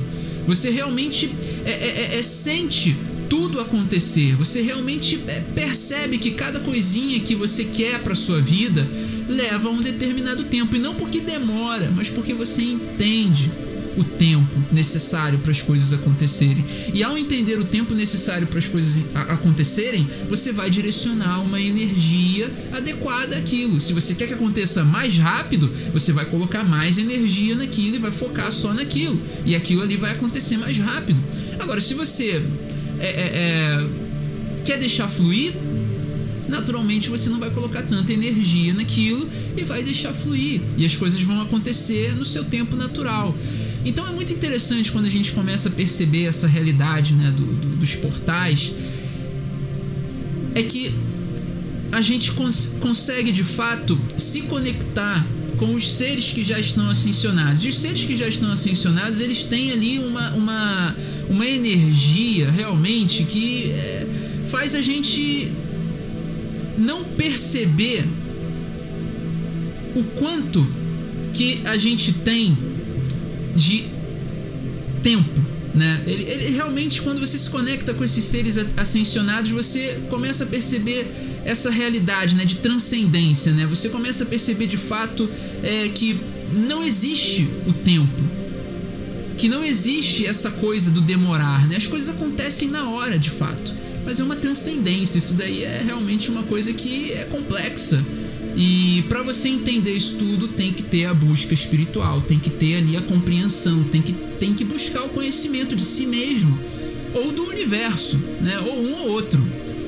Você 0.47 0.71
realmente 0.71 1.31
é, 1.65 1.71
é, 1.71 2.15
é, 2.15 2.19
é 2.19 2.23
sente 2.23 2.97
tudo 3.29 3.61
acontecer. 3.61 4.37
Você 4.37 4.61
realmente 4.61 5.21
é, 5.27 5.41
percebe 5.55 6.19
que 6.19 6.33
cada 6.33 6.61
coisinha 6.61 7.19
que 7.21 7.35
você 7.35 7.65
quer 7.65 8.01
para 8.01 8.15
sua 8.15 8.41
vida 8.41 8.87
leva 9.29 9.71
um 9.71 9.81
determinado 9.81 10.45
tempo 10.45 10.77
e 10.77 10.79
não 10.79 10.95
porque 10.95 11.21
demora, 11.21 11.91
mas 11.97 12.11
porque 12.11 12.35
você 12.35 12.63
entende 12.63 13.51
o 13.97 14.05
tempo 14.05 14.63
necessário 14.73 15.39
para 15.39 15.51
as 15.51 15.61
coisas 15.61 15.93
acontecerem. 15.93 16.65
E 16.93 17.03
ao 17.03 17.17
entender 17.17 17.59
o 17.59 17.65
tempo 17.65 17.95
necessário 17.95 18.47
para 18.47 18.59
as 18.59 18.67
coisas 18.67 19.03
acontecerem, 19.29 20.07
você 20.29 20.53
vai 20.53 20.71
direcionar 20.71 21.41
uma 21.41 21.61
energia 21.61 22.51
adequada 22.73 23.37
àquilo. 23.37 23.81
Se 23.81 23.93
você 23.93 24.15
quer 24.15 24.27
que 24.27 24.35
aconteça 24.35 24.85
mais 24.85 25.19
rápido, 25.19 25.71
você 25.93 26.13
vai 26.13 26.25
colocar 26.25 26.65
mais 26.65 26.99
energia 26.99 27.55
naquilo 27.55 27.97
e 27.97 27.99
vai 27.99 28.13
focar 28.13 28.51
só 28.51 28.73
naquilo. 28.73 29.21
E 29.45 29.55
aquilo 29.55 29.83
ali 29.83 29.97
vai 29.97 30.13
acontecer 30.13 30.57
mais 30.57 30.79
rápido. 30.79 31.19
Agora, 31.59 31.81
se 31.81 31.95
você 31.95 32.43
é, 32.99 33.07
é, 33.07 33.31
é 33.35 33.87
quer 34.65 34.79
deixar 34.79 35.09
fluir, 35.09 35.53
naturalmente 36.49 37.09
você 37.09 37.29
não 37.29 37.39
vai 37.39 37.51
colocar 37.51 37.83
tanta 37.83 38.13
energia 38.13 38.75
naquilo 38.75 39.29
e 39.57 39.65
vai 39.65 39.83
deixar 39.83 40.13
fluir. 40.13 40.61
E 40.77 40.85
as 40.85 40.97
coisas 40.97 41.21
vão 41.23 41.41
acontecer 41.41 42.15
no 42.15 42.25
seu 42.25 42.45
tempo 42.45 42.77
natural. 42.77 43.37
Então 43.85 44.07
é 44.07 44.13
muito 44.13 44.33
interessante 44.33 44.93
quando 44.93 45.07
a 45.07 45.11
gente 45.11 45.33
começa 45.33 45.69
a 45.69 45.73
perceber 45.73 46.25
essa 46.25 46.47
realidade 46.47 47.15
né, 47.15 47.33
do, 47.37 47.45
do, 47.45 47.77
dos 47.77 47.95
portais. 47.97 48.73
É 50.55 50.63
que 50.63 50.93
a 51.91 52.01
gente 52.01 52.33
cons 52.33 52.77
consegue 52.81 53.33
de 53.33 53.45
fato 53.45 53.99
se 54.17 54.43
conectar 54.43 55.27
com 55.59 55.75
os 55.75 55.93
seres 55.93 56.31
que 56.31 56.45
já 56.45 56.59
estão 56.59 56.89
ascensionados. 56.89 57.65
E 57.65 57.69
os 57.69 57.79
seres 57.79 58.05
que 58.05 58.17
já 58.17 58.27
estão 58.27 58.51
ascensionados, 58.51 59.21
eles 59.21 59.45
têm 59.45 59.73
ali 59.73 59.99
uma, 59.99 60.31
uma, 60.31 60.97
uma 61.29 61.47
energia 61.47 62.51
realmente 62.51 63.25
que 63.25 63.71
é, 63.71 64.07
faz 64.49 64.75
a 64.75 64.83
gente 64.83 65.51
não 66.79 67.05
perceber 67.05 68.05
o 69.95 70.03
quanto 70.17 70.67
que 71.35 71.61
a 71.65 71.77
gente 71.77 72.13
tem 72.13 72.57
de 73.55 73.87
tempo, 75.03 75.41
né? 75.75 76.03
Ele, 76.07 76.25
ele, 76.25 76.51
realmente 76.55 77.03
quando 77.03 77.21
você 77.21 77.37
se 77.37 77.49
conecta 77.51 77.95
com 77.95 78.05
esses 78.05 78.25
seres 78.25 78.59
ascensionados, 78.77 79.51
você 79.51 80.01
começa 80.09 80.45
a 80.45 80.47
perceber 80.47 81.07
essa 81.45 81.71
realidade, 81.71 82.37
né, 82.37 82.45
de 82.45 82.57
transcendência, 82.57 83.53
né? 83.53 83.67
Você 83.67 83.89
começa 83.89 84.25
a 84.25 84.27
perceber 84.27 84.67
de 84.67 84.77
fato 84.77 85.29
é, 85.63 85.89
que 85.89 86.21
não 86.53 86.85
existe 86.85 87.49
o 87.67 87.73
tempo, 87.73 88.23
que 89.37 89.49
não 89.49 89.65
existe 89.65 90.27
essa 90.27 90.51
coisa 90.51 90.91
do 90.91 91.01
demorar, 91.01 91.67
né? 91.69 91.77
As 91.77 91.87
coisas 91.87 92.11
acontecem 92.11 92.69
na 92.69 92.89
hora, 92.89 93.19
de 93.19 93.31
fato 93.31 93.83
mas 94.05 94.21
é 94.21 94.25
uma 94.25 94.37
transcendência. 94.37 95.19
Isso 95.19 95.35
daí 95.35 95.65
é 95.65 95.83
realmente 95.85 96.31
uma 96.31 96.43
coisa 96.43 96.73
que 96.73 97.13
é 97.13 97.25
complexa. 97.25 98.03
E 98.57 99.05
para 99.09 99.23
você 99.23 99.49
entender 99.49 99.93
isso 99.93 100.17
tudo, 100.19 100.49
tem 100.49 100.73
que 100.73 100.83
ter 100.83 101.07
a 101.07 101.15
busca 101.15 101.55
espiritual, 101.55 102.21
tem 102.21 102.39
que 102.39 102.51
ter 102.51 102.77
ali 102.77 102.97
a 102.97 103.03
compreensão, 103.03 103.83
tem 103.85 104.03
que, 104.03 104.13
tem 104.39 104.53
que 104.53 104.65
buscar 104.65 105.03
o 105.05 105.09
conhecimento 105.09 105.75
de 105.75 105.85
si 105.85 106.07
mesmo 106.07 106.59
ou 107.15 107.33
do 107.33 107.45
universo, 107.45 108.19
né? 108.41 108.59
Ou 108.61 108.79
um 108.79 108.93
ou 108.95 109.09
outro. 109.11 109.43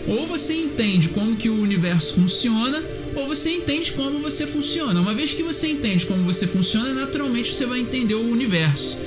Ou 0.07 0.27
você 0.27 0.55
entende 0.55 1.09
como 1.11 1.37
que 1.37 1.49
o 1.49 1.61
universo 1.61 2.15
funciona, 2.15 2.83
ou 3.15 3.27
você 3.27 3.51
entende 3.51 3.93
como 3.93 4.19
você 4.19 4.47
funciona. 4.47 5.01
Uma 5.01 5.15
vez 5.15 5.33
que 5.33 5.43
você 5.43 5.69
entende 5.69 6.05
como 6.07 6.23
você 6.25 6.47
funciona, 6.47 6.93
naturalmente 6.93 7.55
você 7.55 7.65
vai 7.65 7.81
entender 7.81 8.15
o 8.15 8.31
universo. 8.31 8.99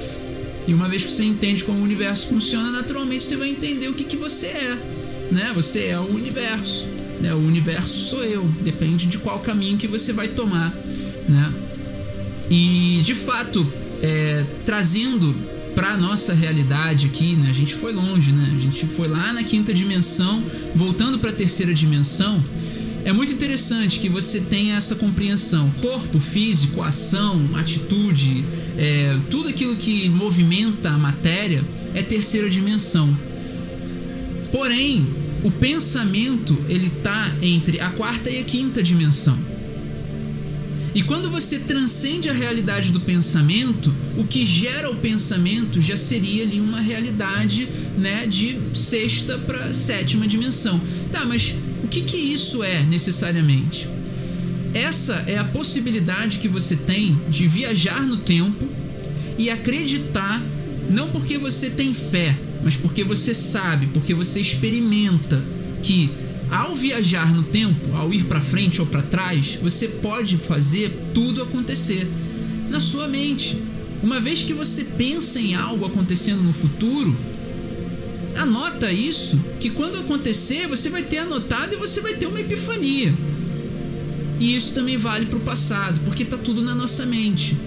E 0.68 0.74
uma 0.74 0.90
vez 0.90 1.06
que 1.06 1.12
você 1.12 1.24
entende 1.24 1.64
como 1.64 1.80
o 1.80 1.84
universo 1.84 2.28
funciona, 2.28 2.72
naturalmente 2.72 3.24
você 3.24 3.36
vai 3.36 3.50
entender 3.50 3.88
o 3.88 3.94
que, 3.94 4.04
que 4.04 4.18
você 4.18 4.48
é 4.48 4.78
né? 5.32 5.52
Você 5.54 5.86
é 5.86 6.00
o 6.00 6.04
universo, 6.04 6.86
né? 7.22 7.34
O 7.34 7.38
universo 7.38 8.10
sou 8.10 8.24
eu, 8.24 8.44
depende 8.62 9.08
de 9.08 9.18
qual 9.18 9.40
caminho 9.40 9.78
que 9.78 9.88
você 9.88 10.14
vai 10.14 10.28
tomar, 10.28 10.74
né? 11.28 11.54
E 12.50 13.02
de 13.04 13.16
fato, 13.16 13.66
é, 14.02 14.46
trazendo 14.66 15.36
para 15.76 15.96
nossa 15.96 16.34
realidade 16.34 17.06
aqui, 17.08 17.36
né? 17.36 17.50
A 17.50 17.54
gente 17.54 17.74
foi 17.74 17.94
longe, 17.94 18.32
né? 18.32 18.54
A 18.56 18.60
gente 18.60 18.86
foi 18.88 19.08
lá 19.08 19.32
na 19.34 19.44
quinta 19.44 19.74
dimensão, 19.74 20.44
voltando 20.74 21.20
para 21.20 21.30
a 21.30 21.34
terceira 21.34 21.74
dimensão. 21.74 22.44
É 23.06 23.14
muito 23.14 23.32
interessante 23.32 24.00
que 24.00 24.10
você 24.10 24.42
tenha 24.42 24.76
essa 24.76 24.96
compreensão. 24.96 25.70
Corpo, 25.80 26.20
físico, 26.20 26.82
ação, 26.82 27.48
atitude, 27.54 28.44
é, 28.78 29.18
tudo 29.30 29.50
aquilo 29.50 29.76
que 29.76 30.10
movimenta 30.10 30.90
a 30.90 30.98
matéria 30.98 31.64
é 31.94 32.02
terceira 32.02 32.50
dimensão. 32.50 33.16
Porém, 34.52 35.06
o 35.44 35.52
pensamento 35.52 36.58
ele 36.68 36.90
tá 37.04 37.36
entre 37.42 37.80
a 37.80 37.90
quarta 37.90 38.30
e 38.30 38.40
a 38.40 38.44
quinta 38.44 38.82
dimensão. 38.82 39.38
E 40.96 41.04
quando 41.04 41.30
você 41.30 41.60
transcende 41.60 42.28
a 42.28 42.34
realidade 42.34 42.92
do 42.92 43.00
pensamento, 43.00 43.94
o 44.18 44.24
que 44.24 44.44
gera 44.44 44.90
o 44.90 44.96
pensamento 44.96 45.80
já 45.80 45.96
seria 45.96 46.44
ali 46.44 46.60
uma 46.60 46.82
realidade, 46.82 47.68
né, 47.98 48.26
de 48.26 48.58
sexta 48.74 49.38
para 49.38 49.76
sétima 49.76 50.28
dimensão. 50.28 50.82
Tá, 51.12 51.24
mas 51.24 51.60
o 51.84 51.88
que 51.88 52.02
que 52.02 52.18
isso 52.18 52.64
é 52.64 52.82
necessariamente? 52.82 53.88
Essa 54.74 55.24
é 55.28 55.38
a 55.38 55.44
possibilidade 55.44 56.40
que 56.40 56.48
você 56.48 56.76
tem 56.76 57.16
de 57.30 57.48
viajar 57.48 58.02
no 58.02 58.18
tempo 58.18 58.68
e 59.38 59.52
acreditar 59.52 60.42
não 60.90 61.10
porque 61.10 61.38
você 61.38 61.70
tem 61.70 61.94
fé, 61.94 62.36
mas 62.64 62.76
porque 62.76 63.04
você 63.04 63.34
sabe, 63.34 63.88
porque 63.88 64.14
você 64.14 64.40
experimenta 64.40 65.44
que 65.82 66.10
ao 66.50 66.76
viajar 66.76 67.34
no 67.34 67.44
tempo, 67.44 67.96
ao 67.96 68.14
ir 68.14 68.24
para 68.24 68.42
frente 68.42 68.80
ou 68.80 68.88
para 68.88 69.02
trás, 69.02 69.58
você 69.62 69.88
pode 69.88 70.38
fazer 70.38 70.92
tudo 71.14 71.42
acontecer 71.42 72.08
na 72.70 72.80
sua 72.80 73.08
mente. 73.08 73.62
Uma 74.02 74.20
vez 74.20 74.44
que 74.44 74.54
você 74.54 74.84
pensa 74.84 75.40
em 75.40 75.56
algo 75.56 75.86
acontecendo 75.86 76.42
no 76.42 76.54
futuro, 76.54 77.16
anota 78.36 78.92
isso, 78.92 79.40
que 79.60 79.70
quando 79.70 79.98
acontecer, 79.98 80.68
você 80.68 80.90
vai 80.90 81.04
ter 81.04 81.20
anotado 81.20 81.74
e 81.74 81.78
você 81.78 82.00
vai 82.02 82.14
ter 82.14 82.28
uma 82.28 82.40
epifania. 82.40 83.14
E 84.40 84.56
isso 84.56 84.74
também 84.74 84.98
vale 84.98 85.26
para 85.26 85.38
o 85.38 85.42
passado, 85.42 86.00
porque 86.06 86.24
está 86.24 86.38
tudo 86.38 86.62
na 86.62 86.76
nossa 86.76 87.06
mente. 87.06 87.58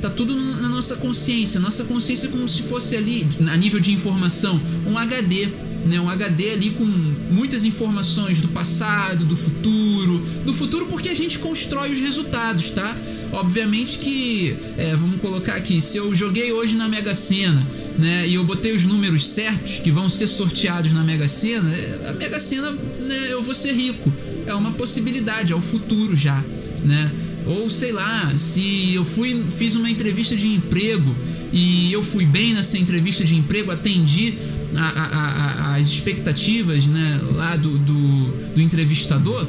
Tá 0.00 0.08
tudo 0.08 0.34
na 0.34 0.68
nossa 0.68 0.96
consciência. 0.96 1.60
Nossa 1.60 1.84
consciência 1.84 2.28
é 2.28 2.30
como 2.30 2.48
se 2.48 2.62
fosse 2.62 2.96
ali, 2.96 3.26
a 3.50 3.56
nível 3.56 3.80
de 3.80 3.92
informação, 3.92 4.60
um 4.86 4.96
HD. 4.96 5.48
Né? 5.86 6.00
Um 6.00 6.08
HD 6.08 6.50
ali 6.50 6.70
com 6.70 6.84
muitas 7.30 7.64
informações 7.64 8.40
do 8.40 8.48
passado, 8.48 9.24
do 9.24 9.36
futuro. 9.36 10.18
Do 10.44 10.52
futuro 10.52 10.86
porque 10.86 11.08
a 11.08 11.14
gente 11.14 11.38
constrói 11.38 11.92
os 11.92 11.98
resultados, 11.98 12.70
tá? 12.70 12.96
Obviamente 13.32 13.98
que, 13.98 14.56
é, 14.76 14.96
vamos 14.96 15.20
colocar 15.20 15.54
aqui, 15.54 15.80
se 15.80 15.96
eu 15.96 16.14
joguei 16.14 16.52
hoje 16.52 16.74
na 16.76 16.88
Mega 16.88 17.14
Sena, 17.14 17.64
né, 17.98 18.26
e 18.26 18.34
eu 18.34 18.44
botei 18.44 18.72
os 18.72 18.86
números 18.86 19.26
certos 19.26 19.78
que 19.78 19.90
vão 19.90 20.08
ser 20.08 20.26
sorteados 20.26 20.92
na 20.92 21.04
Mega 21.04 21.28
Sena, 21.28 21.70
é, 21.70 22.08
a 22.08 22.12
Mega 22.12 22.40
Sena, 22.40 22.70
né, 22.72 23.28
eu 23.30 23.42
vou 23.42 23.54
ser 23.54 23.72
rico. 23.72 24.12
É 24.46 24.54
uma 24.54 24.72
possibilidade, 24.72 25.52
é 25.52 25.56
o 25.56 25.60
futuro 25.60 26.16
já, 26.16 26.42
né? 26.82 27.10
Ou 27.46 27.68
sei 27.70 27.92
lá, 27.92 28.32
se 28.36 28.94
eu 28.94 29.04
fui 29.04 29.44
fiz 29.56 29.74
uma 29.76 29.90
entrevista 29.90 30.36
de 30.36 30.48
emprego 30.48 31.14
e 31.52 31.92
eu 31.92 32.02
fui 32.02 32.24
bem 32.24 32.54
nessa 32.54 32.78
entrevista 32.78 33.24
de 33.24 33.34
emprego, 33.34 33.70
atendi 33.70 34.34
a, 34.76 34.88
a, 34.88 35.72
a, 35.72 35.76
as 35.76 35.88
expectativas 35.88 36.86
né, 36.86 37.20
lá 37.32 37.56
do, 37.56 37.76
do, 37.78 38.54
do 38.54 38.60
entrevistador, 38.60 39.46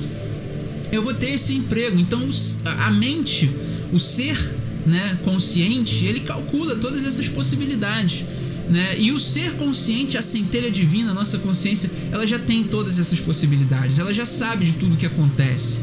eu 0.92 1.02
vou 1.02 1.14
ter 1.14 1.32
esse 1.32 1.54
emprego. 1.54 2.00
Então 2.00 2.28
a 2.66 2.92
mente, 2.92 3.50
o 3.92 4.00
ser 4.00 4.38
né, 4.86 5.20
consciente, 5.24 6.06
ele 6.06 6.22
calcula 6.22 6.76
todas 6.76 7.06
essas 7.06 7.28
possibilidades. 7.28 8.26
Né? 8.70 8.96
E 9.00 9.12
o 9.12 9.20
ser 9.20 9.52
consciente, 9.54 10.18
a 10.18 10.22
centelha 10.22 10.72
divina, 10.72 11.12
a 11.12 11.14
nossa 11.14 11.40
consciência, 11.40 11.92
ela 12.12 12.26
já 12.26 12.40
tem 12.40 12.64
todas 12.64 13.00
essas 13.00 13.20
possibilidades, 13.20 14.00
ela 14.00 14.14
já 14.14 14.26
sabe 14.26 14.66
de 14.66 14.74
tudo 14.74 14.96
que 14.96 15.06
acontece. 15.06 15.82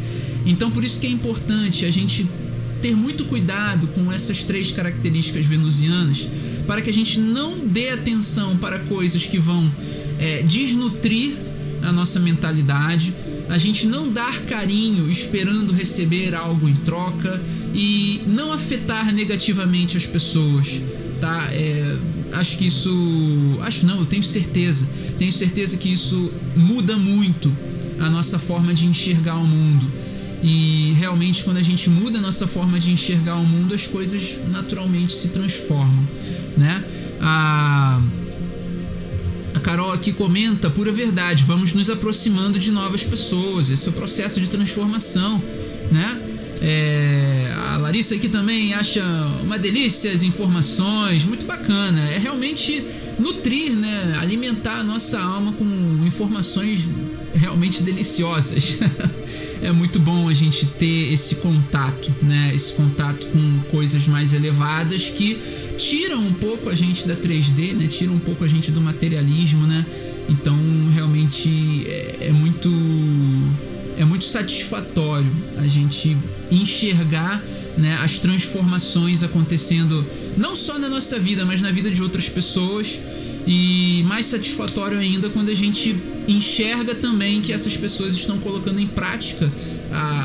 Então 0.49 0.70
por 0.70 0.82
isso 0.82 1.01
que 1.01 1.07
é 1.07 1.11
importante 1.11 1.84
a 1.84 1.90
gente 1.90 2.26
ter 2.80 2.96
muito 2.96 3.24
cuidado 3.26 3.86
com 3.88 4.11
essas 4.11 4.44
três 4.44 4.72
características 4.72 5.44
venusianas 5.46 6.26
para 6.66 6.80
que 6.80 6.90
a 6.90 6.92
gente 6.92 7.20
não 7.20 7.59
dê 7.59 7.90
atenção 7.90 8.57
para 8.57 8.78
coisas 8.80 9.26
que 9.26 9.38
vão 9.38 9.70
é, 10.18 10.42
desnutrir 10.42 11.34
a 11.82 11.92
nossa 11.92 12.18
mentalidade, 12.18 13.14
a 13.49 13.59
gente 13.59 13.86
não 13.86 14.11
dar 14.11 14.42
carinho 14.42 15.11
esperando 15.11 15.72
receber 15.72 16.34
algo 16.34 16.68
em 16.68 16.74
troca 16.74 17.40
e 17.74 18.22
não 18.26 18.53
afetar 18.53 19.12
negativamente 19.14 19.96
as 19.96 20.07
pessoas, 20.07 20.80
tá? 21.20 21.49
É, 21.53 21.96
acho 22.32 22.59
que 22.59 22.66
isso, 22.66 23.59
acho 23.62 23.86
não, 23.86 24.01
eu 24.01 24.07
tenho 24.07 24.22
certeza, 24.22 24.88
tenho 25.18 25.32
certeza 25.32 25.76
que 25.76 25.92
isso 25.92 26.30
muda 26.57 26.96
muito 26.96 27.53
a 28.01 28.11
nossa 28.11 28.38
forma 28.38 28.74
de 28.74 28.86
enxergar 28.86 29.36
o 29.36 29.46
mundo 29.46 29.86
e 30.43 30.95
realmente, 30.97 31.43
quando 31.45 31.57
a 31.57 31.62
gente 31.62 31.91
muda 31.91 32.18
a 32.18 32.22
nossa 32.22 32.47
forma 32.47 32.78
de 32.78 32.93
enxergar 32.93 33.36
o 33.36 33.45
mundo, 33.45 33.74
as 33.74 33.86
coisas 33.86 34.39
naturalmente 34.49 35.12
se 35.14 35.28
transformam, 35.28 36.07
né? 36.57 36.84
A, 37.20 38.01
a 39.55 39.61
Carol 39.61 39.93
aqui 39.93 40.12
comenta, 40.12 40.70
pura 40.70 40.93
verdade, 40.93 41.43
vamos 41.45 41.72
nos 41.72 41.91
aproximando 41.91 42.59
de 42.59 42.70
novas 42.70 43.03
pessoas. 43.03 43.70
Esse 43.70 43.89
é 43.89 43.91
o 43.91 43.95
processo 43.95 44.41
de 44.41 44.49
transformação, 44.49 45.43
né? 45.91 46.22
É, 46.61 47.53
a 47.70 47.76
Larissa 47.76 48.14
aqui 48.14 48.28
também 48.28 48.74
acha 48.74 49.05
uma 49.43 49.59
delícia 49.59 50.12
as 50.12 50.22
informações, 50.22 51.24
muito 51.24 51.47
bacana. 51.47 52.01
É 52.11 52.18
realmente 52.18 52.84
nutrir, 53.18 53.72
né? 53.72 54.18
Alimentar 54.20 54.80
a 54.80 54.84
nossa 54.84 55.20
alma 55.20 55.53
com 55.53 55.64
informações 56.07 56.89
realmente 57.34 57.82
deliciosas. 57.82 58.78
é 59.62 59.72
muito 59.72 59.98
bom 59.98 60.28
a 60.28 60.34
gente 60.34 60.66
ter 60.66 61.12
esse 61.12 61.36
contato, 61.36 62.12
né? 62.22 62.52
Esse 62.54 62.72
contato 62.74 63.26
com 63.26 63.59
coisas 63.70 64.06
mais 64.06 64.32
elevadas 64.32 65.09
que 65.09 65.36
tiram 65.76 66.20
um 66.20 66.32
pouco 66.32 66.68
a 66.68 66.74
gente 66.74 67.06
da 67.06 67.16
3D, 67.16 67.74
né? 67.74 67.86
Tiram 67.86 68.14
um 68.14 68.18
pouco 68.18 68.44
a 68.44 68.48
gente 68.48 68.70
do 68.70 68.80
materialismo, 68.80 69.66
né? 69.66 69.84
Então, 70.28 70.56
realmente 70.94 71.84
é, 71.86 72.28
é 72.28 72.32
muito 72.32 72.68
é 73.96 74.04
muito 74.04 74.24
satisfatório 74.24 75.30
a 75.56 75.66
gente 75.66 76.16
enxergar 76.52 77.42
né, 77.76 77.98
as 78.00 78.18
transformações 78.18 79.24
acontecendo 79.24 80.06
não 80.36 80.54
só 80.54 80.78
na 80.78 80.88
nossa 80.88 81.18
vida, 81.18 81.44
mas 81.44 81.61
na 81.61 81.72
vida 81.72 81.90
de 81.90 82.00
outras 82.02 82.28
pessoas. 82.28 83.00
E 83.46 84.04
mais 84.06 84.26
satisfatório 84.26 84.98
ainda 84.98 85.28
quando 85.30 85.48
a 85.48 85.54
gente 85.54 85.96
enxerga 86.29 86.95
também 86.95 87.41
que 87.41 87.53
essas 87.53 87.76
pessoas 87.76 88.14
estão 88.14 88.39
colocando 88.39 88.79
em 88.79 88.87
prática 88.87 89.51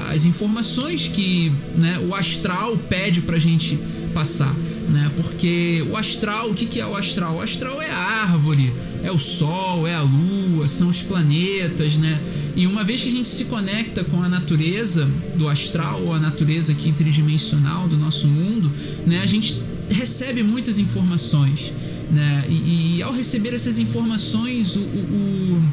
as 0.10 0.26
informações 0.26 1.08
que 1.08 1.52
né, 1.76 1.98
o 2.08 2.14
astral 2.14 2.78
pede 2.90 3.22
pra 3.22 3.40
gente 3.40 3.80
passar. 4.14 4.54
Né? 4.90 5.10
Porque 5.16 5.84
o 5.90 5.96
astral, 5.96 6.52
o 6.52 6.54
que, 6.54 6.66
que 6.66 6.80
é 6.80 6.86
o 6.86 6.96
astral? 6.96 7.36
O 7.36 7.42
astral 7.42 7.82
é 7.82 7.90
a 7.90 7.98
árvore, 7.98 8.72
é 9.02 9.12
o 9.12 9.18
sol, 9.18 9.88
é 9.88 9.96
a 9.96 10.02
lua, 10.02 10.68
são 10.68 10.90
os 10.90 11.02
planetas, 11.02 11.98
né? 11.98 12.22
E 12.56 12.68
uma 12.68 12.84
vez 12.84 13.02
que 13.02 13.10
a 13.10 13.12
gente 13.12 13.28
se 13.28 13.46
conecta 13.46 14.04
com 14.04 14.22
a 14.22 14.30
natureza 14.30 15.10
do 15.36 15.50
astral, 15.50 16.04
ou 16.04 16.14
a 16.14 16.20
natureza 16.20 16.74
aqui 16.74 16.92
tridimensional 16.92 17.88
do 17.88 17.98
nosso 17.98 18.28
mundo, 18.28 18.72
né, 19.08 19.22
a 19.24 19.26
gente 19.26 19.60
recebe 19.90 20.44
muitas 20.44 20.78
informações. 20.78 21.74
Né? 22.12 22.46
E, 22.50 22.98
e 22.98 23.04
ao 23.04 23.14
receber 23.14 23.54
essas 23.54 23.80
informações, 23.80 24.76
o, 24.76 24.82
o, 24.82 25.64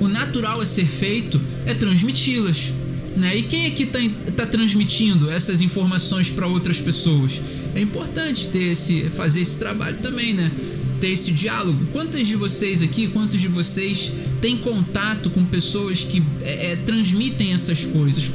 o, 0.00 0.08
natural 0.08 0.60
a 0.60 0.66
ser 0.66 0.86
feito 0.86 1.40
é 1.66 1.74
transmiti-las. 1.74 2.72
Né? 3.16 3.36
E 3.36 3.42
quem 3.42 3.66
aqui 3.66 3.84
está 3.84 3.98
tá 4.36 4.46
transmitindo 4.46 5.30
essas 5.30 5.60
informações 5.60 6.30
para 6.30 6.46
outras 6.46 6.80
pessoas? 6.80 7.40
É 7.74 7.80
importante 7.80 8.48
ter 8.48 8.72
esse, 8.72 9.10
fazer 9.10 9.40
esse 9.40 9.58
trabalho 9.58 9.98
também, 9.98 10.34
né? 10.34 10.50
ter 11.00 11.10
esse 11.10 11.32
diálogo. 11.32 11.86
Quantas 11.92 12.26
de 12.26 12.34
vocês 12.34 12.82
aqui, 12.82 13.08
quantos 13.08 13.40
de 13.40 13.48
vocês 13.48 14.10
têm 14.44 14.58
contato 14.58 15.30
com 15.30 15.42
pessoas 15.42 16.02
que 16.02 16.22
é, 16.42 16.72
é, 16.72 16.76
transmitem 16.76 17.54
essas 17.54 17.86
coisas? 17.86 18.30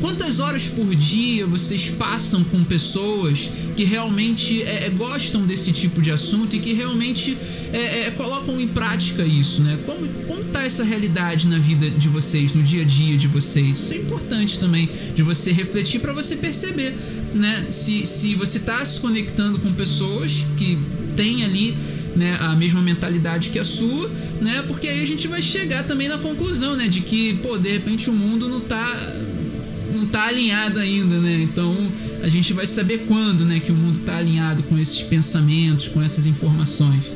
Quantas 0.00 0.40
horas 0.40 0.66
por 0.66 0.92
dia 0.96 1.46
vocês 1.46 1.90
passam 1.90 2.42
com 2.42 2.64
pessoas 2.64 3.52
que 3.76 3.84
realmente 3.84 4.60
é, 4.64 4.86
é 4.86 4.90
gostam 4.90 5.46
desse 5.46 5.70
tipo 5.70 6.02
de 6.02 6.10
assunto 6.10 6.56
e 6.56 6.58
que 6.58 6.72
realmente 6.72 7.38
é, 7.72 8.00
é, 8.00 8.10
colocam 8.10 8.60
em 8.60 8.66
prática 8.66 9.24
isso, 9.24 9.62
né? 9.62 9.78
Como, 9.86 10.08
como 10.26 10.42
tá 10.42 10.64
essa 10.64 10.82
realidade 10.82 11.46
na 11.46 11.58
vida 11.58 11.88
de 11.88 12.08
vocês, 12.08 12.52
no 12.52 12.60
dia 12.60 12.82
a 12.82 12.84
dia 12.84 13.16
de 13.16 13.28
vocês? 13.28 13.78
Isso 13.78 13.94
é 13.94 13.98
importante 13.98 14.58
também 14.58 14.90
de 15.14 15.22
você 15.22 15.52
refletir 15.52 16.00
para 16.00 16.12
você 16.12 16.34
perceber, 16.34 16.92
né? 17.32 17.68
Se, 17.70 18.04
se 18.04 18.34
você 18.34 18.58
está 18.58 18.84
se 18.84 18.98
conectando 18.98 19.60
com 19.60 19.72
pessoas 19.72 20.46
que 20.56 20.76
têm 21.14 21.44
ali 21.44 21.76
né, 22.16 22.36
a 22.40 22.54
mesma 22.54 22.80
mentalidade 22.80 23.50
que 23.50 23.58
a 23.58 23.64
sua, 23.64 24.10
né? 24.40 24.62
Porque 24.68 24.88
aí 24.88 25.02
a 25.02 25.06
gente 25.06 25.26
vai 25.28 25.42
chegar 25.42 25.84
também 25.84 26.08
na 26.08 26.18
conclusão, 26.18 26.76
né, 26.76 26.88
de 26.88 27.00
que, 27.00 27.34
pô, 27.38 27.58
de 27.58 27.70
repente 27.70 28.08
o 28.10 28.12
mundo 28.12 28.48
não 28.48 28.60
tá 28.60 29.14
não 29.94 30.06
tá 30.06 30.24
alinhado 30.24 30.80
ainda, 30.80 31.20
né? 31.20 31.40
Então, 31.42 31.74
a 32.22 32.28
gente 32.28 32.52
vai 32.52 32.66
saber 32.66 33.04
quando, 33.06 33.44
né, 33.44 33.60
que 33.60 33.70
o 33.70 33.74
mundo 33.74 34.00
tá 34.00 34.16
alinhado 34.16 34.62
com 34.64 34.78
esses 34.78 35.00
pensamentos, 35.02 35.88
com 35.88 36.02
essas 36.02 36.26
informações. 36.26 37.12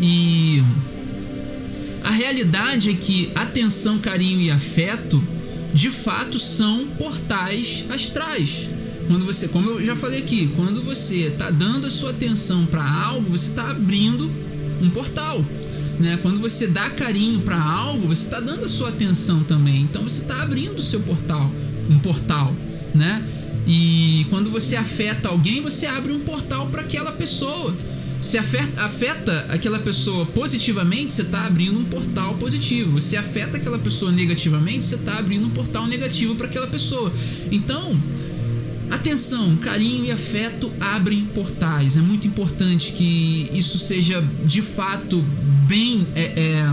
E 0.00 0.62
a 2.04 2.10
realidade 2.10 2.90
é 2.90 2.94
que 2.94 3.30
atenção, 3.34 3.98
carinho 3.98 4.40
e 4.40 4.50
afeto 4.50 5.22
de 5.74 5.90
fato 5.90 6.38
são 6.38 6.86
portais 6.98 7.84
astrais. 7.90 8.68
Quando 9.08 9.24
você, 9.24 9.48
como 9.48 9.70
eu 9.70 9.84
já 9.84 9.96
falei 9.96 10.20
aqui, 10.20 10.52
quando 10.54 10.82
você 10.82 11.28
está 11.28 11.50
dando 11.50 11.86
a 11.86 11.90
sua 11.90 12.10
atenção 12.10 12.66
para 12.66 12.84
algo, 12.84 13.30
você 13.30 13.48
está 13.48 13.70
abrindo 13.70 14.30
um 14.82 14.90
portal. 14.90 15.44
Né? 15.98 16.18
Quando 16.22 16.38
você 16.38 16.66
dá 16.66 16.90
carinho 16.90 17.40
para 17.40 17.60
algo, 17.60 18.06
você 18.06 18.24
está 18.24 18.38
dando 18.38 18.66
a 18.66 18.68
sua 18.68 18.90
atenção 18.90 19.42
também. 19.42 19.82
Então 19.82 20.02
você 20.02 20.22
está 20.22 20.42
abrindo 20.42 20.78
o 20.78 20.82
seu 20.82 21.00
portal, 21.00 21.50
um 21.90 21.98
portal, 21.98 22.54
né? 22.94 23.24
E 23.66 24.26
quando 24.30 24.50
você 24.50 24.76
afeta 24.76 25.28
alguém, 25.28 25.60
você 25.60 25.86
abre 25.86 26.12
um 26.12 26.20
portal 26.20 26.68
para 26.68 26.82
aquela 26.82 27.12
pessoa. 27.12 27.74
Se 28.20 28.36
afeta, 28.36 28.82
afeta 28.82 29.46
aquela 29.50 29.78
pessoa 29.78 30.26
positivamente, 30.26 31.14
você 31.14 31.22
está 31.22 31.46
abrindo 31.46 31.78
um 31.78 31.84
portal 31.84 32.34
positivo. 32.34 33.00
Se 33.00 33.16
afeta 33.16 33.56
aquela 33.58 33.78
pessoa 33.78 34.10
negativamente, 34.10 34.86
você 34.86 34.94
está 34.96 35.18
abrindo 35.18 35.46
um 35.46 35.50
portal 35.50 35.86
negativo 35.86 36.34
para 36.34 36.46
aquela 36.46 36.66
pessoa. 36.66 37.12
Então, 37.52 37.98
Atenção, 38.90 39.56
carinho 39.56 40.06
e 40.06 40.10
afeto 40.10 40.72
abrem 40.80 41.24
portais. 41.26 41.96
É 41.96 42.00
muito 42.00 42.26
importante 42.26 42.92
que 42.92 43.50
isso 43.52 43.78
seja 43.78 44.24
de 44.44 44.62
fato 44.62 45.22
bem 45.66 46.06
é, 46.14 46.22
é, 46.36 46.72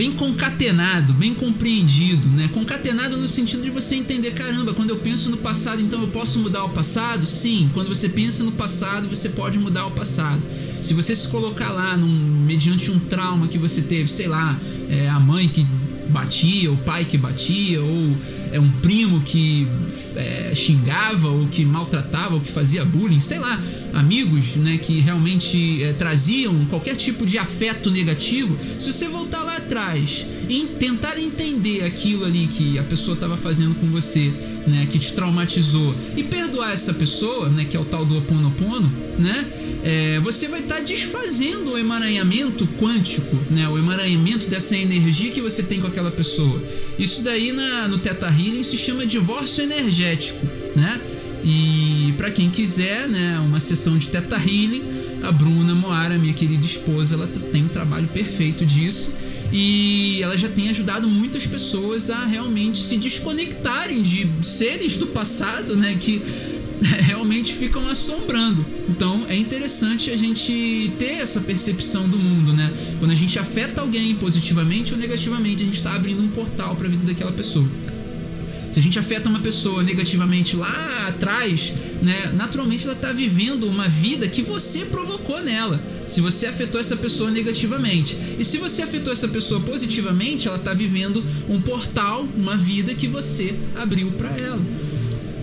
bem 0.00 0.12
concatenado, 0.12 1.12
bem 1.12 1.34
compreendido, 1.34 2.28
né? 2.30 2.48
Concatenado 2.54 3.16
no 3.16 3.28
sentido 3.28 3.62
de 3.62 3.70
você 3.70 3.96
entender, 3.96 4.32
caramba, 4.32 4.72
quando 4.72 4.90
eu 4.90 4.96
penso 4.96 5.30
no 5.30 5.36
passado, 5.36 5.82
então 5.82 6.00
eu 6.00 6.08
posso 6.08 6.38
mudar 6.38 6.64
o 6.64 6.70
passado? 6.70 7.26
Sim, 7.26 7.70
quando 7.74 7.88
você 7.88 8.08
pensa 8.08 8.42
no 8.42 8.52
passado, 8.52 9.08
você 9.08 9.28
pode 9.28 9.58
mudar 9.58 9.86
o 9.86 9.90
passado. 9.90 10.40
Se 10.80 10.94
você 10.94 11.14
se 11.14 11.28
colocar 11.28 11.70
lá 11.70 11.96
num, 11.96 12.08
mediante 12.46 12.90
um 12.90 12.98
trauma 12.98 13.46
que 13.46 13.58
você 13.58 13.82
teve, 13.82 14.08
sei 14.08 14.26
lá, 14.26 14.58
é, 14.88 15.08
a 15.08 15.20
mãe 15.20 15.48
que 15.48 15.66
batia, 16.10 16.70
o 16.70 16.76
pai 16.76 17.04
que 17.04 17.16
batia, 17.16 17.80
ou 17.80 18.16
é 18.52 18.60
um 18.60 18.70
primo 18.82 19.20
que 19.20 19.66
é, 20.16 20.52
xingava, 20.54 21.28
ou 21.28 21.46
que 21.46 21.64
maltratava, 21.64 22.34
ou 22.34 22.40
que 22.40 22.50
fazia 22.50 22.84
bullying, 22.84 23.20
sei 23.20 23.38
lá, 23.38 23.60
amigos 23.94 24.56
né, 24.56 24.78
que 24.78 25.00
realmente 25.00 25.82
é, 25.82 25.92
traziam 25.92 26.64
qualquer 26.66 26.96
tipo 26.96 27.24
de 27.24 27.38
afeto 27.38 27.90
negativo. 27.90 28.56
Se 28.78 28.92
você 28.92 29.08
voltar 29.08 29.42
lá 29.42 29.56
atrás 29.56 30.26
e 30.48 30.66
tentar 30.78 31.18
entender 31.18 31.84
aquilo 31.84 32.24
ali 32.24 32.48
que 32.48 32.78
a 32.78 32.82
pessoa 32.82 33.14
estava 33.14 33.36
fazendo 33.36 33.74
com 33.76 33.86
você, 33.86 34.32
né, 34.66 34.86
que 34.90 34.98
te 34.98 35.12
traumatizou, 35.12 35.94
e 36.16 36.22
perdoar 36.22 36.72
essa 36.72 36.92
pessoa, 36.92 37.48
né, 37.48 37.64
que 37.64 37.76
é 37.76 37.80
o 37.80 37.84
tal 37.84 38.04
do 38.04 38.18
Oponopono, 38.18 38.90
né? 39.18 39.46
É, 39.82 40.20
você 40.20 40.46
vai 40.48 40.60
estar 40.60 40.76
tá 40.76 40.80
desfazendo 40.82 41.72
o 41.72 41.78
emaranhamento 41.78 42.66
quântico, 42.78 43.36
né? 43.50 43.68
O 43.68 43.78
emaranhamento 43.78 44.46
dessa 44.46 44.76
energia 44.76 45.30
que 45.30 45.40
você 45.40 45.62
tem 45.62 45.80
com 45.80 45.86
aquela 45.86 46.10
pessoa. 46.10 46.62
Isso 46.98 47.22
daí 47.22 47.52
na, 47.52 47.88
no 47.88 47.98
Teta 47.98 48.26
Healing 48.26 48.62
se 48.62 48.76
chama 48.76 49.06
divórcio 49.06 49.64
energético, 49.64 50.46
né? 50.76 51.00
E 51.42 52.12
para 52.18 52.30
quem 52.30 52.50
quiser, 52.50 53.08
né, 53.08 53.40
uma 53.42 53.58
sessão 53.58 53.96
de 53.96 54.08
Teta 54.08 54.36
Healing, 54.36 54.82
a 55.22 55.32
Bruna 55.32 55.74
Moara, 55.74 56.18
minha 56.18 56.34
querida 56.34 56.64
esposa, 56.64 57.14
ela 57.14 57.26
tem 57.26 57.64
um 57.64 57.68
trabalho 57.68 58.08
perfeito 58.08 58.64
disso 58.64 59.12
e 59.52 60.20
ela 60.22 60.36
já 60.36 60.48
tem 60.48 60.68
ajudado 60.68 61.08
muitas 61.08 61.46
pessoas 61.46 62.10
a 62.10 62.24
realmente 62.24 62.78
se 62.78 62.96
desconectarem 62.96 64.02
de 64.02 64.28
seres 64.42 64.96
do 64.96 65.08
passado, 65.08 65.76
né, 65.76 65.96
que 65.98 66.22
realmente 67.06 67.52
ficam 67.52 67.86
assombrando. 67.88 68.64
Então 68.88 69.26
é 69.28 69.36
interessante 69.36 70.10
a 70.10 70.16
gente 70.16 70.92
ter 70.98 71.20
essa 71.20 71.40
percepção 71.40 72.08
do 72.08 72.16
mundo, 72.16 72.52
né? 72.52 72.72
Quando 72.98 73.10
a 73.10 73.14
gente 73.14 73.38
afeta 73.38 73.80
alguém 73.80 74.14
positivamente 74.14 74.92
ou 74.92 74.98
negativamente, 74.98 75.62
a 75.62 75.66
gente 75.66 75.76
está 75.76 75.94
abrindo 75.94 76.22
um 76.22 76.28
portal 76.28 76.74
para 76.76 76.86
a 76.86 76.90
vida 76.90 77.04
daquela 77.04 77.32
pessoa. 77.32 77.66
Se 78.72 78.78
a 78.78 78.82
gente 78.82 78.98
afeta 79.00 79.28
uma 79.28 79.40
pessoa 79.40 79.82
negativamente 79.82 80.54
lá 80.54 81.08
atrás, 81.08 81.74
né, 82.02 82.32
naturalmente 82.36 82.84
ela 82.84 82.94
está 82.94 83.12
vivendo 83.12 83.64
uma 83.64 83.88
vida 83.88 84.28
que 84.28 84.42
você 84.42 84.84
provocou 84.84 85.42
nela. 85.42 85.82
Se 86.06 86.20
você 86.20 86.46
afetou 86.46 86.80
essa 86.80 86.96
pessoa 86.96 87.32
negativamente. 87.32 88.16
E 88.38 88.44
se 88.44 88.58
você 88.58 88.82
afetou 88.82 89.12
essa 89.12 89.26
pessoa 89.26 89.60
positivamente, 89.60 90.46
ela 90.46 90.56
está 90.56 90.72
vivendo 90.72 91.22
um 91.48 91.60
portal, 91.60 92.28
uma 92.36 92.56
vida 92.56 92.94
que 92.94 93.08
você 93.08 93.54
abriu 93.74 94.12
para 94.12 94.30
ela. 94.36 94.60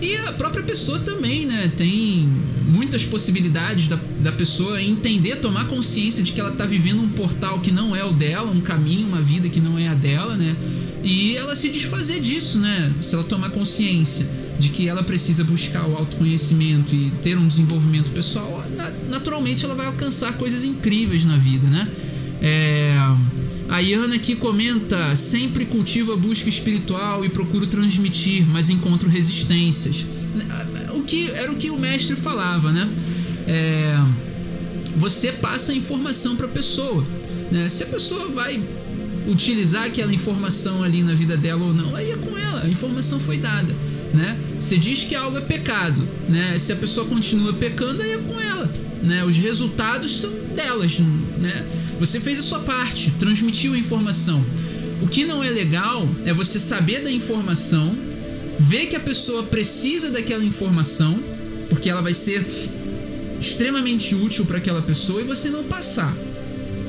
E 0.00 0.16
a 0.16 0.32
própria 0.32 0.62
pessoa 0.62 0.98
também, 1.00 1.46
né? 1.46 1.70
Tem 1.76 2.28
muitas 2.68 3.04
possibilidades 3.04 3.88
da, 3.88 3.98
da 4.20 4.32
pessoa 4.32 4.80
entender, 4.80 5.36
tomar 5.36 5.66
consciência 5.66 6.22
de 6.22 6.32
que 6.32 6.40
ela 6.40 6.50
está 6.50 6.66
vivendo 6.66 7.02
um 7.02 7.08
portal 7.08 7.60
que 7.60 7.72
não 7.72 7.96
é 7.96 8.04
o 8.04 8.12
dela, 8.12 8.50
um 8.50 8.60
caminho, 8.60 9.08
uma 9.08 9.20
vida 9.20 9.48
que 9.48 9.60
não 9.60 9.78
é 9.78 9.88
a 9.88 9.94
dela, 9.94 10.36
né? 10.36 10.56
E 11.02 11.36
ela 11.36 11.54
se 11.54 11.68
desfazer 11.70 12.20
disso, 12.20 12.58
né? 12.60 12.92
Se 13.00 13.14
ela 13.14 13.24
tomar 13.24 13.50
consciência 13.50 14.28
de 14.58 14.70
que 14.70 14.88
ela 14.88 15.02
precisa 15.02 15.44
buscar 15.44 15.86
o 15.86 15.96
autoconhecimento 15.96 16.94
e 16.94 17.10
ter 17.22 17.38
um 17.38 17.46
desenvolvimento 17.46 18.10
pessoal, 18.10 18.64
naturalmente 19.08 19.64
ela 19.64 19.74
vai 19.74 19.86
alcançar 19.86 20.32
coisas 20.32 20.64
incríveis 20.64 21.24
na 21.24 21.36
vida, 21.36 21.68
né? 21.68 21.88
É 22.40 22.96
a 23.68 23.80
Iana 23.80 24.16
aqui 24.16 24.34
comenta: 24.34 25.14
sempre 25.14 25.66
cultivo 25.66 26.12
a 26.12 26.16
busca 26.16 26.48
espiritual 26.48 27.24
e 27.24 27.28
procuro 27.28 27.66
transmitir, 27.66 28.46
mas 28.46 28.70
encontro 28.70 29.08
resistências. 29.08 30.04
O 30.94 31.02
que 31.02 31.30
era 31.30 31.50
o 31.50 31.56
que 31.56 31.70
o 31.70 31.78
mestre 31.78 32.16
falava, 32.16 32.72
né? 32.72 32.88
É, 33.46 33.98
você 34.96 35.32
passa 35.32 35.72
a 35.72 35.74
informação 35.74 36.36
para 36.36 36.46
a 36.46 36.50
pessoa. 36.50 37.04
Né? 37.50 37.68
Se 37.68 37.84
a 37.84 37.86
pessoa 37.86 38.28
vai 38.28 38.60
utilizar 39.26 39.84
aquela 39.84 40.12
informação 40.12 40.82
ali 40.82 41.02
na 41.02 41.14
vida 41.14 41.36
dela 41.36 41.64
ou 41.64 41.72
não, 41.74 41.94
aí 41.94 42.10
é 42.10 42.16
com 42.16 42.36
ela. 42.36 42.62
A 42.62 42.68
informação 42.68 43.20
foi 43.20 43.38
dada. 43.38 43.74
Né? 44.12 44.38
Você 44.60 44.76
diz 44.76 45.04
que 45.04 45.14
algo 45.14 45.36
é 45.36 45.40
pecado, 45.40 46.06
né? 46.28 46.58
Se 46.58 46.72
a 46.72 46.76
pessoa 46.76 47.06
continua 47.06 47.52
pecando, 47.52 48.02
aí 48.02 48.12
é 48.12 48.18
com 48.18 48.40
ela. 48.40 48.70
né? 49.02 49.24
Os 49.24 49.36
resultados 49.36 50.20
são 50.20 50.30
delas, 50.56 50.98
né? 51.38 51.64
Você 51.98 52.20
fez 52.20 52.38
a 52.38 52.42
sua 52.42 52.60
parte, 52.60 53.12
transmitiu 53.12 53.74
a 53.74 53.78
informação. 53.78 54.44
O 55.02 55.06
que 55.06 55.24
não 55.24 55.42
é 55.42 55.50
legal 55.50 56.08
é 56.24 56.32
você 56.32 56.58
saber 56.58 57.02
da 57.02 57.10
informação, 57.10 57.94
ver 58.58 58.86
que 58.86 58.96
a 58.96 59.00
pessoa 59.00 59.44
precisa 59.44 60.10
daquela 60.10 60.44
informação, 60.44 61.18
porque 61.68 61.88
ela 61.88 62.02
vai 62.02 62.14
ser 62.14 62.44
extremamente 63.40 64.14
útil 64.14 64.44
para 64.44 64.58
aquela 64.58 64.82
pessoa 64.82 65.20
e 65.20 65.24
você 65.24 65.50
não 65.50 65.64
passar. 65.64 66.14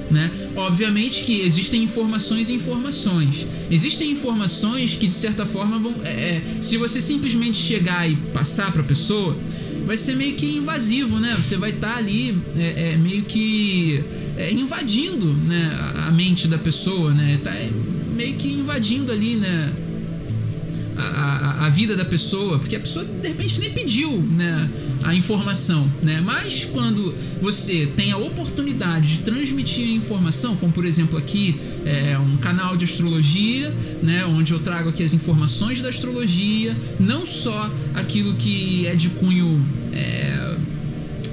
Né? 0.10 0.32
Obviamente 0.56 1.24
que 1.24 1.42
existem 1.42 1.84
informações 1.84 2.50
e 2.50 2.54
informações. 2.54 3.46
Existem 3.70 4.10
informações 4.10 4.96
que 4.96 5.08
de 5.08 5.14
certa 5.14 5.46
forma 5.46 5.78
vão, 5.78 5.94
é, 6.04 6.10
é 6.10 6.42
se 6.62 6.78
você 6.78 7.00
simplesmente 7.00 7.58
chegar 7.58 8.10
e 8.10 8.16
passar 8.34 8.72
para 8.72 8.82
a 8.82 8.86
pessoa, 8.86 9.38
vai 9.86 9.96
ser 9.96 10.16
meio 10.16 10.34
que 10.34 10.58
invasivo, 10.58 11.20
né? 11.20 11.36
Você 11.36 11.58
vai 11.58 11.70
estar 11.70 11.94
tá 11.94 11.98
ali 11.98 12.36
é, 12.58 12.94
é, 12.94 12.98
meio 12.98 13.24
que 13.24 14.04
é, 14.40 14.54
invadindo 14.54 15.26
né, 15.46 15.78
a, 16.08 16.12
mente 16.12 16.48
da 16.48 16.58
pessoa, 16.58 17.14
né? 17.14 17.38
Tá 17.44 17.54
meio 18.16 18.36
que 18.36 18.48
invadindo 18.48 19.12
ali, 19.12 19.36
né? 19.36 19.74
A, 20.96 21.02
a, 21.02 21.66
a, 21.66 21.70
vida 21.70 21.96
da 21.96 22.04
pessoa, 22.04 22.60
porque 22.60 22.76
a 22.76 22.80
pessoa 22.80 23.06
de 23.06 23.28
repente 23.28 23.60
nem 23.62 23.72
pediu 23.72 24.12
né, 24.12 24.70
a 25.04 25.16
informação, 25.16 25.90
né? 26.04 26.22
Mas 26.22 26.66
quando 26.66 27.14
você 27.42 27.88
tem 27.96 28.12
a 28.12 28.18
oportunidade 28.18 29.18
de 29.18 29.24
transmitir 29.24 29.88
a 29.88 29.92
informação, 29.92 30.58
como 30.58 30.74
por 30.74 30.86
exemplo 30.86 31.18
aqui 31.18 31.58
é 31.86 32.18
um 32.18 32.36
canal 32.38 32.76
de 32.76 32.84
astrologia, 32.84 33.74
né, 34.02 34.26
onde 34.26 34.52
eu 34.54 34.60
trago 34.60 34.90
aqui 34.90 35.04
as 35.04 35.14
informações 35.14 35.82
da 35.82 35.88
astrologia, 35.88 36.76
não 37.00 37.26
só 37.26 37.72
aquilo 37.94 38.34
que 38.36 38.86
é 38.86 38.96
de 38.96 39.10
cunho 39.12 39.66
é, 39.94 40.58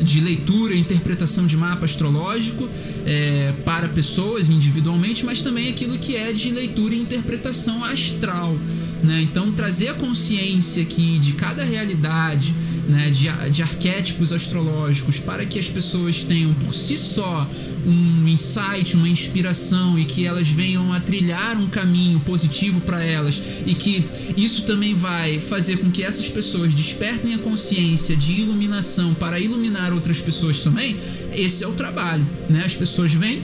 de 0.00 0.20
leitura 0.20 0.74
e 0.74 0.78
interpretação 0.78 1.46
de 1.46 1.56
mapa 1.56 1.84
astrológico 1.84 2.68
é, 3.04 3.52
para 3.64 3.88
pessoas 3.88 4.50
individualmente, 4.50 5.24
mas 5.24 5.42
também 5.42 5.68
aquilo 5.68 5.98
que 5.98 6.16
é 6.16 6.32
de 6.32 6.50
leitura 6.50 6.94
e 6.94 7.00
interpretação 7.00 7.84
astral. 7.84 8.56
Né? 9.02 9.22
Então, 9.22 9.52
trazer 9.52 9.88
a 9.88 9.94
consciência 9.94 10.82
aqui 10.82 11.18
de 11.18 11.32
cada 11.32 11.64
realidade, 11.64 12.54
né, 12.88 13.10
de, 13.10 13.28
de 13.50 13.62
arquétipos 13.62 14.32
astrológicos, 14.32 15.18
para 15.18 15.44
que 15.44 15.58
as 15.58 15.68
pessoas 15.68 16.22
tenham 16.22 16.54
por 16.54 16.72
si 16.72 16.96
só 16.96 17.48
um 17.86 18.28
insight, 18.28 18.96
uma 18.96 19.08
inspiração 19.08 19.98
e 19.98 20.04
que 20.04 20.26
elas 20.26 20.48
venham 20.48 20.92
a 20.92 21.00
trilhar 21.00 21.56
um 21.56 21.68
caminho 21.68 22.18
positivo 22.20 22.80
para 22.80 23.02
elas 23.02 23.42
e 23.64 23.74
que 23.74 24.04
isso 24.36 24.62
também 24.62 24.94
vai 24.94 25.40
fazer 25.40 25.76
com 25.78 25.90
que 25.90 26.02
essas 26.02 26.28
pessoas 26.28 26.74
despertem 26.74 27.34
a 27.34 27.38
consciência 27.38 28.16
de 28.16 28.32
iluminação 28.32 29.14
para 29.14 29.38
iluminar 29.38 29.92
outras 29.92 30.20
pessoas 30.20 30.60
também. 30.60 30.96
Esse 31.32 31.64
é 31.64 31.68
o 31.68 31.72
trabalho, 31.72 32.26
né? 32.48 32.62
As 32.64 32.74
pessoas 32.74 33.12
vêm, 33.12 33.42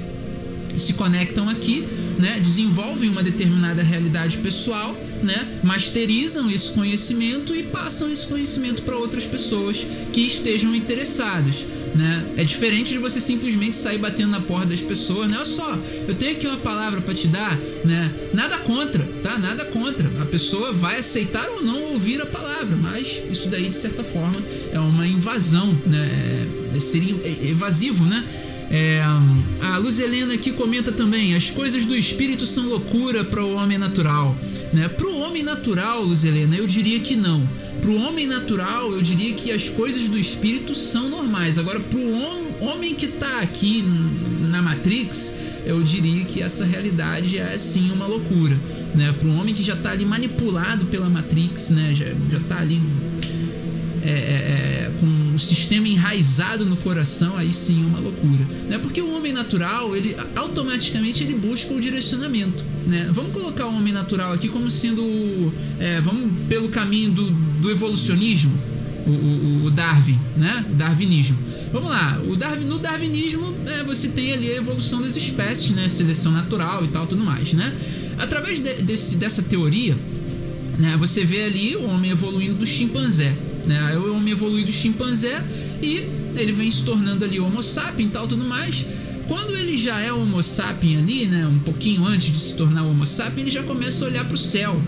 se 0.76 0.94
conectam 0.94 1.48
aqui, 1.48 1.86
né? 2.18 2.38
Desenvolvem 2.40 3.08
uma 3.08 3.22
determinada 3.22 3.82
realidade 3.82 4.38
pessoal 4.38 4.96
né, 5.22 5.60
masterizam 5.62 6.50
esse 6.50 6.72
conhecimento 6.72 7.54
e 7.54 7.62
passam 7.62 8.10
esse 8.10 8.26
conhecimento 8.26 8.82
para 8.82 8.96
outras 8.96 9.24
pessoas 9.24 9.86
que 10.12 10.20
estejam 10.20 10.74
interessadas. 10.74 11.64
Né? 11.94 12.24
É 12.38 12.44
diferente 12.44 12.92
de 12.92 12.98
você 12.98 13.20
simplesmente 13.20 13.76
sair 13.76 13.98
batendo 13.98 14.30
na 14.30 14.40
porta 14.40 14.68
das 14.68 14.80
pessoas, 14.80 15.30
né? 15.30 15.36
Olha 15.36 15.44
só, 15.44 15.78
eu 16.08 16.14
tenho 16.14 16.32
aqui 16.32 16.46
uma 16.46 16.56
palavra 16.56 17.02
para 17.02 17.12
te 17.12 17.28
dar, 17.28 17.54
né? 17.84 18.10
Nada 18.32 18.56
contra, 18.58 19.06
tá? 19.22 19.38
Nada 19.38 19.64
contra. 19.66 20.08
A 20.20 20.24
pessoa 20.24 20.72
vai 20.72 20.98
aceitar 20.98 21.46
ou 21.50 21.62
não 21.62 21.92
ouvir 21.92 22.20
a 22.22 22.26
palavra, 22.26 22.76
mas 22.76 23.24
isso 23.30 23.48
daí 23.48 23.68
de 23.68 23.76
certa 23.76 24.02
forma 24.02 24.36
é 24.72 24.78
uma 24.78 25.06
invasão, 25.06 25.76
né? 25.86 26.46
É, 26.74 26.80
seria 26.80 27.14
evasivo, 27.46 28.04
né? 28.04 28.24
É, 28.72 29.02
a 29.60 29.76
Luz 29.76 30.00
Helena 30.00 30.32
aqui 30.32 30.50
comenta 30.50 30.90
também: 30.90 31.36
as 31.36 31.50
coisas 31.50 31.84
do 31.84 31.94
espírito 31.94 32.46
são 32.46 32.68
loucura 32.68 33.22
para 33.22 33.44
o 33.44 33.52
homem 33.52 33.76
natural. 33.76 34.34
Né? 34.72 34.88
Para 34.88 35.06
o 35.06 35.18
homem 35.20 35.42
natural, 35.42 36.02
Luz 36.02 36.24
Helena, 36.24 36.56
eu 36.56 36.66
diria 36.66 36.98
que 36.98 37.14
não. 37.14 37.46
Para 37.82 37.90
o 37.90 38.00
homem 38.00 38.26
natural, 38.26 38.90
eu 38.92 39.02
diria 39.02 39.34
que 39.34 39.52
as 39.52 39.68
coisas 39.68 40.08
do 40.08 40.18
espírito 40.18 40.74
são 40.74 41.10
normais. 41.10 41.58
Agora, 41.58 41.80
para 41.80 41.98
o 41.98 42.64
homem 42.64 42.94
que 42.94 43.06
está 43.06 43.40
aqui 43.40 43.84
na 44.50 44.62
Matrix, 44.62 45.34
eu 45.66 45.82
diria 45.82 46.24
que 46.24 46.40
essa 46.40 46.64
realidade 46.64 47.38
é 47.38 47.58
sim 47.58 47.90
uma 47.90 48.06
loucura. 48.06 48.58
Né? 48.94 49.12
Para 49.18 49.28
o 49.28 49.36
homem 49.36 49.52
que 49.52 49.62
já 49.62 49.74
está 49.74 49.90
ali 49.90 50.06
manipulado 50.06 50.86
pela 50.86 51.10
Matrix, 51.10 51.70
né? 51.70 51.92
já, 51.94 52.06
já 52.30 52.40
tá 52.48 52.58
ali 52.58 52.80
é, 54.04 54.08
é, 54.08 54.12
é, 54.12 54.92
com 54.98 55.34
o 55.34 55.38
sistema 55.38 55.86
enraizado 55.86 56.66
no 56.66 56.76
coração, 56.76 57.36
aí 57.36 57.52
sim 57.52 57.82
é 57.82 57.86
uma 57.86 58.00
loucura. 58.00 58.44
Né? 58.68 58.78
Porque 58.78 59.00
o 59.00 59.14
homem 59.16 59.32
natural, 59.32 59.96
ele 59.96 60.16
automaticamente 60.34 61.22
ele 61.22 61.34
busca 61.34 61.72
o 61.72 61.80
direcionamento. 61.80 62.64
Né? 62.86 63.08
Vamos 63.12 63.32
colocar 63.32 63.66
o 63.66 63.76
homem 63.76 63.92
natural 63.92 64.32
aqui 64.32 64.48
como 64.48 64.70
sendo. 64.70 65.52
É, 65.78 66.00
vamos 66.00 66.30
pelo 66.48 66.68
caminho 66.68 67.12
do, 67.12 67.30
do 67.30 67.70
evolucionismo, 67.70 68.52
o, 69.06 69.10
o, 69.10 69.64
o, 69.66 69.70
Darwin, 69.70 70.18
né? 70.36 70.64
Darwinismo. 70.70 71.38
Vamos 71.72 71.88
lá, 71.88 72.20
o 72.28 72.36
Darwin, 72.36 72.66
no 72.66 72.78
darwinismo 72.78 73.54
é, 73.66 73.82
você 73.84 74.08
tem 74.08 74.32
ali 74.32 74.50
a 74.50 74.56
evolução 74.56 75.00
das 75.00 75.16
espécies, 75.16 75.70
né? 75.70 75.88
Seleção 75.88 76.32
natural 76.32 76.84
e 76.84 76.88
tal, 76.88 77.06
tudo 77.06 77.24
mais, 77.24 77.52
né? 77.52 77.72
Através 78.18 78.60
de, 78.60 78.74
desse, 78.82 79.16
dessa 79.16 79.42
teoria, 79.44 79.96
né? 80.78 80.96
Você 80.98 81.24
vê 81.24 81.44
ali 81.44 81.76
o 81.76 81.84
homem 81.84 82.10
evoluindo 82.10 82.54
do 82.54 82.66
chimpanzé, 82.66 83.34
né? 83.66 83.78
Aí 83.88 83.96
o 83.96 84.16
homem 84.16 84.32
evolui 84.32 84.64
do 84.64 84.72
chimpanzé 84.72 85.42
e 85.82 86.08
ele 86.36 86.52
vem 86.52 86.70
se 86.70 86.82
tornando 86.82 87.24
ali 87.24 87.38
homo 87.38 87.62
sapiens 87.62 88.08
e 88.08 88.12
tal, 88.12 88.26
tudo 88.26 88.44
mais. 88.44 88.84
Quando 89.28 89.56
ele 89.56 89.78
já 89.78 90.00
é 90.00 90.12
homo 90.12 90.42
sapiens 90.42 90.98
ali, 90.98 91.26
né, 91.26 91.46
um 91.46 91.58
pouquinho 91.58 92.04
antes 92.04 92.32
de 92.32 92.38
se 92.38 92.56
tornar 92.56 92.82
homo 92.82 93.06
sapiens, 93.06 93.46
ele 93.46 93.50
já 93.50 93.62
começa 93.62 94.04
a 94.04 94.08
olhar 94.08 94.24
para 94.24 94.34
o 94.34 94.38
céu. 94.38 94.80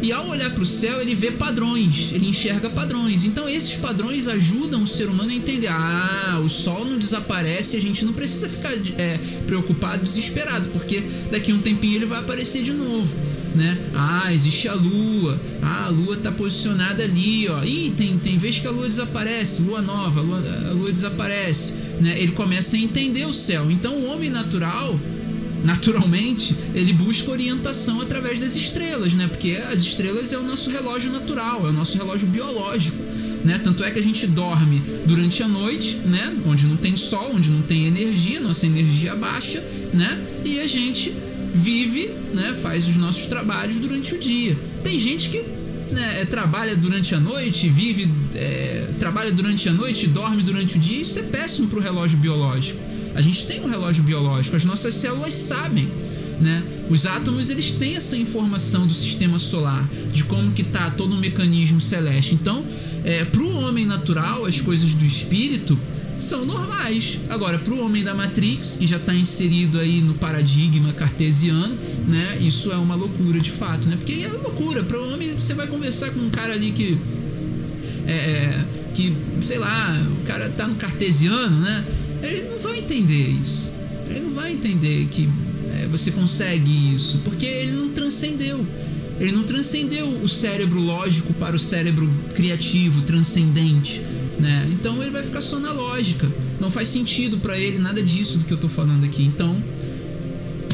E 0.00 0.12
ao 0.12 0.28
olhar 0.28 0.50
para 0.54 0.62
o 0.62 0.66
céu, 0.66 1.00
ele 1.00 1.12
vê 1.12 1.32
padrões, 1.32 2.12
ele 2.12 2.28
enxerga 2.28 2.70
padrões. 2.70 3.24
Então, 3.24 3.48
esses 3.48 3.78
padrões 3.78 4.28
ajudam 4.28 4.84
o 4.84 4.86
ser 4.86 5.08
humano 5.08 5.30
a 5.30 5.34
entender: 5.34 5.66
ah, 5.66 6.40
o 6.44 6.48
sol 6.48 6.84
não 6.84 6.98
desaparece, 6.98 7.76
a 7.76 7.80
gente 7.80 8.04
não 8.04 8.12
precisa 8.12 8.48
ficar 8.48 8.72
é, 8.96 9.18
preocupado, 9.44 10.04
desesperado, 10.04 10.68
porque 10.68 11.02
daqui 11.32 11.50
a 11.50 11.54
um 11.56 11.58
tempinho 11.58 11.96
ele 11.96 12.06
vai 12.06 12.20
aparecer 12.20 12.62
de 12.62 12.72
novo 12.72 13.12
né? 13.58 13.76
Ah, 13.92 14.32
existe 14.32 14.68
a 14.68 14.74
lua. 14.74 15.38
Ah, 15.60 15.86
a 15.86 15.88
lua 15.88 16.14
está 16.14 16.30
posicionada 16.30 17.02
ali, 17.02 17.48
ó. 17.48 17.62
Ih, 17.64 17.92
tem, 17.96 18.16
tem 18.16 18.38
vez 18.38 18.58
que 18.58 18.66
a 18.66 18.70
lua 18.70 18.86
desaparece, 18.86 19.62
lua 19.62 19.82
nova, 19.82 20.20
a 20.20 20.22
lua, 20.22 20.38
a 20.70 20.72
lua 20.72 20.92
desaparece, 20.92 21.74
né? 22.00 22.14
Ele 22.18 22.32
começa 22.32 22.76
a 22.76 22.78
entender 22.78 23.26
o 23.26 23.32
céu. 23.32 23.68
Então, 23.70 23.92
o 23.94 24.06
homem 24.06 24.30
natural, 24.30 24.98
naturalmente, 25.64 26.54
ele 26.72 26.92
busca 26.92 27.32
orientação 27.32 28.00
através 28.00 28.38
das 28.38 28.54
estrelas, 28.54 29.12
né? 29.14 29.26
Porque 29.26 29.60
as 29.70 29.80
estrelas 29.80 30.32
é 30.32 30.38
o 30.38 30.44
nosso 30.44 30.70
relógio 30.70 31.10
natural, 31.10 31.66
é 31.66 31.70
o 31.70 31.72
nosso 31.72 31.98
relógio 31.98 32.28
biológico. 32.28 33.02
Né? 33.44 33.58
Tanto 33.62 33.84
é 33.84 33.90
que 33.90 33.98
a 34.00 34.02
gente 34.02 34.26
dorme 34.26 34.82
durante 35.06 35.42
a 35.42 35.48
noite, 35.48 35.98
né? 36.04 36.36
Onde 36.44 36.66
não 36.66 36.76
tem 36.76 36.96
sol, 36.96 37.32
onde 37.34 37.50
não 37.50 37.62
tem 37.62 37.86
energia, 37.86 38.40
nossa 38.40 38.66
energia 38.66 39.14
baixa, 39.14 39.62
né? 39.94 40.20
E 40.44 40.58
a 40.60 40.66
gente 40.66 41.14
vive, 41.54 42.10
né, 42.34 42.54
faz 42.60 42.88
os 42.88 42.96
nossos 42.96 43.26
trabalhos 43.26 43.78
durante 43.78 44.14
o 44.14 44.18
dia. 44.18 44.56
Tem 44.82 44.98
gente 44.98 45.30
que 45.30 45.38
né, 45.92 46.20
é, 46.20 46.24
trabalha 46.24 46.76
durante 46.76 47.14
a 47.14 47.20
noite, 47.20 47.68
vive, 47.68 48.08
é, 48.34 48.88
trabalha 48.98 49.32
durante 49.32 49.68
a 49.68 49.72
noite, 49.72 50.06
dorme 50.06 50.42
durante 50.42 50.76
o 50.76 50.80
dia. 50.80 51.00
Isso 51.00 51.18
é 51.18 51.22
péssimo 51.22 51.68
para 51.68 51.78
o 51.78 51.82
relógio 51.82 52.18
biológico. 52.18 52.80
A 53.14 53.20
gente 53.20 53.46
tem 53.46 53.60
um 53.60 53.68
relógio 53.68 54.02
biológico, 54.04 54.56
as 54.56 54.64
nossas 54.64 54.94
células 54.94 55.34
sabem. 55.34 55.88
Né? 56.40 56.62
Os 56.88 57.04
átomos 57.04 57.50
eles 57.50 57.72
têm 57.72 57.96
essa 57.96 58.16
informação 58.16 58.86
do 58.86 58.94
sistema 58.94 59.38
solar, 59.38 59.88
de 60.12 60.22
como 60.24 60.52
que 60.52 60.62
está 60.62 60.90
todo 60.90 61.14
o 61.14 61.18
mecanismo 61.18 61.80
celeste. 61.80 62.34
Então, 62.34 62.64
é, 63.04 63.24
para 63.24 63.42
o 63.42 63.56
homem 63.56 63.84
natural, 63.84 64.44
as 64.44 64.60
coisas 64.60 64.94
do 64.94 65.04
espírito 65.04 65.76
são 66.18 66.44
normais. 66.44 67.20
Agora, 67.30 67.58
para 67.58 67.72
o 67.72 67.84
homem 67.84 68.02
da 68.02 68.12
Matrix, 68.12 68.76
que 68.76 68.86
já 68.86 68.96
está 68.96 69.14
inserido 69.14 69.78
aí 69.78 70.00
no 70.00 70.14
paradigma 70.14 70.92
cartesiano, 70.92 71.76
né? 72.08 72.38
Isso 72.40 72.72
é 72.72 72.76
uma 72.76 72.96
loucura 72.96 73.38
de 73.38 73.50
fato, 73.50 73.88
né? 73.88 73.96
Porque 73.96 74.24
é 74.24 74.28
loucura. 74.28 74.82
Para 74.82 74.98
o 74.98 75.12
homem, 75.12 75.34
você 75.34 75.54
vai 75.54 75.68
conversar 75.68 76.10
com 76.10 76.18
um 76.18 76.30
cara 76.30 76.54
ali 76.54 76.72
que. 76.72 76.98
É, 78.06 78.12
é, 78.12 78.64
que, 78.94 79.14
sei 79.40 79.58
lá, 79.58 79.96
o 80.20 80.26
cara 80.26 80.48
tá 80.48 80.66
no 80.66 80.74
cartesiano, 80.74 81.60
né? 81.60 81.84
Ele 82.20 82.42
não 82.50 82.58
vai 82.58 82.78
entender 82.78 83.28
isso. 83.42 83.72
Ele 84.10 84.20
não 84.20 84.30
vai 84.32 84.52
entender 84.52 85.06
que 85.10 85.28
é, 85.72 85.86
você 85.86 86.10
consegue 86.10 86.94
isso, 86.94 87.18
porque 87.18 87.46
ele 87.46 87.72
não 87.72 87.90
transcendeu. 87.90 88.66
Ele 89.20 89.32
não 89.32 89.44
transcendeu 89.44 90.08
o 90.22 90.28
cérebro 90.28 90.80
lógico 90.80 91.32
para 91.34 91.54
o 91.54 91.58
cérebro 91.58 92.10
criativo, 92.34 93.02
transcendente 93.02 94.00
né? 94.38 94.68
Então 94.72 95.00
ele 95.02 95.10
vai 95.10 95.22
ficar 95.22 95.40
só 95.40 95.58
na 95.58 95.72
lógica. 95.72 96.30
Não 96.60 96.70
faz 96.70 96.88
sentido 96.88 97.38
para 97.38 97.58
ele 97.58 97.78
nada 97.78 98.02
disso 98.02 98.38
do 98.38 98.44
que 98.44 98.52
eu 98.52 98.58
tô 98.58 98.68
falando 98.68 99.04
aqui. 99.04 99.22
Então 99.24 99.56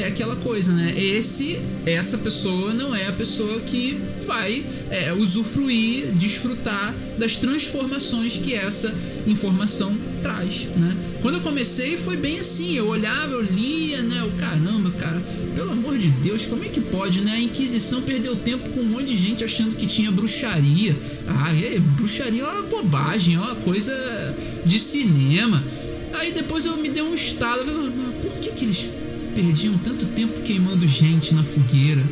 é 0.03 0.09
aquela 0.09 0.37
coisa, 0.37 0.73
né? 0.73 0.95
Esse, 0.97 1.61
essa 1.87 2.19
pessoa 2.19 2.75
não 2.75 2.95
é 2.95 3.07
a 3.07 3.13
pessoa 3.13 3.61
que 3.61 4.01
vai 4.27 4.65
é, 4.91 5.13
usufruir, 5.13 6.13
desfrutar 6.13 6.95
das 7.19 7.37
transformações 7.37 8.37
que 8.37 8.55
essa 8.55 8.95
informação 9.27 9.97
atrás, 10.19 10.69
né? 10.77 10.97
Quando 11.23 11.37
eu 11.37 11.41
comecei 11.41 11.97
foi 11.97 12.17
bem 12.17 12.39
assim, 12.39 12.77
eu 12.77 12.87
olhava, 12.89 13.33
eu 13.33 13.43
lia, 13.43 14.03
né? 14.03 14.23
O 14.25 14.33
caramba, 14.33 14.91
cara, 14.93 15.23
pelo 15.55 15.74
de 16.05 16.11
Deus, 16.11 16.47
como 16.47 16.65
é 16.65 16.69
que 16.69 16.81
pode, 16.81 17.21
né? 17.23 17.33
A 17.33 17.41
Inquisição 17.41 18.03
perdeu 18.03 18.37
tempo 18.37 18.69
com 18.71 18.81
um 18.81 18.85
monte 18.85 19.07
de 19.07 19.17
gente 19.17 19.43
achando 19.43 19.75
que 19.75 19.87
tinha 19.87 20.11
bruxaria. 20.11 20.95
Ah, 21.27 21.55
é, 21.55 21.79
bruxaria 21.79 22.43
é 22.43 22.47
uma 22.47 22.63
bobagem, 22.63 23.37
é 23.37 23.39
uma 23.39 23.55
coisa 23.57 23.95
de 24.65 24.79
cinema. 24.79 25.63
Aí 26.15 26.33
depois 26.33 26.67
eu 26.67 26.77
me 26.77 26.91
dei 26.91 27.03
um 27.03 27.15
estalo, 27.15 27.65
por 28.21 28.33
que 28.41 28.51
que 28.51 28.65
eles 28.65 28.85
perdiam 29.35 29.77
tanto 29.79 30.07
tempo 30.07 30.41
queimando 30.43 30.87
gente 30.87 31.35
na 31.35 31.43
fogueira? 31.43 32.03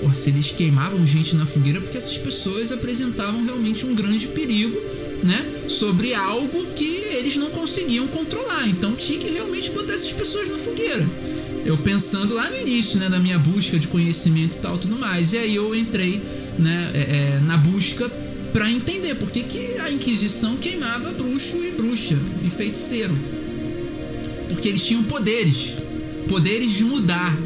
Pô, 0.00 0.12
se 0.12 0.30
eles 0.30 0.50
queimavam 0.50 1.04
gente 1.06 1.34
na 1.36 1.46
fogueira 1.46 1.80
porque 1.80 1.96
essas 1.96 2.18
pessoas 2.18 2.70
apresentavam 2.72 3.44
realmente 3.44 3.86
um 3.86 3.94
grande 3.94 4.26
perigo, 4.28 4.78
né? 5.22 5.44
Sobre 5.68 6.14
algo 6.14 6.66
que 6.74 7.04
eles 7.12 7.36
não 7.36 7.50
conseguiam 7.50 8.06
controlar. 8.08 8.68
Então 8.68 8.94
tinha 8.94 9.18
que 9.18 9.28
realmente 9.30 9.70
botar 9.70 9.94
essas 9.94 10.12
pessoas 10.12 10.48
na 10.48 10.58
fogueira. 10.58 11.06
Eu 11.68 11.76
pensando 11.76 12.32
lá 12.32 12.48
no 12.48 12.56
início, 12.56 12.98
né, 12.98 13.10
da 13.10 13.18
minha 13.18 13.38
busca 13.38 13.78
de 13.78 13.86
conhecimento 13.88 14.54
e 14.54 14.58
tal, 14.58 14.78
tudo 14.78 14.96
mais. 14.96 15.34
E 15.34 15.36
aí 15.36 15.54
eu 15.54 15.74
entrei, 15.74 16.18
né, 16.58 16.90
é, 16.94 16.98
é, 16.98 17.40
na 17.44 17.58
busca 17.58 18.10
para 18.54 18.70
entender 18.70 19.14
por 19.16 19.30
que, 19.30 19.42
que 19.42 19.76
a 19.78 19.90
Inquisição 19.90 20.56
queimava 20.56 21.12
bruxo 21.12 21.58
e 21.58 21.72
bruxa 21.72 22.18
e 22.42 22.48
feiticeiro. 22.48 23.14
Porque 24.48 24.66
eles 24.66 24.86
tinham 24.86 25.02
poderes, 25.02 25.76
poderes 26.26 26.72
de 26.72 26.84
mudar, 26.84 27.36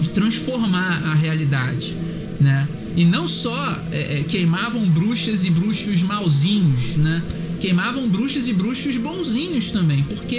de 0.00 0.08
transformar 0.08 1.02
a 1.08 1.14
realidade, 1.14 1.94
né? 2.40 2.66
E 2.96 3.04
não 3.04 3.28
só 3.28 3.78
é, 3.92 4.20
é, 4.20 4.24
queimavam 4.26 4.88
bruxas 4.88 5.44
e 5.44 5.50
bruxos 5.50 6.00
malzinhos, 6.00 6.96
né? 6.96 7.22
Queimavam 7.60 8.08
bruxas 8.08 8.48
e 8.48 8.54
bruxos 8.54 8.96
bonzinhos 8.96 9.70
também, 9.70 10.02
porque 10.04 10.36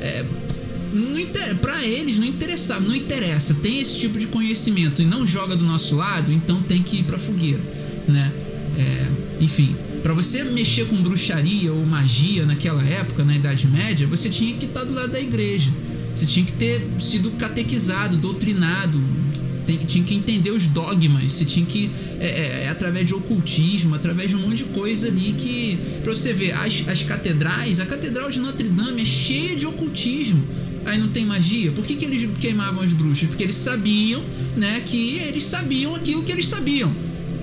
é, 0.00 0.24
para 1.60 1.84
eles 1.84 2.18
não 2.18 2.26
interessava, 2.26 2.80
não 2.80 2.94
interessa, 2.94 3.54
tem 3.54 3.80
esse 3.80 3.98
tipo 3.98 4.18
de 4.18 4.26
conhecimento 4.26 5.02
e 5.02 5.04
não 5.04 5.26
joga 5.26 5.54
do 5.56 5.64
nosso 5.64 5.96
lado, 5.96 6.32
então 6.32 6.62
tem 6.62 6.82
que 6.82 6.98
ir 6.98 7.02
para 7.04 7.18
fogueira, 7.18 7.60
né? 8.06 8.32
É, 8.76 9.08
enfim, 9.40 9.74
para 10.02 10.14
você 10.14 10.44
mexer 10.44 10.86
com 10.86 10.96
bruxaria 10.96 11.72
ou 11.72 11.84
magia 11.84 12.46
naquela 12.46 12.82
época, 12.82 13.24
na 13.24 13.36
Idade 13.36 13.66
Média, 13.66 14.06
você 14.06 14.30
tinha 14.30 14.54
que 14.56 14.66
estar 14.66 14.84
do 14.84 14.94
lado 14.94 15.12
da 15.12 15.20
igreja. 15.20 15.70
Você 16.14 16.26
tinha 16.26 16.44
que 16.44 16.52
ter 16.52 16.84
sido 16.98 17.30
catequizado, 17.32 18.16
doutrinado, 18.16 19.00
tinha 19.86 20.04
que 20.04 20.14
entender 20.14 20.50
os 20.50 20.66
dogmas, 20.66 21.32
você 21.32 21.44
tinha 21.44 21.64
que. 21.66 21.90
É, 22.18 22.26
é, 22.26 22.64
é, 22.64 22.68
através 22.68 23.06
de 23.06 23.14
ocultismo, 23.14 23.94
através 23.94 24.30
de 24.30 24.36
um 24.36 24.40
monte 24.40 24.58
de 24.58 24.64
coisa 24.64 25.08
ali 25.08 25.34
que. 25.36 25.78
Pra 26.02 26.14
você 26.14 26.32
ver, 26.32 26.52
as, 26.52 26.88
as 26.88 27.02
catedrais, 27.02 27.78
a 27.80 27.86
Catedral 27.86 28.30
de 28.30 28.40
Notre 28.40 28.68
Dame 28.68 29.02
é 29.02 29.04
cheia 29.04 29.56
de 29.56 29.66
ocultismo. 29.66 30.42
Aí 30.88 30.96
não 30.96 31.08
tem 31.08 31.26
magia? 31.26 31.70
Por 31.72 31.84
que, 31.84 31.96
que 31.96 32.06
eles 32.06 32.26
queimavam 32.40 32.82
as 32.82 32.94
bruxas? 32.94 33.28
Porque 33.28 33.42
eles 33.42 33.56
sabiam, 33.56 34.24
né, 34.56 34.82
que 34.86 35.18
eles 35.18 35.44
sabiam 35.44 35.94
aquilo 35.94 36.22
que 36.22 36.32
eles 36.32 36.48
sabiam. 36.48 36.90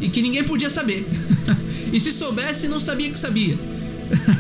E 0.02 0.10
que 0.10 0.20
ninguém 0.20 0.44
podia 0.44 0.68
saber. 0.68 1.08
e 1.94 2.00
se 2.00 2.12
soubesse, 2.12 2.68
não 2.68 2.80
sabia 2.80 3.08
que 3.08 3.20
sabia. 3.20 3.56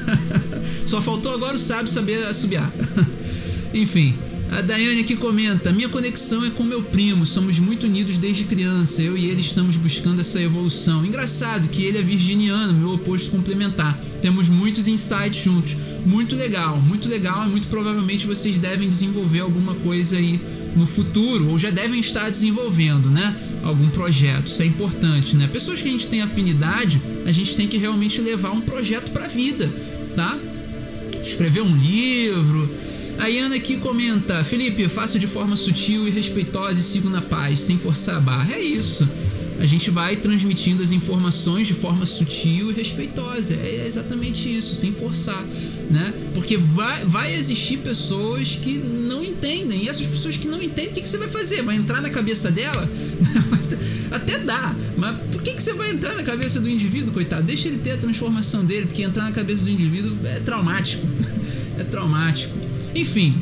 Só 0.87 0.99
faltou 0.99 1.31
agora 1.35 1.55
o 1.55 1.59
sábio 1.59 1.87
saber 1.87 2.25
assobiar. 2.25 2.73
Enfim, 3.75 4.15
a 4.51 4.61
Daiane 4.61 5.01
aqui 5.01 5.15
comenta: 5.15 5.71
Minha 5.71 5.89
conexão 5.89 6.45
é 6.45 6.49
com 6.49 6.63
meu 6.63 6.81
primo, 6.83 7.25
somos 7.25 7.59
muito 7.59 7.87
unidos 7.87 8.17
desde 8.17 8.43
criança. 8.43 9.01
Eu 9.01 9.17
e 9.17 9.25
ele 9.25 9.41
estamos 9.41 9.77
buscando 9.77 10.21
essa 10.21 10.41
evolução. 10.41 11.05
Engraçado 11.05 11.69
que 11.69 11.83
ele 11.83 11.97
é 11.97 12.01
virginiano, 12.01 12.73
meu 12.73 12.93
oposto 12.93 13.31
complementar. 13.31 13.99
Temos 14.21 14.47
muitos 14.49 14.87
insights 14.87 15.43
juntos. 15.43 15.75
Muito 16.05 16.35
legal, 16.35 16.79
muito 16.79 17.09
legal 17.09 17.45
e 17.45 17.49
muito 17.49 17.67
provavelmente 17.67 18.27
vocês 18.27 18.57
devem 18.57 18.89
desenvolver 18.89 19.39
alguma 19.39 19.73
coisa 19.75 20.17
aí 20.17 20.39
no 20.75 20.85
futuro, 20.85 21.49
ou 21.49 21.57
já 21.57 21.69
devem 21.69 21.99
estar 21.99 22.29
desenvolvendo, 22.29 23.09
né? 23.09 23.35
Algum 23.63 23.89
projeto. 23.89 24.47
Isso 24.47 24.61
é 24.61 24.65
importante, 24.65 25.35
né? 25.35 25.47
Pessoas 25.47 25.81
que 25.81 25.87
a 25.87 25.91
gente 25.91 26.07
tem 26.07 26.21
afinidade, 26.21 27.01
a 27.25 27.31
gente 27.31 27.55
tem 27.55 27.67
que 27.67 27.77
realmente 27.77 28.21
levar 28.21 28.51
um 28.51 28.61
projeto 28.61 29.11
para 29.11 29.25
a 29.25 29.27
vida, 29.27 29.71
tá? 30.15 30.37
Escrever 31.23 31.61
um 31.61 31.75
livro 31.75 32.69
a 33.17 33.27
Iana 33.27 33.55
aqui 33.55 33.77
comenta: 33.77 34.43
Felipe, 34.43 34.87
faço 34.89 35.19
de 35.19 35.27
forma 35.27 35.55
sutil 35.55 36.07
e 36.07 36.11
respeitosa 36.11 36.79
e 36.79 36.83
sigo 36.83 37.09
na 37.09 37.21
paz, 37.21 37.61
sem 37.61 37.77
forçar 37.77 38.17
a 38.17 38.19
barra. 38.19 38.53
É 38.53 38.61
isso. 38.61 39.07
A 39.57 39.65
gente 39.65 39.89
vai 39.89 40.17
transmitindo 40.17 40.83
as 40.83 40.91
informações 40.91 41.67
de 41.67 41.73
forma 41.73 42.05
sutil 42.05 42.71
e 42.71 42.73
respeitosa. 42.73 43.53
É 43.55 43.85
exatamente 43.87 44.53
isso, 44.53 44.75
sem 44.75 44.91
forçar, 44.91 45.41
né? 45.89 46.13
Porque 46.33 46.57
vai, 46.57 47.05
vai 47.05 47.35
existir 47.35 47.77
pessoas 47.77 48.59
que 48.61 48.77
não 48.77 49.23
entendem. 49.23 49.85
E 49.85 49.89
essas 49.89 50.07
pessoas 50.07 50.35
que 50.35 50.47
não 50.47 50.61
entendem, 50.61 50.91
o 50.91 50.93
que, 50.93 51.01
que 51.01 51.09
você 51.09 51.17
vai 51.17 51.29
fazer? 51.29 51.63
Vai 51.63 51.77
entrar 51.77 52.01
na 52.01 52.09
cabeça 52.09 52.51
dela? 52.51 52.89
Até 54.11 54.39
dá, 54.39 54.75
mas 54.97 55.17
por 55.31 55.41
que, 55.41 55.53
que 55.53 55.63
você 55.63 55.73
vai 55.73 55.89
entrar 55.89 56.13
na 56.15 56.23
cabeça 56.23 56.59
do 56.59 56.69
indivíduo, 56.69 57.13
coitado? 57.13 57.43
Deixa 57.43 57.67
ele 57.67 57.79
ter 57.79 57.91
a 57.91 57.97
transformação 57.97 58.63
dele, 58.63 58.85
porque 58.85 59.01
entrar 59.03 59.23
na 59.23 59.31
cabeça 59.31 59.63
do 59.63 59.69
indivíduo 59.69 60.15
é 60.25 60.39
traumático. 60.41 61.07
é 61.79 61.83
traumático. 61.83 62.74
Enfim, 62.95 63.35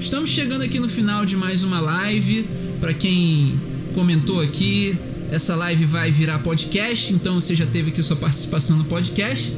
estamos 0.00 0.30
chegando 0.30 0.62
aqui 0.62 0.80
no 0.80 0.88
final 0.88 1.24
de 1.24 1.36
mais 1.36 1.62
uma 1.62 1.78
live. 1.78 2.44
Para 2.80 2.92
quem 2.92 3.54
comentou 3.94 4.40
aqui, 4.40 4.98
essa 5.30 5.54
live 5.54 5.84
vai 5.84 6.10
virar 6.10 6.40
podcast, 6.40 7.14
então 7.14 7.40
você 7.40 7.54
já 7.54 7.64
teve 7.64 7.90
aqui 7.90 8.02
sua 8.02 8.16
participação 8.16 8.76
no 8.76 8.84
podcast. 8.84 9.56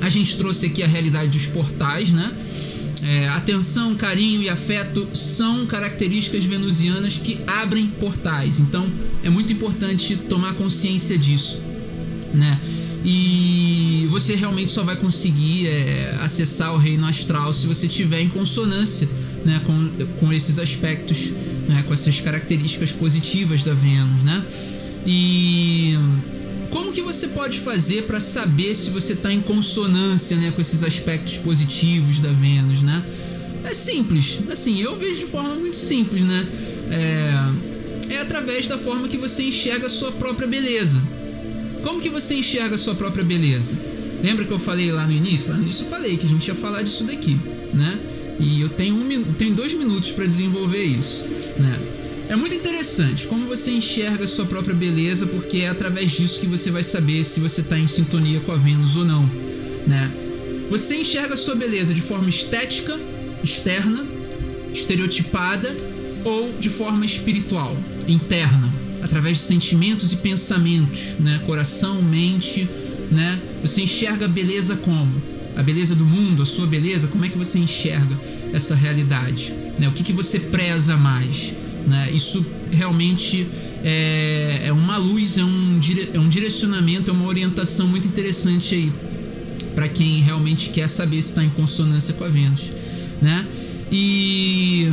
A 0.00 0.08
gente 0.08 0.38
trouxe 0.38 0.66
aqui 0.66 0.82
a 0.82 0.86
realidade 0.86 1.28
dos 1.28 1.46
portais, 1.48 2.10
né? 2.12 2.32
É, 3.02 3.28
atenção, 3.28 3.94
carinho 3.94 4.40
e 4.40 4.48
afeto 4.48 5.06
são 5.12 5.66
características 5.66 6.44
venusianas 6.44 7.18
que 7.18 7.38
abrem 7.46 7.88
portais. 8.00 8.58
Então 8.58 8.88
é 9.22 9.28
muito 9.28 9.52
importante 9.52 10.16
tomar 10.16 10.54
consciência 10.54 11.18
disso, 11.18 11.60
né? 12.32 12.58
E 13.04 14.08
você 14.10 14.34
realmente 14.34 14.72
só 14.72 14.82
vai 14.82 14.96
conseguir 14.96 15.66
é, 15.66 16.18
acessar 16.20 16.74
o 16.74 16.78
reino 16.78 17.06
astral 17.06 17.52
se 17.52 17.66
você 17.66 17.86
tiver 17.86 18.20
em 18.20 18.28
consonância 18.28 19.08
né, 19.44 19.60
com, 19.64 19.90
com 20.18 20.32
esses 20.32 20.58
aspectos, 20.58 21.30
né, 21.68 21.84
com 21.86 21.94
essas 21.94 22.20
características 22.20 22.92
positivas 22.92 23.62
da 23.62 23.74
Vênus, 23.74 24.22
né? 24.24 24.42
E 25.06 25.96
como 26.70 26.92
que 26.92 27.00
você 27.00 27.28
pode 27.28 27.58
fazer 27.58 28.02
para 28.02 28.20
saber 28.20 28.74
se 28.74 28.90
você 28.90 29.14
está 29.14 29.32
em 29.32 29.40
consonância 29.40 30.36
né, 30.36 30.50
com 30.50 30.60
esses 30.60 30.82
aspectos 30.82 31.38
positivos 31.38 32.18
da 32.18 32.30
Vênus, 32.32 32.82
né? 32.82 33.02
É 33.64 33.72
simples, 33.72 34.38
assim, 34.50 34.80
eu 34.80 34.96
vejo 34.96 35.20
de 35.20 35.26
forma 35.26 35.54
muito 35.54 35.76
simples, 35.76 36.22
né? 36.22 36.46
É, 36.90 38.14
é 38.14 38.18
através 38.18 38.66
da 38.66 38.78
forma 38.78 39.08
que 39.08 39.16
você 39.16 39.42
enxerga 39.44 39.86
a 39.86 39.90
sua 39.90 40.12
própria 40.12 40.46
beleza, 40.46 41.02
como 41.82 42.00
que 42.00 42.08
você 42.08 42.34
enxerga 42.34 42.74
a 42.74 42.78
sua 42.78 42.94
própria 42.94 43.24
beleza? 43.24 43.76
Lembra 44.22 44.44
que 44.44 44.50
eu 44.50 44.58
falei 44.58 44.90
lá 44.90 45.06
no 45.06 45.12
início? 45.12 45.50
Lá 45.50 45.56
no 45.56 45.62
início 45.62 45.84
eu 45.84 45.90
falei 45.90 46.16
que 46.16 46.26
a 46.26 46.28
gente 46.28 46.46
ia 46.46 46.54
falar 46.54 46.82
disso 46.82 47.04
daqui, 47.04 47.36
né? 47.72 47.98
E 48.40 48.60
eu 48.60 48.68
tenho, 48.68 48.94
um, 48.94 49.24
tenho 49.34 49.54
dois 49.54 49.74
minutos 49.74 50.12
para 50.12 50.26
desenvolver 50.26 50.82
isso, 50.82 51.24
né? 51.58 51.78
É 52.28 52.36
muito 52.36 52.54
interessante 52.54 53.26
como 53.26 53.46
você 53.46 53.70
enxerga 53.70 54.24
a 54.24 54.26
sua 54.26 54.44
própria 54.44 54.74
beleza, 54.74 55.26
porque 55.26 55.58
é 55.58 55.68
através 55.68 56.10
disso 56.10 56.40
que 56.40 56.46
você 56.46 56.70
vai 56.70 56.82
saber 56.82 57.24
se 57.24 57.40
você 57.40 57.62
está 57.62 57.78
em 57.78 57.86
sintonia 57.86 58.38
com 58.40 58.52
a 58.52 58.56
Vênus 58.56 58.96
ou 58.96 59.04
não, 59.04 59.28
né? 59.86 60.10
Você 60.68 60.96
enxerga 60.96 61.34
a 61.34 61.36
sua 61.36 61.54
beleza 61.54 61.94
de 61.94 62.02
forma 62.02 62.28
estética, 62.28 62.98
externa, 63.42 64.04
estereotipada 64.74 65.74
ou 66.24 66.52
de 66.60 66.68
forma 66.68 67.06
espiritual, 67.06 67.74
interna, 68.06 68.70
através 69.02 69.38
de 69.38 69.42
sentimentos 69.44 70.12
e 70.12 70.16
pensamentos, 70.16 71.16
né? 71.20 71.40
Coração, 71.46 72.02
mente, 72.02 72.68
né? 73.10 73.38
Você 73.62 73.82
enxerga 73.82 74.26
a 74.26 74.28
beleza 74.28 74.76
como? 74.76 75.12
A 75.56 75.62
beleza 75.62 75.94
do 75.94 76.04
mundo, 76.04 76.42
a 76.42 76.46
sua 76.46 76.66
beleza, 76.66 77.08
como 77.08 77.24
é 77.24 77.28
que 77.28 77.38
você 77.38 77.58
enxerga 77.58 78.16
essa 78.52 78.74
realidade? 78.74 79.52
Né? 79.78 79.88
O 79.88 79.92
que, 79.92 80.04
que 80.04 80.12
você 80.12 80.38
preza 80.38 80.96
mais? 80.96 81.52
Né? 81.86 82.10
Isso 82.12 82.44
realmente 82.70 83.46
é, 83.82 84.62
é 84.66 84.72
uma 84.72 84.96
luz, 84.96 85.38
é 85.38 85.44
um, 85.44 85.80
é 86.14 86.18
um 86.18 86.28
direcionamento, 86.28 87.10
é 87.10 87.14
uma 87.14 87.26
orientação 87.26 87.88
muito 87.88 88.06
interessante 88.06 88.74
aí 88.74 88.92
para 89.74 89.88
quem 89.88 90.20
realmente 90.20 90.70
quer 90.70 90.88
saber 90.88 91.22
se 91.22 91.30
está 91.30 91.44
em 91.44 91.50
consonância 91.50 92.14
com 92.14 92.24
a 92.24 92.28
Vênus, 92.28 92.72
né? 93.22 93.46
E 93.92 94.88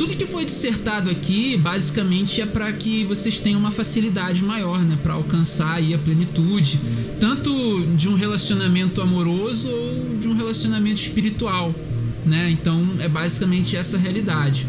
tudo 0.00 0.16
que 0.16 0.26
foi 0.26 0.46
dissertado 0.46 1.10
aqui 1.10 1.58
basicamente 1.58 2.40
é 2.40 2.46
para 2.46 2.72
que 2.72 3.04
vocês 3.04 3.38
tenham 3.38 3.60
uma 3.60 3.70
facilidade 3.70 4.42
maior, 4.42 4.80
né, 4.80 4.96
para 5.02 5.12
alcançar 5.12 5.74
aí 5.74 5.92
a 5.92 5.98
plenitude, 5.98 6.80
tanto 7.20 7.84
de 7.98 8.08
um 8.08 8.14
relacionamento 8.14 9.02
amoroso 9.02 9.68
ou 9.68 10.16
de 10.18 10.26
um 10.26 10.34
relacionamento 10.34 11.02
espiritual, 11.02 11.74
né? 12.24 12.50
Então 12.50 12.82
é 12.98 13.08
basicamente 13.08 13.76
essa 13.76 13.98
realidade. 13.98 14.66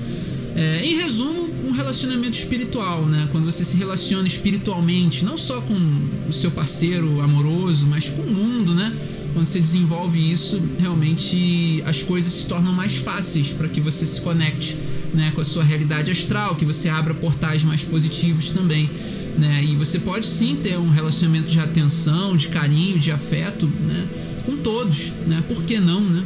É, 0.54 0.84
em 0.84 0.96
resumo, 0.96 1.50
um 1.66 1.72
relacionamento 1.72 2.38
espiritual, 2.38 3.06
né? 3.06 3.30
Quando 3.32 3.46
você 3.46 3.64
se 3.64 3.78
relaciona 3.78 4.28
espiritualmente, 4.28 5.24
não 5.24 5.38
só 5.38 5.62
com 5.62 5.80
o 6.28 6.34
seu 6.34 6.52
parceiro 6.52 7.22
amoroso, 7.22 7.88
mas 7.88 8.10
com 8.10 8.22
o 8.22 8.30
mundo, 8.30 8.76
né? 8.76 8.92
quando 9.34 9.46
você 9.46 9.62
desenvolve 9.62 10.20
isso, 10.32 10.62
realmente 10.78 11.82
as 11.86 12.04
coisas 12.04 12.34
se 12.34 12.46
tornam 12.48 12.74
mais 12.74 12.98
fáceis 12.98 13.54
para 13.54 13.70
que 13.70 13.80
você 13.80 14.06
se 14.06 14.20
conecte 14.20 14.78
né, 15.14 15.32
com 15.34 15.42
a 15.42 15.44
sua 15.44 15.64
realidade 15.64 16.12
astral, 16.12 16.56
que 16.56 16.66
você 16.66 16.90
abra 16.90 17.14
portais 17.14 17.64
mais 17.64 17.84
positivos 17.84 18.52
também. 18.52 18.90
Né? 19.38 19.64
E 19.64 19.76
você 19.76 20.00
pode 20.00 20.26
sim 20.26 20.56
ter 20.56 20.78
um 20.78 20.90
relacionamento 20.90 21.50
de 21.50 21.60
atenção, 21.60 22.36
de 22.36 22.50
carinho, 22.50 23.00
de 23.00 23.12
afeto 23.12 23.68
né, 23.68 24.06
com 24.46 24.58
todos. 24.58 25.14
Né? 25.28 25.44
Por 25.48 25.64
que 25.64 25.80
não? 25.80 26.02
Né? 26.02 26.24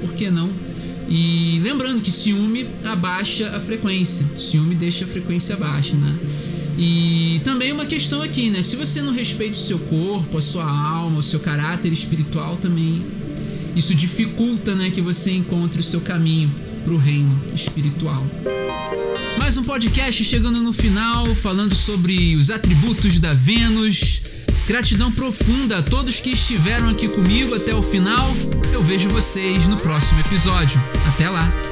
Por 0.00 0.12
que 0.14 0.30
não? 0.30 0.50
E 1.08 1.60
lembrando 1.62 2.00
que 2.00 2.10
ciúme 2.10 2.66
abaixa 2.84 3.54
a 3.56 3.60
frequência, 3.60 4.26
ciúme 4.38 4.74
deixa 4.74 5.04
a 5.04 5.08
frequência 5.08 5.56
baixa, 5.56 5.94
né? 5.94 6.16
E 6.78 7.40
também 7.44 7.70
uma 7.70 7.84
questão 7.84 8.22
aqui, 8.22 8.48
né? 8.48 8.62
Se 8.62 8.76
você 8.76 9.02
não 9.02 9.12
respeita 9.12 9.52
o 9.52 9.60
seu 9.60 9.78
corpo, 9.78 10.38
a 10.38 10.40
sua 10.40 10.64
alma, 10.64 11.18
o 11.18 11.22
seu 11.22 11.38
caráter 11.40 11.92
espiritual, 11.92 12.56
também 12.56 13.02
isso 13.76 13.94
dificulta, 13.94 14.74
né, 14.74 14.90
que 14.90 15.00
você 15.00 15.32
encontre 15.32 15.80
o 15.80 15.84
seu 15.84 16.00
caminho 16.00 16.50
para 16.82 16.92
o 16.92 16.96
reino 16.96 17.40
espiritual. 17.54 18.24
Mais 19.38 19.56
um 19.56 19.62
podcast 19.62 20.22
chegando 20.24 20.62
no 20.62 20.72
final, 20.72 21.26
falando 21.34 21.74
sobre 21.74 22.36
os 22.36 22.50
atributos 22.50 23.18
da 23.18 23.32
Vênus. 23.32 24.22
Gratidão 24.66 25.10
profunda 25.10 25.78
a 25.78 25.82
todos 25.82 26.20
que 26.20 26.30
estiveram 26.30 26.88
aqui 26.88 27.08
comigo 27.08 27.54
até 27.54 27.74
o 27.74 27.82
final. 27.82 28.34
Eu 28.72 28.82
vejo 28.82 29.08
vocês 29.08 29.66
no 29.66 29.76
próximo 29.76 30.20
episódio. 30.20 30.82
Até 31.08 31.28
lá! 31.28 31.71